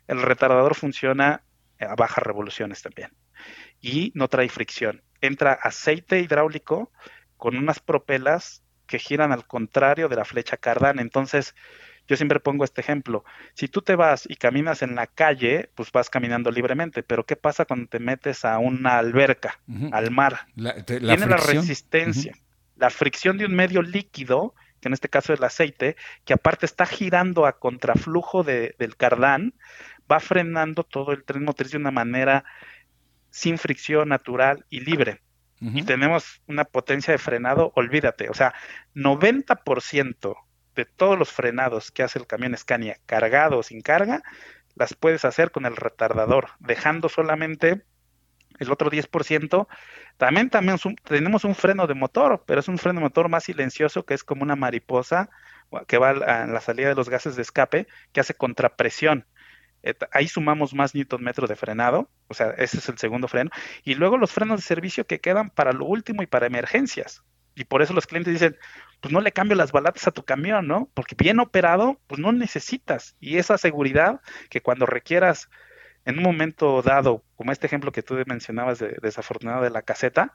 el 0.06 0.20
retardador 0.20 0.74
funciona 0.74 1.44
a 1.80 1.94
bajas 1.94 2.22
revoluciones 2.22 2.82
también 2.82 3.10
y 3.80 4.12
no 4.14 4.28
trae 4.28 4.50
fricción. 4.50 5.02
Entra 5.22 5.54
aceite 5.54 6.20
hidráulico 6.20 6.92
con 7.38 7.56
unas 7.56 7.80
propelas 7.80 8.65
que 8.86 8.98
giran 8.98 9.32
al 9.32 9.46
contrario 9.46 10.08
de 10.08 10.16
la 10.16 10.24
flecha 10.24 10.56
cardán. 10.56 10.98
Entonces, 10.98 11.54
yo 12.08 12.16
siempre 12.16 12.40
pongo 12.40 12.64
este 12.64 12.80
ejemplo. 12.80 13.24
Si 13.54 13.68
tú 13.68 13.82
te 13.82 13.96
vas 13.96 14.26
y 14.28 14.36
caminas 14.36 14.82
en 14.82 14.94
la 14.94 15.06
calle, 15.06 15.70
pues 15.74 15.90
vas 15.90 16.08
caminando 16.08 16.50
libremente, 16.50 17.02
pero 17.02 17.26
¿qué 17.26 17.36
pasa 17.36 17.64
cuando 17.64 17.88
te 17.88 17.98
metes 17.98 18.44
a 18.44 18.58
una 18.58 18.98
alberca, 18.98 19.58
al 19.92 20.10
mar? 20.10 20.46
Tiene 20.86 21.26
la 21.26 21.36
resistencia, 21.36 22.34
la 22.76 22.90
fricción 22.90 23.38
de 23.38 23.46
un 23.46 23.54
medio 23.54 23.82
líquido, 23.82 24.54
que 24.80 24.88
en 24.88 24.94
este 24.94 25.08
caso 25.08 25.32
es 25.32 25.40
el 25.40 25.44
aceite, 25.44 25.96
que 26.24 26.34
aparte 26.34 26.66
está 26.66 26.86
girando 26.86 27.46
a 27.46 27.58
contraflujo 27.58 28.44
de, 28.44 28.76
del 28.78 28.96
cardán, 28.96 29.54
va 30.10 30.20
frenando 30.20 30.84
todo 30.84 31.12
el 31.12 31.24
tren 31.24 31.44
motriz 31.44 31.72
de 31.72 31.78
una 31.78 31.90
manera 31.90 32.44
sin 33.30 33.58
fricción 33.58 34.08
natural 34.08 34.64
y 34.70 34.80
libre 34.80 35.20
y 35.74 35.82
tenemos 35.82 36.40
una 36.46 36.64
potencia 36.64 37.12
de 37.12 37.18
frenado, 37.18 37.72
olvídate, 37.74 38.28
o 38.28 38.34
sea, 38.34 38.54
90% 38.94 40.36
de 40.74 40.84
todos 40.84 41.18
los 41.18 41.32
frenados 41.32 41.90
que 41.90 42.02
hace 42.02 42.18
el 42.18 42.26
camión 42.26 42.56
Scania, 42.56 42.98
cargado 43.06 43.58
o 43.58 43.62
sin 43.62 43.80
carga, 43.80 44.22
las 44.76 44.94
puedes 44.94 45.24
hacer 45.24 45.50
con 45.50 45.66
el 45.66 45.74
retardador, 45.74 46.50
dejando 46.60 47.08
solamente 47.08 47.82
El 48.58 48.70
otro 48.70 48.90
10%, 48.90 49.66
también, 50.16 50.48
también 50.48 50.78
tenemos 51.04 51.44
un 51.44 51.54
freno 51.54 51.86
de 51.86 51.94
motor, 51.94 52.44
pero 52.46 52.60
es 52.60 52.68
un 52.68 52.78
freno 52.78 53.00
de 53.00 53.04
motor 53.04 53.28
más 53.28 53.44
silencioso 53.44 54.06
que 54.06 54.14
es 54.14 54.24
como 54.24 54.42
una 54.42 54.56
mariposa 54.56 55.28
que 55.86 55.98
va 55.98 56.10
a 56.10 56.46
la 56.46 56.60
salida 56.60 56.88
de 56.88 56.94
los 56.94 57.10
gases 57.10 57.36
de 57.36 57.42
escape 57.42 57.86
que 58.12 58.20
hace 58.20 58.34
contrapresión. 58.34 59.26
Ahí 60.12 60.28
sumamos 60.28 60.74
más 60.74 60.94
newton 60.94 61.22
metro 61.22 61.46
de 61.46 61.56
frenado, 61.56 62.10
o 62.28 62.34
sea, 62.34 62.50
ese 62.58 62.78
es 62.78 62.88
el 62.88 62.98
segundo 62.98 63.28
freno. 63.28 63.50
Y 63.84 63.94
luego 63.94 64.18
los 64.18 64.32
frenos 64.32 64.60
de 64.60 64.66
servicio 64.66 65.06
que 65.06 65.20
quedan 65.20 65.50
para 65.50 65.72
lo 65.72 65.84
último 65.84 66.22
y 66.22 66.26
para 66.26 66.46
emergencias. 66.46 67.22
Y 67.54 67.64
por 67.64 67.82
eso 67.82 67.94
los 67.94 68.06
clientes 68.06 68.34
dicen, 68.34 68.56
pues 69.00 69.12
no 69.12 69.20
le 69.20 69.32
cambio 69.32 69.56
las 69.56 69.72
balatas 69.72 70.06
a 70.06 70.10
tu 70.10 70.24
camión, 70.24 70.66
¿no? 70.66 70.90
Porque 70.94 71.14
bien 71.16 71.40
operado, 71.40 72.00
pues 72.06 72.20
no 72.20 72.32
necesitas. 72.32 73.16
Y 73.18 73.38
esa 73.38 73.56
seguridad 73.56 74.20
que 74.50 74.60
cuando 74.60 74.84
requieras 74.84 75.48
en 76.04 76.18
un 76.18 76.24
momento 76.24 76.82
dado, 76.82 77.24
como 77.34 77.52
este 77.52 77.66
ejemplo 77.66 77.92
que 77.92 78.02
tú 78.02 78.16
mencionabas 78.26 78.78
de, 78.78 78.96
desafortunado 79.02 79.62
de 79.62 79.70
la 79.70 79.82
caseta, 79.82 80.34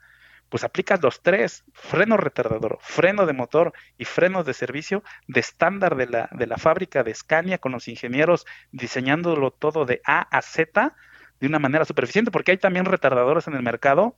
pues 0.51 0.65
aplicas 0.65 1.01
los 1.01 1.23
tres, 1.23 1.63
freno 1.71 2.17
retardador, 2.17 2.77
freno 2.81 3.25
de 3.25 3.31
motor 3.31 3.71
y 3.97 4.03
freno 4.03 4.43
de 4.43 4.53
servicio 4.53 5.01
de 5.27 5.39
estándar 5.39 5.95
de 5.95 6.07
la, 6.07 6.29
de 6.33 6.45
la 6.45 6.57
fábrica 6.57 7.03
de 7.03 7.15
Scania 7.15 7.57
con 7.57 7.71
los 7.71 7.87
ingenieros 7.87 8.45
diseñándolo 8.73 9.51
todo 9.51 9.85
de 9.85 10.01
A 10.05 10.19
a 10.19 10.41
Z 10.41 10.93
de 11.39 11.47
una 11.47 11.57
manera 11.57 11.85
súper 11.85 12.03
eficiente, 12.03 12.31
porque 12.31 12.51
hay 12.51 12.57
también 12.57 12.83
retardadores 12.83 13.47
en 13.47 13.53
el 13.53 13.63
mercado 13.63 14.17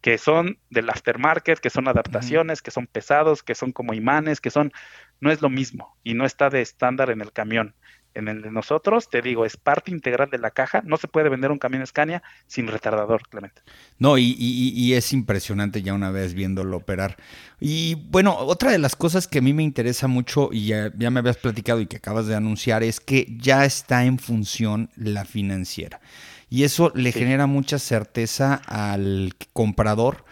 que 0.00 0.16
son 0.16 0.58
del 0.70 0.88
aftermarket, 0.88 1.60
que 1.60 1.68
son 1.68 1.88
adaptaciones, 1.88 2.62
que 2.62 2.70
son 2.70 2.86
pesados, 2.86 3.42
que 3.42 3.54
son 3.54 3.72
como 3.72 3.92
imanes, 3.92 4.40
que 4.40 4.50
son, 4.50 4.72
no 5.20 5.30
es 5.30 5.42
lo 5.42 5.50
mismo 5.50 5.98
y 6.02 6.14
no 6.14 6.24
está 6.24 6.48
de 6.48 6.62
estándar 6.62 7.10
en 7.10 7.20
el 7.20 7.32
camión. 7.32 7.74
En 8.16 8.28
el 8.28 8.40
de 8.40 8.50
nosotros, 8.50 9.10
te 9.10 9.20
digo, 9.20 9.44
es 9.44 9.56
parte 9.56 9.90
integral 9.90 10.30
de 10.30 10.38
la 10.38 10.50
caja. 10.50 10.82
No 10.84 10.96
se 10.96 11.06
puede 11.06 11.28
vender 11.28 11.50
un 11.50 11.58
camión 11.58 11.86
Scania 11.86 12.22
sin 12.46 12.66
retardador, 12.66 13.28
Clemente. 13.28 13.60
No, 13.98 14.16
y, 14.18 14.94
es 14.94 15.12
impresionante 15.12 15.82
ya 15.82 15.92
una 15.92 16.10
vez 16.10 16.32
viéndolo 16.32 16.78
operar. 16.78 17.16
Y 17.60 17.94
bueno, 17.94 18.36
otra 18.36 18.70
de 18.70 18.78
las 18.78 18.96
cosas 18.96 19.28
que 19.28 19.38
a 19.38 19.42
mí 19.42 19.52
me 19.52 19.62
interesa 19.62 20.08
mucho 20.08 20.48
y 20.50 20.66
ya, 20.66 20.92
ya 20.96 21.10
me 21.10 21.20
habías 21.20 21.36
platicado 21.36 21.80
y 21.80 21.86
que 21.86 21.98
acabas 21.98 22.26
de 22.26 22.34
anunciar 22.34 22.82
es 22.82 23.00
que 23.00 23.26
ya 23.38 23.64
está 23.64 24.04
en 24.04 24.18
función 24.18 24.90
la 24.96 25.24
financiera. 25.24 26.00
Y 26.48 26.62
eso 26.64 26.92
le 26.94 27.12
genera 27.12 27.46
mucha 27.46 27.78
certeza 27.78 28.62
al 28.66 29.34
comprador 29.52 30.24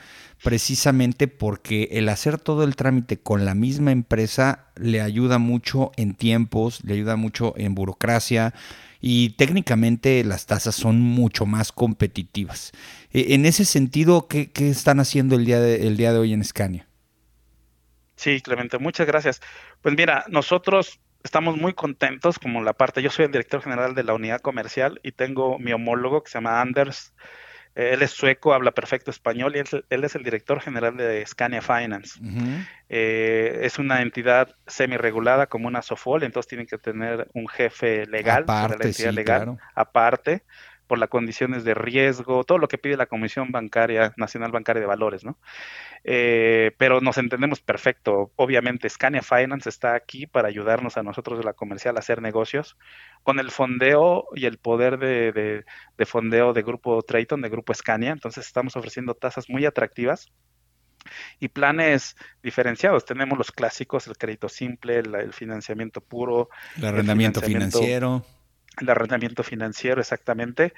precisamente 0.45 1.27
porque 1.27 1.89
el 1.93 2.07
hacer 2.11 2.39
todo 2.39 2.65
el 2.65 2.77
trámite 2.77 3.19
con 3.19 3.47
la 3.47 3.55
misma 3.55 3.93
empresa 3.93 4.67
le 4.77 5.01
ayuda 5.01 5.39
mucho 5.39 5.91
en 5.97 6.15
tiempos, 6.15 6.85
le 6.85 6.93
ayuda 6.93 7.17
mucho 7.17 7.55
en 7.57 7.75
burocracia 7.75 8.53
y 9.01 9.31
técnicamente 9.31 10.23
las 10.23 10.45
tasas 10.45 10.75
son 10.75 11.01
mucho 11.01 11.47
más 11.47 11.73
competitivas. 11.73 12.73
E, 13.11 13.35
en 13.35 13.47
ese 13.47 13.65
sentido, 13.65 14.29
¿qué, 14.29 14.51
están 14.59 15.01
haciendo 15.01 15.37
el 15.37 15.47
día, 15.47 15.61
de, 15.61 15.87
el 15.87 15.99
hoy 16.19 16.35
en 16.35 16.45
Scania? 16.45 16.87
Sí, 18.17 18.43
Clemente, 18.43 18.79
muchas 18.79 19.07
gracias. 19.07 19.41
Pues 19.81 19.97
mira, 19.97 20.27
nosotros 20.29 21.01
estamos 21.23 21.57
muy 21.57 21.73
contentos 21.73 22.39
como 22.39 22.63
la 22.63 22.75
parte, 22.75 23.01
yo 23.01 23.09
soy 23.11 23.25
el 23.25 23.33
director 23.33 23.63
general 23.63 23.95
de 23.95 24.05
la 24.05 24.13
unidad 24.13 24.43
comercial 24.43 25.01
y 25.03 25.13
tengo 25.13 25.59
mi 25.59 25.73
homólogo 25.73 26.23
que 26.23 26.31
se 26.31 26.37
llama 26.37 26.61
Anders 26.61 27.15
él 27.75 28.03
es 28.03 28.13
sueco, 28.13 28.55
habla 28.55 28.71
perfecto 28.71 29.11
español 29.11 29.57
y 29.57 29.59
él, 29.59 30.05
es 30.05 30.15
el 30.15 30.23
director 30.23 30.61
general 30.61 30.97
de 30.97 31.25
Scania 31.27 31.61
Finance. 31.61 32.21
Eh, 32.89 33.61
es 33.63 33.79
una 33.79 34.03
entidad 34.03 34.55
semi-regulada 34.67 35.47
como 35.47 35.67
una 35.67 35.83
SOFOL, 35.83 36.23
entonces 36.23 36.49
tienen 36.49 36.67
que 36.67 36.79
tener 36.79 37.29
un 37.35 37.49
jefe 37.49 38.07
legal, 38.07 38.45
aparte, 38.45 38.79
la 38.79 38.85
entidad 38.85 39.13
legal, 39.13 39.59
aparte, 39.75 40.43
por 40.87 40.99
las 40.99 41.09
condiciones 41.09 41.65
de 41.65 41.75
riesgo, 41.75 42.45
todo 42.45 42.59
lo 42.59 42.69
que 42.69 42.79
pide 42.79 42.97
la 42.97 43.07
Comisión 43.07 43.51
Bancaria, 43.51 44.13
Nacional 44.17 44.53
Bancaria 44.53 44.81
de 44.81 44.87
Valores, 44.87 45.25
¿no? 45.25 45.39
Eh, 46.07 46.73
pero 46.77 47.01
nos 47.01 47.17
entendemos 47.17 47.61
perfecto. 47.61 48.31
Obviamente, 48.37 48.88
Scania 48.90 49.23
Finance 49.23 49.71
está 49.71 49.95
aquí 49.95 50.27
para 50.27 50.49
ayudarnos 50.49 50.99
a 50.99 51.03
nosotros 51.03 51.38
de 51.38 51.45
la 51.45 51.55
comercial 51.55 51.97
a 51.97 52.01
hacer 52.01 52.21
negocios 52.21 52.77
con 53.23 53.40
el 53.40 53.51
fondeo 53.51 54.27
y 54.35 54.45
el 54.45 54.59
poder 54.59 54.99
de, 54.99 55.64
fondeo 56.05 56.53
de 56.53 56.62
Grupo 56.62 57.03
Trayton, 57.03 57.40
de 57.40 57.49
Grupo 57.49 57.73
Scania. 57.73 58.11
Entonces, 58.11 58.47
estamos 58.47 58.77
ofreciendo 58.77 59.14
tasas 59.14 59.49
muy 59.49 59.64
atractivas 59.64 60.31
y 61.40 61.49
planes 61.49 62.17
diferenciados. 62.43 63.07
Tenemos 63.07 63.38
los 63.38 63.51
clásicos, 63.51 64.07
el 64.07 64.19
crédito 64.19 64.51
simple, 64.51 64.99
el, 64.99 65.33
financiamiento 65.33 66.03
puro, 66.03 66.51
el 66.77 66.85
arrendamiento 66.85 67.40
financiero 67.40 68.25
el 68.81 68.91
arrendamiento 68.91 69.43
financiero 69.43 70.01
exactamente. 70.01 70.75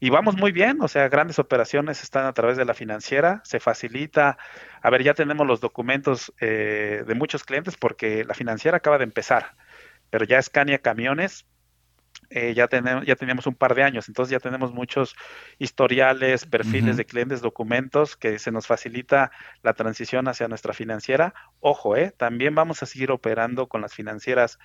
Y 0.00 0.10
vamos 0.10 0.36
muy 0.36 0.52
bien, 0.52 0.78
o 0.80 0.88
sea, 0.88 1.08
grandes 1.08 1.38
operaciones 1.38 2.02
están 2.02 2.26
a 2.26 2.32
través 2.32 2.56
de 2.56 2.64
la 2.64 2.74
financiera, 2.74 3.40
se 3.44 3.60
facilita. 3.60 4.38
A 4.82 4.90
ver, 4.90 5.02
ya 5.02 5.14
tenemos 5.14 5.46
los 5.46 5.60
documentos 5.60 6.32
eh, 6.40 7.04
de 7.06 7.14
muchos 7.14 7.44
clientes 7.44 7.76
porque 7.76 8.24
la 8.24 8.34
financiera 8.34 8.78
acaba 8.78 8.98
de 8.98 9.04
empezar, 9.04 9.54
pero 10.10 10.24
ya 10.24 10.40
Scania 10.42 10.78
Camiones. 10.78 11.46
Eh, 12.30 12.52
ya, 12.52 12.68
tenemos, 12.68 13.06
ya 13.06 13.16
teníamos 13.16 13.46
un 13.46 13.54
par 13.54 13.74
de 13.74 13.82
años, 13.82 14.08
entonces 14.08 14.32
ya 14.32 14.40
tenemos 14.40 14.72
muchos 14.74 15.14
historiales, 15.58 16.44
perfiles 16.44 16.98
de 16.98 17.06
clientes, 17.06 17.40
documentos 17.40 18.16
que 18.16 18.38
se 18.38 18.50
nos 18.50 18.66
facilita 18.66 19.30
la 19.62 19.72
transición 19.72 20.28
hacia 20.28 20.48
nuestra 20.48 20.74
financiera. 20.74 21.32
Ojo, 21.60 21.96
eh, 21.96 22.12
también 22.14 22.54
vamos 22.54 22.82
a 22.82 22.86
seguir 22.86 23.12
operando 23.12 23.66
con 23.66 23.80
las 23.80 23.94
financieras 23.94 24.58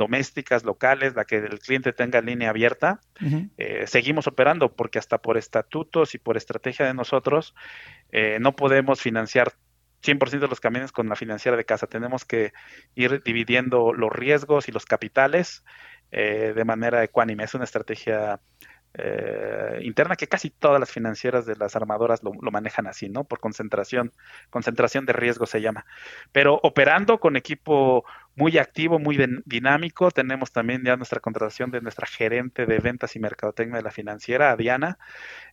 domésticas, 0.00 0.64
locales, 0.64 1.14
la 1.14 1.26
que 1.26 1.36
el 1.36 1.58
cliente 1.58 1.92
tenga 1.92 2.22
línea 2.22 2.48
abierta, 2.48 3.00
eh, 3.58 3.84
seguimos 3.86 4.26
operando 4.26 4.72
porque 4.72 4.98
hasta 4.98 5.18
por 5.18 5.36
estatutos 5.36 6.14
y 6.14 6.18
por 6.18 6.38
estrategia 6.38 6.86
de 6.86 6.94
nosotros 6.94 7.54
eh, 8.10 8.38
no 8.40 8.56
podemos 8.56 9.02
financiar 9.02 9.52
100% 10.02 10.40
de 10.40 10.48
los 10.48 10.58
camiones 10.58 10.90
con 10.90 11.06
la 11.10 11.16
financiera 11.16 11.54
de 11.54 11.66
casa. 11.66 11.86
Tenemos 11.86 12.24
que 12.24 12.54
ir 12.94 13.22
dividiendo 13.22 13.92
los 13.92 14.10
riesgos 14.10 14.68
y 14.68 14.72
los 14.72 14.86
capitales 14.86 15.64
eh, 16.12 16.54
de 16.56 16.64
manera 16.64 17.04
ecuánime. 17.04 17.44
Es 17.44 17.54
una 17.54 17.64
estrategia 17.64 18.40
interna 19.82 20.16
que 20.16 20.26
casi 20.26 20.50
todas 20.50 20.80
las 20.80 20.90
financieras 20.90 21.46
de 21.46 21.54
las 21.54 21.76
armadoras 21.76 22.24
lo, 22.24 22.32
lo, 22.42 22.50
manejan 22.50 22.88
así, 22.88 23.08
¿no? 23.08 23.22
Por 23.22 23.38
concentración, 23.38 24.10
concentración 24.50 25.06
de 25.06 25.12
riesgo 25.12 25.46
se 25.46 25.60
llama. 25.60 25.86
Pero 26.32 26.58
operando 26.64 27.20
con 27.20 27.36
equipo 27.36 28.04
muy 28.36 28.58
activo, 28.58 28.98
muy 28.98 29.18
dinámico. 29.44 30.10
Tenemos 30.10 30.52
también 30.52 30.82
ya 30.84 30.96
nuestra 30.96 31.20
contratación 31.20 31.70
de 31.70 31.80
nuestra 31.80 32.06
gerente 32.06 32.66
de 32.66 32.78
ventas 32.78 33.16
y 33.16 33.20
mercadotecnia 33.20 33.76
de 33.76 33.82
la 33.82 33.90
financiera, 33.90 34.56
Diana. 34.56 34.98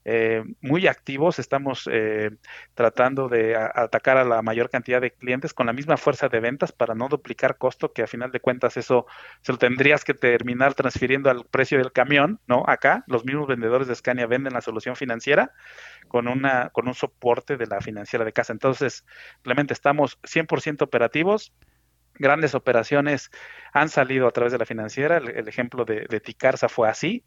Eh, 0.06 0.44
muy 0.62 0.88
activos, 0.88 1.38
estamos 1.38 1.90
eh, 1.92 2.32
tratando 2.76 3.28
de 3.28 3.58
atacar 3.58 4.18
a 4.18 4.24
la 4.24 4.42
mayor 4.42 4.70
cantidad 4.70 5.02
de 5.02 5.12
clientes 5.12 5.54
con 5.54 5.66
la 5.66 5.74
misma 5.74 5.98
fuerza 5.98 6.30
de 6.30 6.40
ventas 6.40 6.72
para 6.72 6.96
no 6.96 7.10
duplicar 7.10 7.58
costo, 7.58 7.92
que 7.92 8.04
a 8.04 8.08
final 8.08 8.32
de 8.32 8.40
cuentas 8.40 8.78
eso 8.78 9.06
se 9.42 9.52
lo 9.52 9.58
tendrías 9.58 10.06
que 10.06 10.14
terminar 10.14 10.74
transfiriendo 10.76 11.30
al 11.30 11.46
precio 11.46 11.78
del 11.78 11.92
camión, 11.92 12.40
¿no? 12.48 12.64
Acá 12.68 13.04
los 13.08 13.26
mismos 13.26 13.48
vendedores 13.48 13.88
de 13.88 13.96
Scania 13.96 14.28
venden 14.28 14.54
la 14.54 14.62
solución 14.62 14.96
financiera 14.96 15.52
con, 16.08 16.28
una, 16.28 16.70
con 16.70 16.88
un 16.88 16.94
soporte 16.94 17.58
de 17.58 17.68
la 17.68 17.82
financiera 17.82 18.24
de 18.24 18.32
casa. 18.32 18.54
Entonces, 18.54 19.06
realmente 19.44 19.74
estamos 19.74 20.20
100% 20.22 20.84
operativos 20.84 21.52
grandes 22.20 22.56
operaciones 22.56 23.32
han 23.74 23.90
salido 23.90 24.28
a 24.28 24.32
través 24.32 24.52
de 24.52 24.58
la 24.58 24.66
financiera. 24.66 25.18
El, 25.18 25.48
ejemplo 25.48 25.86
de, 25.86 26.06
de, 26.10 26.20
Ticarza 26.20 26.68
fue 26.68 26.90
así. 26.90 27.24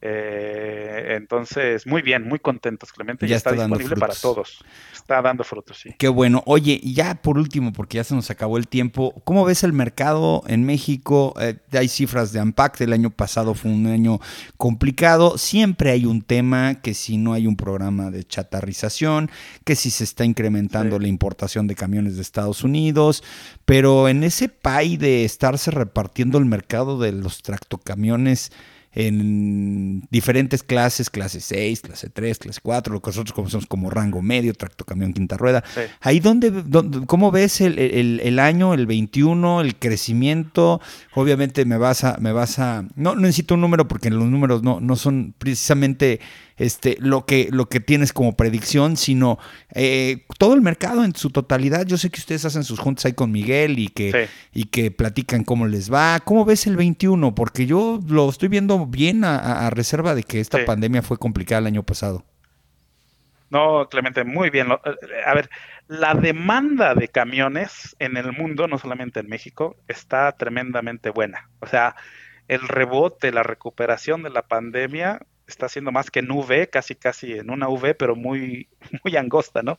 Eh, 0.00 1.16
entonces, 1.16 1.86
muy 1.86 2.02
bien, 2.02 2.26
muy 2.28 2.38
contentos, 2.38 2.92
Clemente. 2.92 3.26
Ya, 3.26 3.36
está, 3.36 3.52
disponible 3.52 3.96
para 3.96 4.14
todos. 4.14 4.64
Está 4.92 5.20
dando 5.20 5.44
frutos, 5.44 5.78
sí. 5.78 5.94
Qué 5.98 6.08
bueno. 6.08 6.42
Oye, 6.46 6.80
ya 6.82 7.14
por 7.16 7.38
último, 7.38 7.72
porque 7.72 7.96
ya 7.96 8.04
se 8.04 8.14
nos 8.14 8.30
acabó 8.30 8.58
el 8.58 8.68
tiempo, 8.68 9.20
¿cómo 9.24 9.44
ves 9.44 9.64
el 9.64 9.72
mercado 9.72 10.44
en 10.46 10.64
México? 10.64 11.34
Eh, 11.40 11.56
hay 11.72 11.88
cifras 11.88 12.32
de 12.32 12.40
Ampact. 12.40 12.80
El 12.82 12.92
año 12.92 13.10
pasado 13.10 13.54
fue 13.54 13.70
un 13.70 13.86
año 13.86 14.20
complicado. 14.56 15.38
Siempre 15.38 15.90
hay 15.90 16.06
un 16.06 16.22
tema 16.22 16.80
que 16.80 16.94
si 16.94 17.16
no 17.16 17.32
hay 17.32 17.46
un 17.46 17.56
programa 17.56 18.10
de 18.10 18.24
chatarrización, 18.24 19.30
que 19.64 19.74
si 19.74 19.90
se 19.90 20.04
está 20.04 20.24
incrementando 20.24 20.98
la 20.98 21.08
importación 21.08 21.66
de 21.66 21.74
camiones 21.74 22.16
de 22.16 22.22
Estados 22.22 22.62
Unidos, 22.62 23.24
pero 23.64 24.08
en 24.08 24.11
ese 24.24 24.48
pay 24.48 24.96
de 24.96 25.24
estarse 25.24 25.70
repartiendo 25.70 26.38
el 26.38 26.44
mercado 26.44 26.98
de 26.98 27.12
los 27.12 27.42
tractocamiones 27.42 28.52
en 28.94 30.02
diferentes 30.10 30.62
clases, 30.62 31.08
clase 31.08 31.40
6, 31.40 31.80
clase 31.80 32.10
3, 32.10 32.38
clase 32.38 32.60
4, 32.62 32.92
lo 32.92 33.00
que 33.00 33.08
nosotros 33.08 33.32
conocemos 33.32 33.66
como 33.66 33.88
rango 33.88 34.20
medio, 34.20 34.52
tractocamión 34.52 35.14
quinta 35.14 35.38
rueda. 35.38 35.64
Ahí 36.00 36.20
donde, 36.20 36.52
¿cómo 37.06 37.30
ves 37.30 37.62
el, 37.62 37.78
el, 37.78 38.38
año, 38.38 38.74
el 38.74 38.86
21, 38.86 39.62
el 39.62 39.76
crecimiento? 39.76 40.80
Obviamente 41.14 41.64
me 41.64 41.78
vas 41.78 42.04
a, 42.04 42.18
me 42.18 42.32
vas 42.32 42.58
a, 42.58 42.82
no, 42.94 43.14
no 43.14 43.22
necesito 43.22 43.54
un 43.54 43.62
número 43.62 43.88
porque 43.88 44.10
los 44.10 44.28
números 44.28 44.62
no, 44.62 44.78
no 44.80 44.96
son 44.96 45.34
precisamente 45.38 46.20
este, 46.56 46.96
lo, 47.00 47.26
que, 47.26 47.48
lo 47.50 47.68
que 47.68 47.80
tienes 47.80 48.12
como 48.12 48.36
predicción, 48.36 48.96
sino 48.96 49.38
eh, 49.74 50.24
todo 50.38 50.54
el 50.54 50.60
mercado 50.60 51.04
en 51.04 51.14
su 51.14 51.30
totalidad. 51.30 51.86
Yo 51.86 51.98
sé 51.98 52.10
que 52.10 52.20
ustedes 52.20 52.44
hacen 52.44 52.64
sus 52.64 52.78
juntas 52.78 53.06
ahí 53.06 53.12
con 53.12 53.30
Miguel 53.32 53.78
y 53.78 53.88
que, 53.88 54.28
y 54.52 54.64
que 54.64 54.90
platican 54.90 55.44
cómo 55.44 55.66
les 55.66 55.92
va. 55.92 56.20
¿Cómo 56.20 56.44
ves 56.44 56.66
el 56.66 56.76
21? 56.76 57.34
Porque 57.34 57.66
yo 57.66 58.00
lo 58.06 58.28
estoy 58.28 58.48
viendo 58.48 58.86
bien 58.86 59.24
a, 59.24 59.70
reserva 59.70 60.14
de 60.14 60.22
que 60.22 60.40
esta 60.40 60.64
pandemia 60.64 61.02
fue 61.02 61.18
complicada 61.18 61.60
el 61.60 61.66
año 61.66 61.82
pasado. 61.82 62.24
No, 63.50 63.88
Clemente, 63.90 64.24
muy 64.24 64.48
bien. 64.48 64.68
A 64.72 65.34
ver, 65.34 65.50
la 65.88 66.14
demanda 66.14 66.94
de 66.94 67.08
camiones 67.08 67.94
en 67.98 68.16
el 68.16 68.32
mundo, 68.32 68.66
no 68.66 68.78
solamente 68.78 69.20
en 69.20 69.28
México, 69.28 69.76
está 69.88 70.32
tremendamente 70.32 71.10
buena. 71.10 71.50
O 71.60 71.66
sea, 71.66 71.94
el 72.48 72.66
rebote, 72.66 73.30
la 73.30 73.42
recuperación 73.42 74.22
de 74.22 74.30
la 74.30 74.42
pandemia 74.42 75.20
está 75.52 75.68
siendo 75.68 75.92
más 75.92 76.10
que 76.10 76.20
en 76.20 76.30
V, 76.30 76.68
casi 76.68 76.94
casi 76.94 77.32
en 77.32 77.50
una 77.50 77.68
V, 77.68 77.94
pero 77.94 78.16
muy, 78.16 78.68
muy 79.04 79.16
angosta, 79.16 79.62
¿no? 79.62 79.78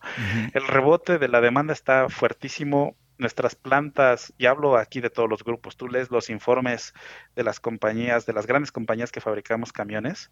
El 0.53 0.65
rebote 0.67 1.17
de 1.17 1.27
la 1.27 1.41
demanda 1.41 1.73
está 1.73 2.09
fuertísimo. 2.09 2.95
Nuestras 3.19 3.53
plantas, 3.55 4.33
y 4.39 4.47
hablo 4.47 4.75
aquí 4.75 4.99
de 4.99 5.11
todos 5.11 5.29
los 5.29 5.43
grupos, 5.43 5.77
tú 5.77 5.87
lees 5.87 6.09
los 6.09 6.31
informes 6.31 6.93
de 7.35 7.43
las 7.43 7.59
compañías, 7.59 8.25
de 8.25 8.33
las 8.33 8.47
grandes 8.47 8.71
compañías 8.71 9.11
que 9.11 9.21
fabricamos 9.21 9.71
camiones, 9.71 10.31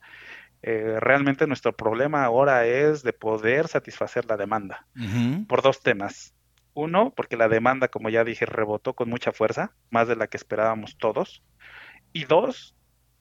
eh, 0.64 0.98
realmente 1.00 1.48
nuestro 1.48 1.76
problema 1.76 2.24
ahora 2.24 2.66
es 2.66 3.02
de 3.04 3.14
poder 3.14 3.68
satisfacer 3.68 4.26
la 4.26 4.36
demanda 4.36 4.86
por 5.48 5.62
dos 5.62 5.82
temas. 5.82 6.34
Uno, 6.74 7.14
porque 7.16 7.36
la 7.36 7.50
demanda, 7.50 7.89
como 7.89 8.10
ya 8.10 8.24
dije, 8.24 8.46
rebotó 8.46 8.94
con 8.94 9.10
mucha 9.10 9.32
fuerza, 9.32 9.74
más 9.89 10.08
de 10.08 10.16
la 10.16 10.28
que 10.28 10.38
esperábamos 10.38 10.98
todos. 10.98 11.44
Y 12.14 12.26
dos, 12.26 12.76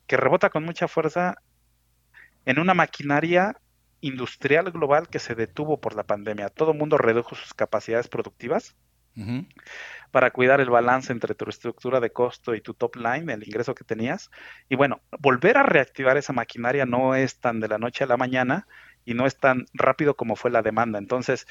que 0.07 0.17
rebota 0.17 0.51
con 0.51 0.65
mucha 0.65 0.87
fuerza 0.87 1.43
en 2.47 2.59
una 2.59 2.75
maquinaria 2.75 3.57
industrial 4.01 4.71
global 4.71 5.09
que 5.09 5.19
se 5.19 5.35
detuvo 5.35 5.81
por 5.81 5.95
la 5.95 6.05
pandemia. 6.05 6.49
Todo 6.49 6.73
el 6.73 6.79
mundo 6.79 6.99
redujo 6.99 7.35
sus 7.35 7.55
capacidades 7.55 8.09
productivas 8.09 8.77
para 10.13 10.31
cuidar 10.31 10.61
el 10.61 10.71
balance 10.71 11.13
entre 11.13 11.35
tu 11.35 11.49
estructura 11.49 12.01
de 12.01 12.11
costo 12.11 12.55
y 12.55 12.63
tu 12.63 12.75
top 12.75 12.97
line, 12.97 13.33
el 13.33 13.47
ingreso 13.47 13.75
que 13.75 13.85
tenías. 13.85 14.31
Y 14.69 14.77
bueno, 14.77 15.03
volver 15.19 15.59
a 15.59 15.63
reactivar 15.63 16.17
esa 16.17 16.33
maquinaria 16.33 16.87
no 16.87 17.15
es 17.15 17.39
tan 17.39 17.61
de 17.61 17.69
la 17.69 17.79
noche 17.79 18.05
a 18.05 18.07
la 18.07 18.17
mañana 18.17 18.67
y 19.05 19.15
no 19.15 19.27
es 19.27 19.37
tan 19.37 19.67
rápido 19.75 20.17
como 20.17 20.37
fue 20.37 20.51
la 20.51 20.63
demanda. 20.63 20.99
Entonces, 20.99 21.47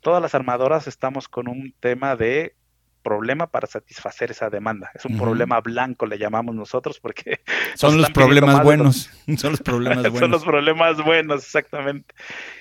todas 0.00 0.20
las 0.20 0.34
armadoras 0.34 0.88
estamos 0.88 1.28
con 1.28 1.48
un 1.48 1.74
tema 1.78 2.16
de 2.16 2.56
problema 3.02 3.46
para 3.48 3.66
satisfacer 3.66 4.30
esa 4.30 4.48
demanda. 4.48 4.90
Es 4.94 5.04
un 5.04 5.18
problema 5.18 5.60
blanco, 5.60 6.06
le 6.06 6.18
llamamos 6.18 6.54
nosotros, 6.54 7.00
porque... 7.00 7.40
Son 7.74 7.96
los 7.96 8.10
problemas 8.10 8.62
buenos. 8.62 9.10
Son 9.36 9.52
los 9.52 9.60
problemas 9.60 10.02
buenos. 10.02 10.20
Son 10.20 10.30
los 10.30 10.44
problemas 10.44 11.04
buenos, 11.04 11.44
exactamente. 11.44 12.14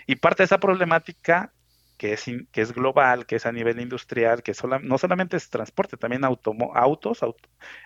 Y 0.08 0.16
parte 0.16 0.44
de 0.44 0.46
esa 0.46 0.60
problemática 0.60 1.54
que 1.98 2.14
es, 2.14 2.26
que 2.52 2.62
es 2.62 2.74
global, 2.74 3.28
que 3.28 3.36
es 3.36 3.46
a 3.46 3.52
nivel 3.52 3.80
industrial, 3.80 4.42
que 4.42 4.54
no 4.82 4.98
solamente 4.98 5.38
es 5.38 5.52
transporte, 5.52 5.98
también 5.98 6.24
autos, 6.24 7.20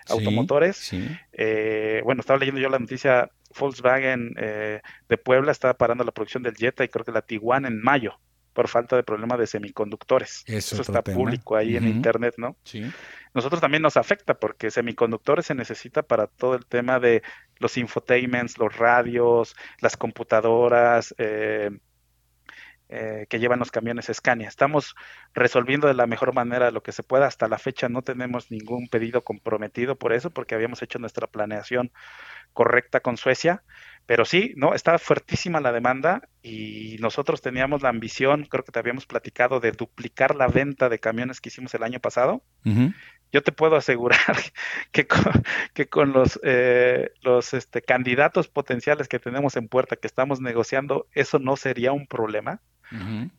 automotores. 0.08 0.90
Eh, 1.34 2.00
bueno, 2.02 2.20
estaba 2.20 2.38
leyendo 2.38 2.58
yo 2.58 2.70
la 2.70 2.78
noticia, 2.78 3.30
Volkswagen 3.58 4.34
eh, 4.38 4.80
de 5.06 5.18
Puebla 5.18 5.52
estaba 5.52 5.74
parando 5.74 6.02
la 6.02 6.12
producción 6.12 6.42
del 6.42 6.56
Jetta 6.56 6.82
y 6.82 6.88
creo 6.88 7.04
que 7.04 7.12
la 7.12 7.20
Tiguan 7.20 7.66
en 7.66 7.82
mayo 7.82 8.18
por 8.56 8.68
falta 8.68 8.96
de 8.96 9.02
problemas 9.02 9.38
de 9.38 9.46
semiconductores. 9.46 10.42
Eso, 10.46 10.80
está 10.80 11.02
público 11.02 11.56
ahí 11.56 11.76
en 11.76 11.86
internet, 11.86 12.36
¿no? 12.38 12.56
Sí. 12.64 12.90
Nosotros 13.34 13.60
también 13.60 13.82
nos 13.82 13.98
afecta 13.98 14.32
porque 14.32 14.70
semiconductores 14.70 15.44
se 15.44 15.54
necesita 15.54 16.02
para 16.02 16.26
todo 16.26 16.54
el 16.54 16.64
tema 16.64 16.98
de 16.98 17.22
los 17.58 17.76
infotainments, 17.76 18.56
los 18.56 18.74
radios, 18.74 19.54
las 19.82 19.98
computadoras, 19.98 21.14
eh, 21.18 21.70
eh, 22.88 23.26
que 23.28 23.40
llevan 23.40 23.58
los 23.58 23.72
camiones 23.72 24.10
Scania. 24.12 24.46
Estamos 24.46 24.94
resolviendo 25.34 25.88
de 25.88 25.94
la 25.94 26.06
mejor 26.06 26.32
manera 26.32 26.70
lo 26.70 26.82
que 26.82 26.92
se 26.92 27.02
pueda. 27.02 27.26
Hasta 27.26 27.48
la 27.48 27.58
fecha 27.58 27.88
no 27.88 28.02
tenemos 28.02 28.50
ningún 28.50 28.88
pedido 28.88 29.24
comprometido 29.24 29.96
por 29.96 30.12
eso, 30.12 30.30
porque 30.30 30.54
habíamos 30.54 30.82
hecho 30.82 30.98
nuestra 30.98 31.26
planeación 31.26 31.90
correcta 32.52 33.00
con 33.00 33.16
Suecia. 33.16 33.64
Pero 34.06 34.24
sí, 34.24 34.54
¿no? 34.56 34.72
Estaba 34.72 34.98
fuertísima 34.98 35.60
la 35.60 35.72
demanda 35.72 36.28
y 36.40 36.96
nosotros 37.00 37.42
teníamos 37.42 37.82
la 37.82 37.88
ambición, 37.88 38.44
creo 38.44 38.62
que 38.62 38.70
te 38.70 38.78
habíamos 38.78 39.04
platicado, 39.04 39.58
de 39.58 39.72
duplicar 39.72 40.36
la 40.36 40.46
venta 40.46 40.88
de 40.88 41.00
camiones 41.00 41.40
que 41.40 41.48
hicimos 41.48 41.74
el 41.74 41.82
año 41.82 41.98
pasado. 41.98 42.44
Yo 43.32 43.42
te 43.42 43.50
puedo 43.50 43.74
asegurar 43.74 44.36
que 44.92 45.08
con, 45.08 45.24
que 45.74 45.88
con 45.88 46.12
los, 46.12 46.38
eh, 46.44 47.10
los 47.22 47.52
este, 47.52 47.82
candidatos 47.82 48.46
potenciales 48.46 49.08
que 49.08 49.18
tenemos 49.18 49.56
en 49.56 49.66
puerta, 49.66 49.96
que 49.96 50.06
estamos 50.06 50.40
negociando, 50.40 51.08
eso 51.12 51.40
no 51.40 51.56
sería 51.56 51.90
un 51.90 52.06
problema. 52.06 52.60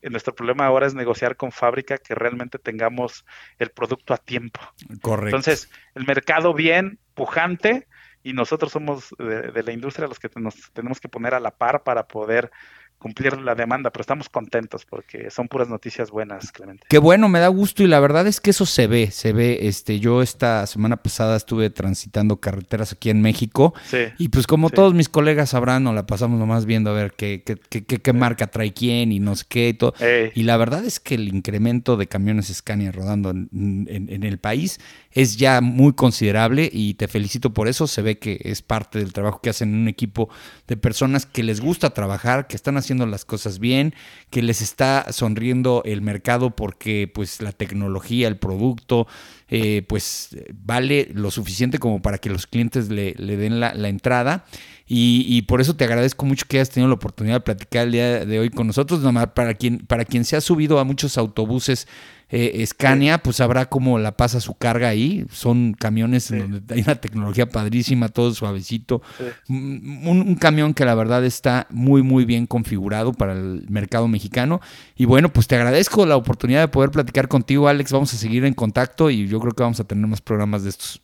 Nuestro 0.02 0.36
problema 0.36 0.66
ahora 0.66 0.88
es 0.88 0.94
negociar 0.94 1.38
con 1.38 1.52
fábrica 1.52 1.98
que 1.98 2.16
realmente 2.16 2.60
tengamos 2.60 3.26
el 3.60 3.70
producto 3.70 4.14
a 4.14 4.18
tiempo. 4.18 4.60
Correcto. 5.02 5.38
Entonces, 5.38 5.72
el 5.96 6.06
mercado 6.06 6.54
bien, 6.54 7.00
pujante, 7.14 7.88
y 8.24 8.34
nosotros 8.34 8.72
somos 8.72 9.16
de, 9.18 9.52
de, 9.52 9.64
la 9.64 9.72
industria 9.72 10.08
los 10.08 10.20
que 10.20 10.30
nos 10.36 10.72
tenemos 10.74 11.00
que 11.00 11.08
poner 11.08 11.34
a 11.34 11.40
la 11.40 11.52
par 11.52 11.84
para 11.84 12.08
poder 12.08 12.52
cumplir 12.98 13.38
la 13.38 13.56
demanda, 13.56 13.92
pero 13.92 14.02
estamos 14.02 14.30
contentos 14.30 14.86
porque 14.86 15.30
son 15.30 15.48
puras 15.48 15.70
noticias 15.70 16.10
buenas, 16.10 16.52
Clemente. 16.52 16.86
Qué 16.90 16.98
bueno, 16.98 17.30
me 17.30 17.40
da 17.40 17.48
gusto 17.48 17.84
y 17.84 17.88
la 17.88 18.00
verdad 18.00 18.26
es 18.28 18.42
que 18.42 18.50
eso 18.50 18.66
se 18.66 18.88
ve, 18.88 19.12
se 19.12 19.34
ve, 19.34 19.60
este, 19.68 20.00
yo 20.00 20.22
esta 20.22 20.66
semana 20.66 20.98
pasada 20.98 21.38
estuve 21.38 21.70
transitando 21.70 22.38
carreteras 22.38 22.94
aquí 22.94 23.10
en 23.10 23.22
México 23.22 23.74
y 24.18 24.30
pues 24.30 24.48
como 24.48 24.70
todos 24.70 24.94
mis 24.94 25.10
colegas 25.10 25.52
sabrán, 25.52 25.84
nos 25.84 25.94
la 25.94 26.08
pasamos 26.08 26.40
nomás 26.40 26.66
viendo 26.66 26.90
a 26.90 26.94
ver 26.94 27.14
qué, 27.14 27.44
qué, 27.46 27.58
qué, 27.58 27.84
qué, 27.84 28.14
marca 28.14 28.48
trae 28.48 28.74
quién 28.74 29.12
y 29.12 29.20
no 29.20 29.36
sé 29.36 29.46
qué 29.48 29.70
y 29.70 29.74
todo. 29.74 29.94
Y 30.34 30.44
la 30.44 30.58
verdad 30.58 30.84
es 30.84 31.00
que 31.00 31.16
el 31.16 31.28
incremento 31.28 31.98
de 31.98 32.08
camiones 32.08 32.48
Scania 32.48 32.92
rodando 32.92 33.30
en, 33.30 33.50
en 33.88 34.24
el 34.24 34.40
país 34.40 34.80
es 35.12 35.38
ya 35.38 35.62
muy 35.62 35.94
considerable 35.94 36.70
y 36.72 36.96
te 36.96 37.08
felicito 37.08 37.54
por 37.54 37.68
eso, 37.68 37.88
se 37.88 38.02
ve 38.02 38.20
que 38.20 38.40
es 38.44 38.62
parte 38.62 39.00
del 39.00 39.14
trabajo 39.14 39.42
que 39.42 39.50
hacen 39.50 39.74
un 39.74 39.88
equipo 39.88 40.30
de 40.68 40.78
personas 40.78 41.26
que 41.26 41.44
les 41.44 41.60
gusta 41.60 41.90
trabajar, 41.92 42.48
que 42.48 42.56
están 42.56 42.78
haciendo 42.78 42.87
haciendo 42.88 43.06
las 43.06 43.26
cosas 43.26 43.60
bien, 43.60 43.94
que 44.30 44.42
les 44.42 44.62
está 44.62 45.12
sonriendo 45.12 45.82
el 45.86 46.02
mercado 46.02 46.56
porque 46.56 47.12
pues 47.14 47.42
la 47.42 47.52
tecnología, 47.52 48.28
el 48.28 48.38
producto, 48.38 49.08
eh, 49.50 49.84
pues 49.88 50.38
vale 50.54 51.10
lo 51.14 51.32
suficiente 51.32 51.80
como 51.80 52.02
para 52.02 52.18
que 52.18 52.30
los 52.30 52.48
clientes 52.48 52.90
le, 52.90 53.14
den 53.14 53.60
la, 53.60 53.72
entrada. 53.90 54.46
Y, 54.90 55.42
por 55.44 55.60
eso 55.60 55.76
te 55.76 55.84
agradezco 55.84 56.26
mucho 56.26 56.46
que 56.48 56.58
hayas 56.58 56.70
tenido 56.70 56.88
la 56.88 56.96
oportunidad 56.96 57.36
de 57.36 57.42
platicar 57.42 57.88
el 57.88 57.92
día 57.92 58.26
de 58.26 58.40
hoy 58.40 58.50
con 58.50 58.68
nosotros. 58.68 59.02
Nomás 59.02 59.28
para 59.28 59.54
quien, 59.54 59.80
para 59.80 60.06
quien 60.06 60.24
se 60.24 60.38
ha 60.38 60.42
subido 60.42 60.80
a 60.80 60.86
muchos 60.86 61.18
autobuses 61.18 61.88
eh, 62.30 62.66
Scania, 62.66 63.20
pues 63.20 63.38
sabrá 63.38 63.68
cómo 63.68 63.98
la 64.00 64.18
pasa 64.18 64.42
su 64.42 64.54
carga 64.56 64.90
ahí. 64.90 65.26
Son 65.32 65.74
camiones 65.74 66.30
donde 66.30 66.62
hay 66.74 66.82
una 66.82 66.96
tecnología 66.96 67.48
padrísima, 67.48 68.10
todo 68.10 68.34
suavecito. 68.34 69.02
Un, 69.48 70.36
camión 70.36 70.74
que 70.74 70.84
la 70.84 70.94
verdad 70.96 71.24
está 71.24 71.68
muy, 71.70 72.04
muy 72.04 72.26
bien 72.26 72.46
configurado 72.46 73.14
para 73.14 73.34
el 73.34 73.66
mercado 73.70 74.08
mexicano. 74.08 74.60
Y 74.96 75.06
bueno, 75.06 75.30
pues 75.30 75.48
te 75.48 75.56
agradezco 75.56 76.06
la 76.06 76.18
oportunidad 76.18 76.62
de 76.62 76.68
poder 76.68 76.92
platicar 76.92 77.30
contigo, 77.30 77.68
Alex. 77.68 77.94
Vamos 77.94 78.14
a 78.14 78.18
seguir 78.18 78.44
en 78.44 78.54
contacto 78.54 79.10
y 79.10 79.28
yo 79.28 79.40
creo 79.40 79.54
que 79.54 79.64
vamos 79.64 79.80
a 79.80 79.86
tener 79.86 80.06
más 80.06 80.22
programas 80.22 80.64
de 80.64 80.70
estos. 80.70 81.02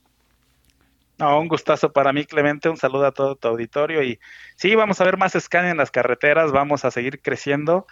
No, 1.20 1.40
un 1.40 1.48
gustazo 1.48 1.94
para 1.94 2.12
mí, 2.12 2.26
Clemente. 2.26 2.68
Un 2.68 2.78
saludo 2.78 3.06
a 3.06 3.12
todo 3.14 3.36
tu 3.36 3.48
auditorio. 3.48 4.04
Y 4.04 4.20
sí, 4.58 4.76
vamos 4.76 5.00
a 5.00 5.06
ver 5.06 5.18
más 5.18 5.38
Scania 5.40 5.72
en 5.72 5.78
las 5.78 5.92
carreteras. 5.92 6.52
Vamos 6.52 6.84
a 6.84 6.92
seguir 6.92 7.22
creciendo 7.22 7.88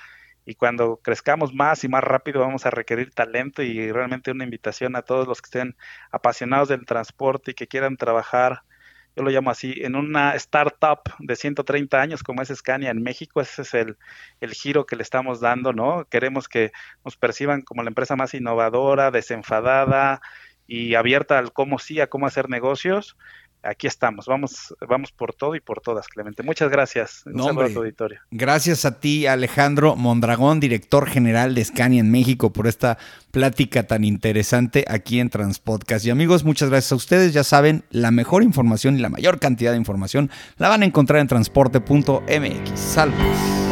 y 0.46 0.56
cuando 0.56 0.98
crezcamos 0.98 1.54
más 1.54 1.84
y 1.84 1.88
más 1.88 2.04
rápido 2.04 2.42
vamos 2.42 2.66
a 2.66 2.72
requerir 2.72 3.14
talento 3.14 3.62
y 3.62 3.92
realmente 3.92 4.32
una 4.32 4.44
invitación 4.44 4.96
a 4.96 5.04
todos 5.04 5.28
los 5.28 5.42
que 5.42 5.48
estén 5.48 5.76
apasionados 6.12 6.70
del 6.70 6.86
transporte 6.86 7.52
y 7.52 7.54
que 7.54 7.68
quieran 7.68 7.98
trabajar, 7.98 8.64
yo 9.16 9.24
lo 9.24 9.30
llamo 9.30 9.52
así, 9.52 9.76
en 9.78 9.96
una 9.96 10.36
startup 10.36 11.02
de 11.20 11.36
130 11.36 12.02
años 12.02 12.24
como 12.24 12.42
es 12.42 12.50
Scania 12.50 12.92
en 12.92 13.04
México, 13.04 13.42
ese 13.42 13.62
es 13.62 13.74
el, 13.74 13.98
el 14.39 14.54
giro 14.54 14.86
que 14.86 14.96
le 14.96 15.04
estamos 15.04 15.42
dando, 15.42 15.74
¿no? 15.74 16.06
Queremos 16.10 16.48
que 16.48 16.72
nos 17.06 17.18
perciban 17.18 17.62
como 17.62 17.84
la 17.84 17.89
empresa 17.89 18.16
más 18.16 18.34
innovadora, 18.34 19.12
desenfadada 19.12 20.22
y 20.66 20.96
abierta 20.96 21.38
al 21.38 21.52
cómo 21.54 21.78
sí, 21.80 22.00
a 22.00 22.08
cómo 22.08 22.26
hacer 22.26 22.50
negocios 22.50 23.18
aquí 23.64 23.88
estamos, 23.88 24.26
vamos, 24.26 24.76
vamos 24.88 25.12
por 25.12 25.34
todo 25.34 25.55
y 25.55 25.59
por 25.59 25.82
todas, 25.82 26.07
Clemente. 26.07 26.43
Muchas 26.43 26.70
gracias. 26.70 27.24
Un 27.26 27.43
saludo 27.43 27.66
a 27.66 27.70
tu 27.70 27.80
auditorio. 27.80 28.20
Gracias 28.32 28.86
a 28.86 28.99
ti, 28.99 29.28
Alejandro 29.28 29.95
Mondragón, 29.95 30.59
director 30.59 31.07
general 31.07 31.55
de 31.55 31.66
Scania 31.66 31.99
en 31.99 32.12
México, 32.12 32.51
por 32.51 32.68
esta 32.68 32.97
plática 33.32 33.84
tan 33.84 34.03
interesante 34.03 34.86
aquí 34.88 35.20
en 35.20 35.30
Transpodcast. 35.30 36.05
Y 36.05 36.09
amigos, 36.09 36.43
muchas 36.43 36.70
gracias 36.70 36.91
a 36.91 36.95
ustedes. 36.95 37.34
Ya 37.34 37.43
saben, 37.43 37.84
la 37.89 38.12
mejor 38.12 38.43
información 38.43 38.97
y 38.97 39.01
la 39.01 39.09
mayor 39.09 39.39
cantidad 39.39 39.72
de 39.72 39.78
información 39.78 40.30
la 40.57 40.70
van 40.70 40.84
a 40.84 40.86
encontrar 40.86 41.22
en 41.22 41.28
transporte.mx. 41.28 42.80
Saludos. 42.80 43.70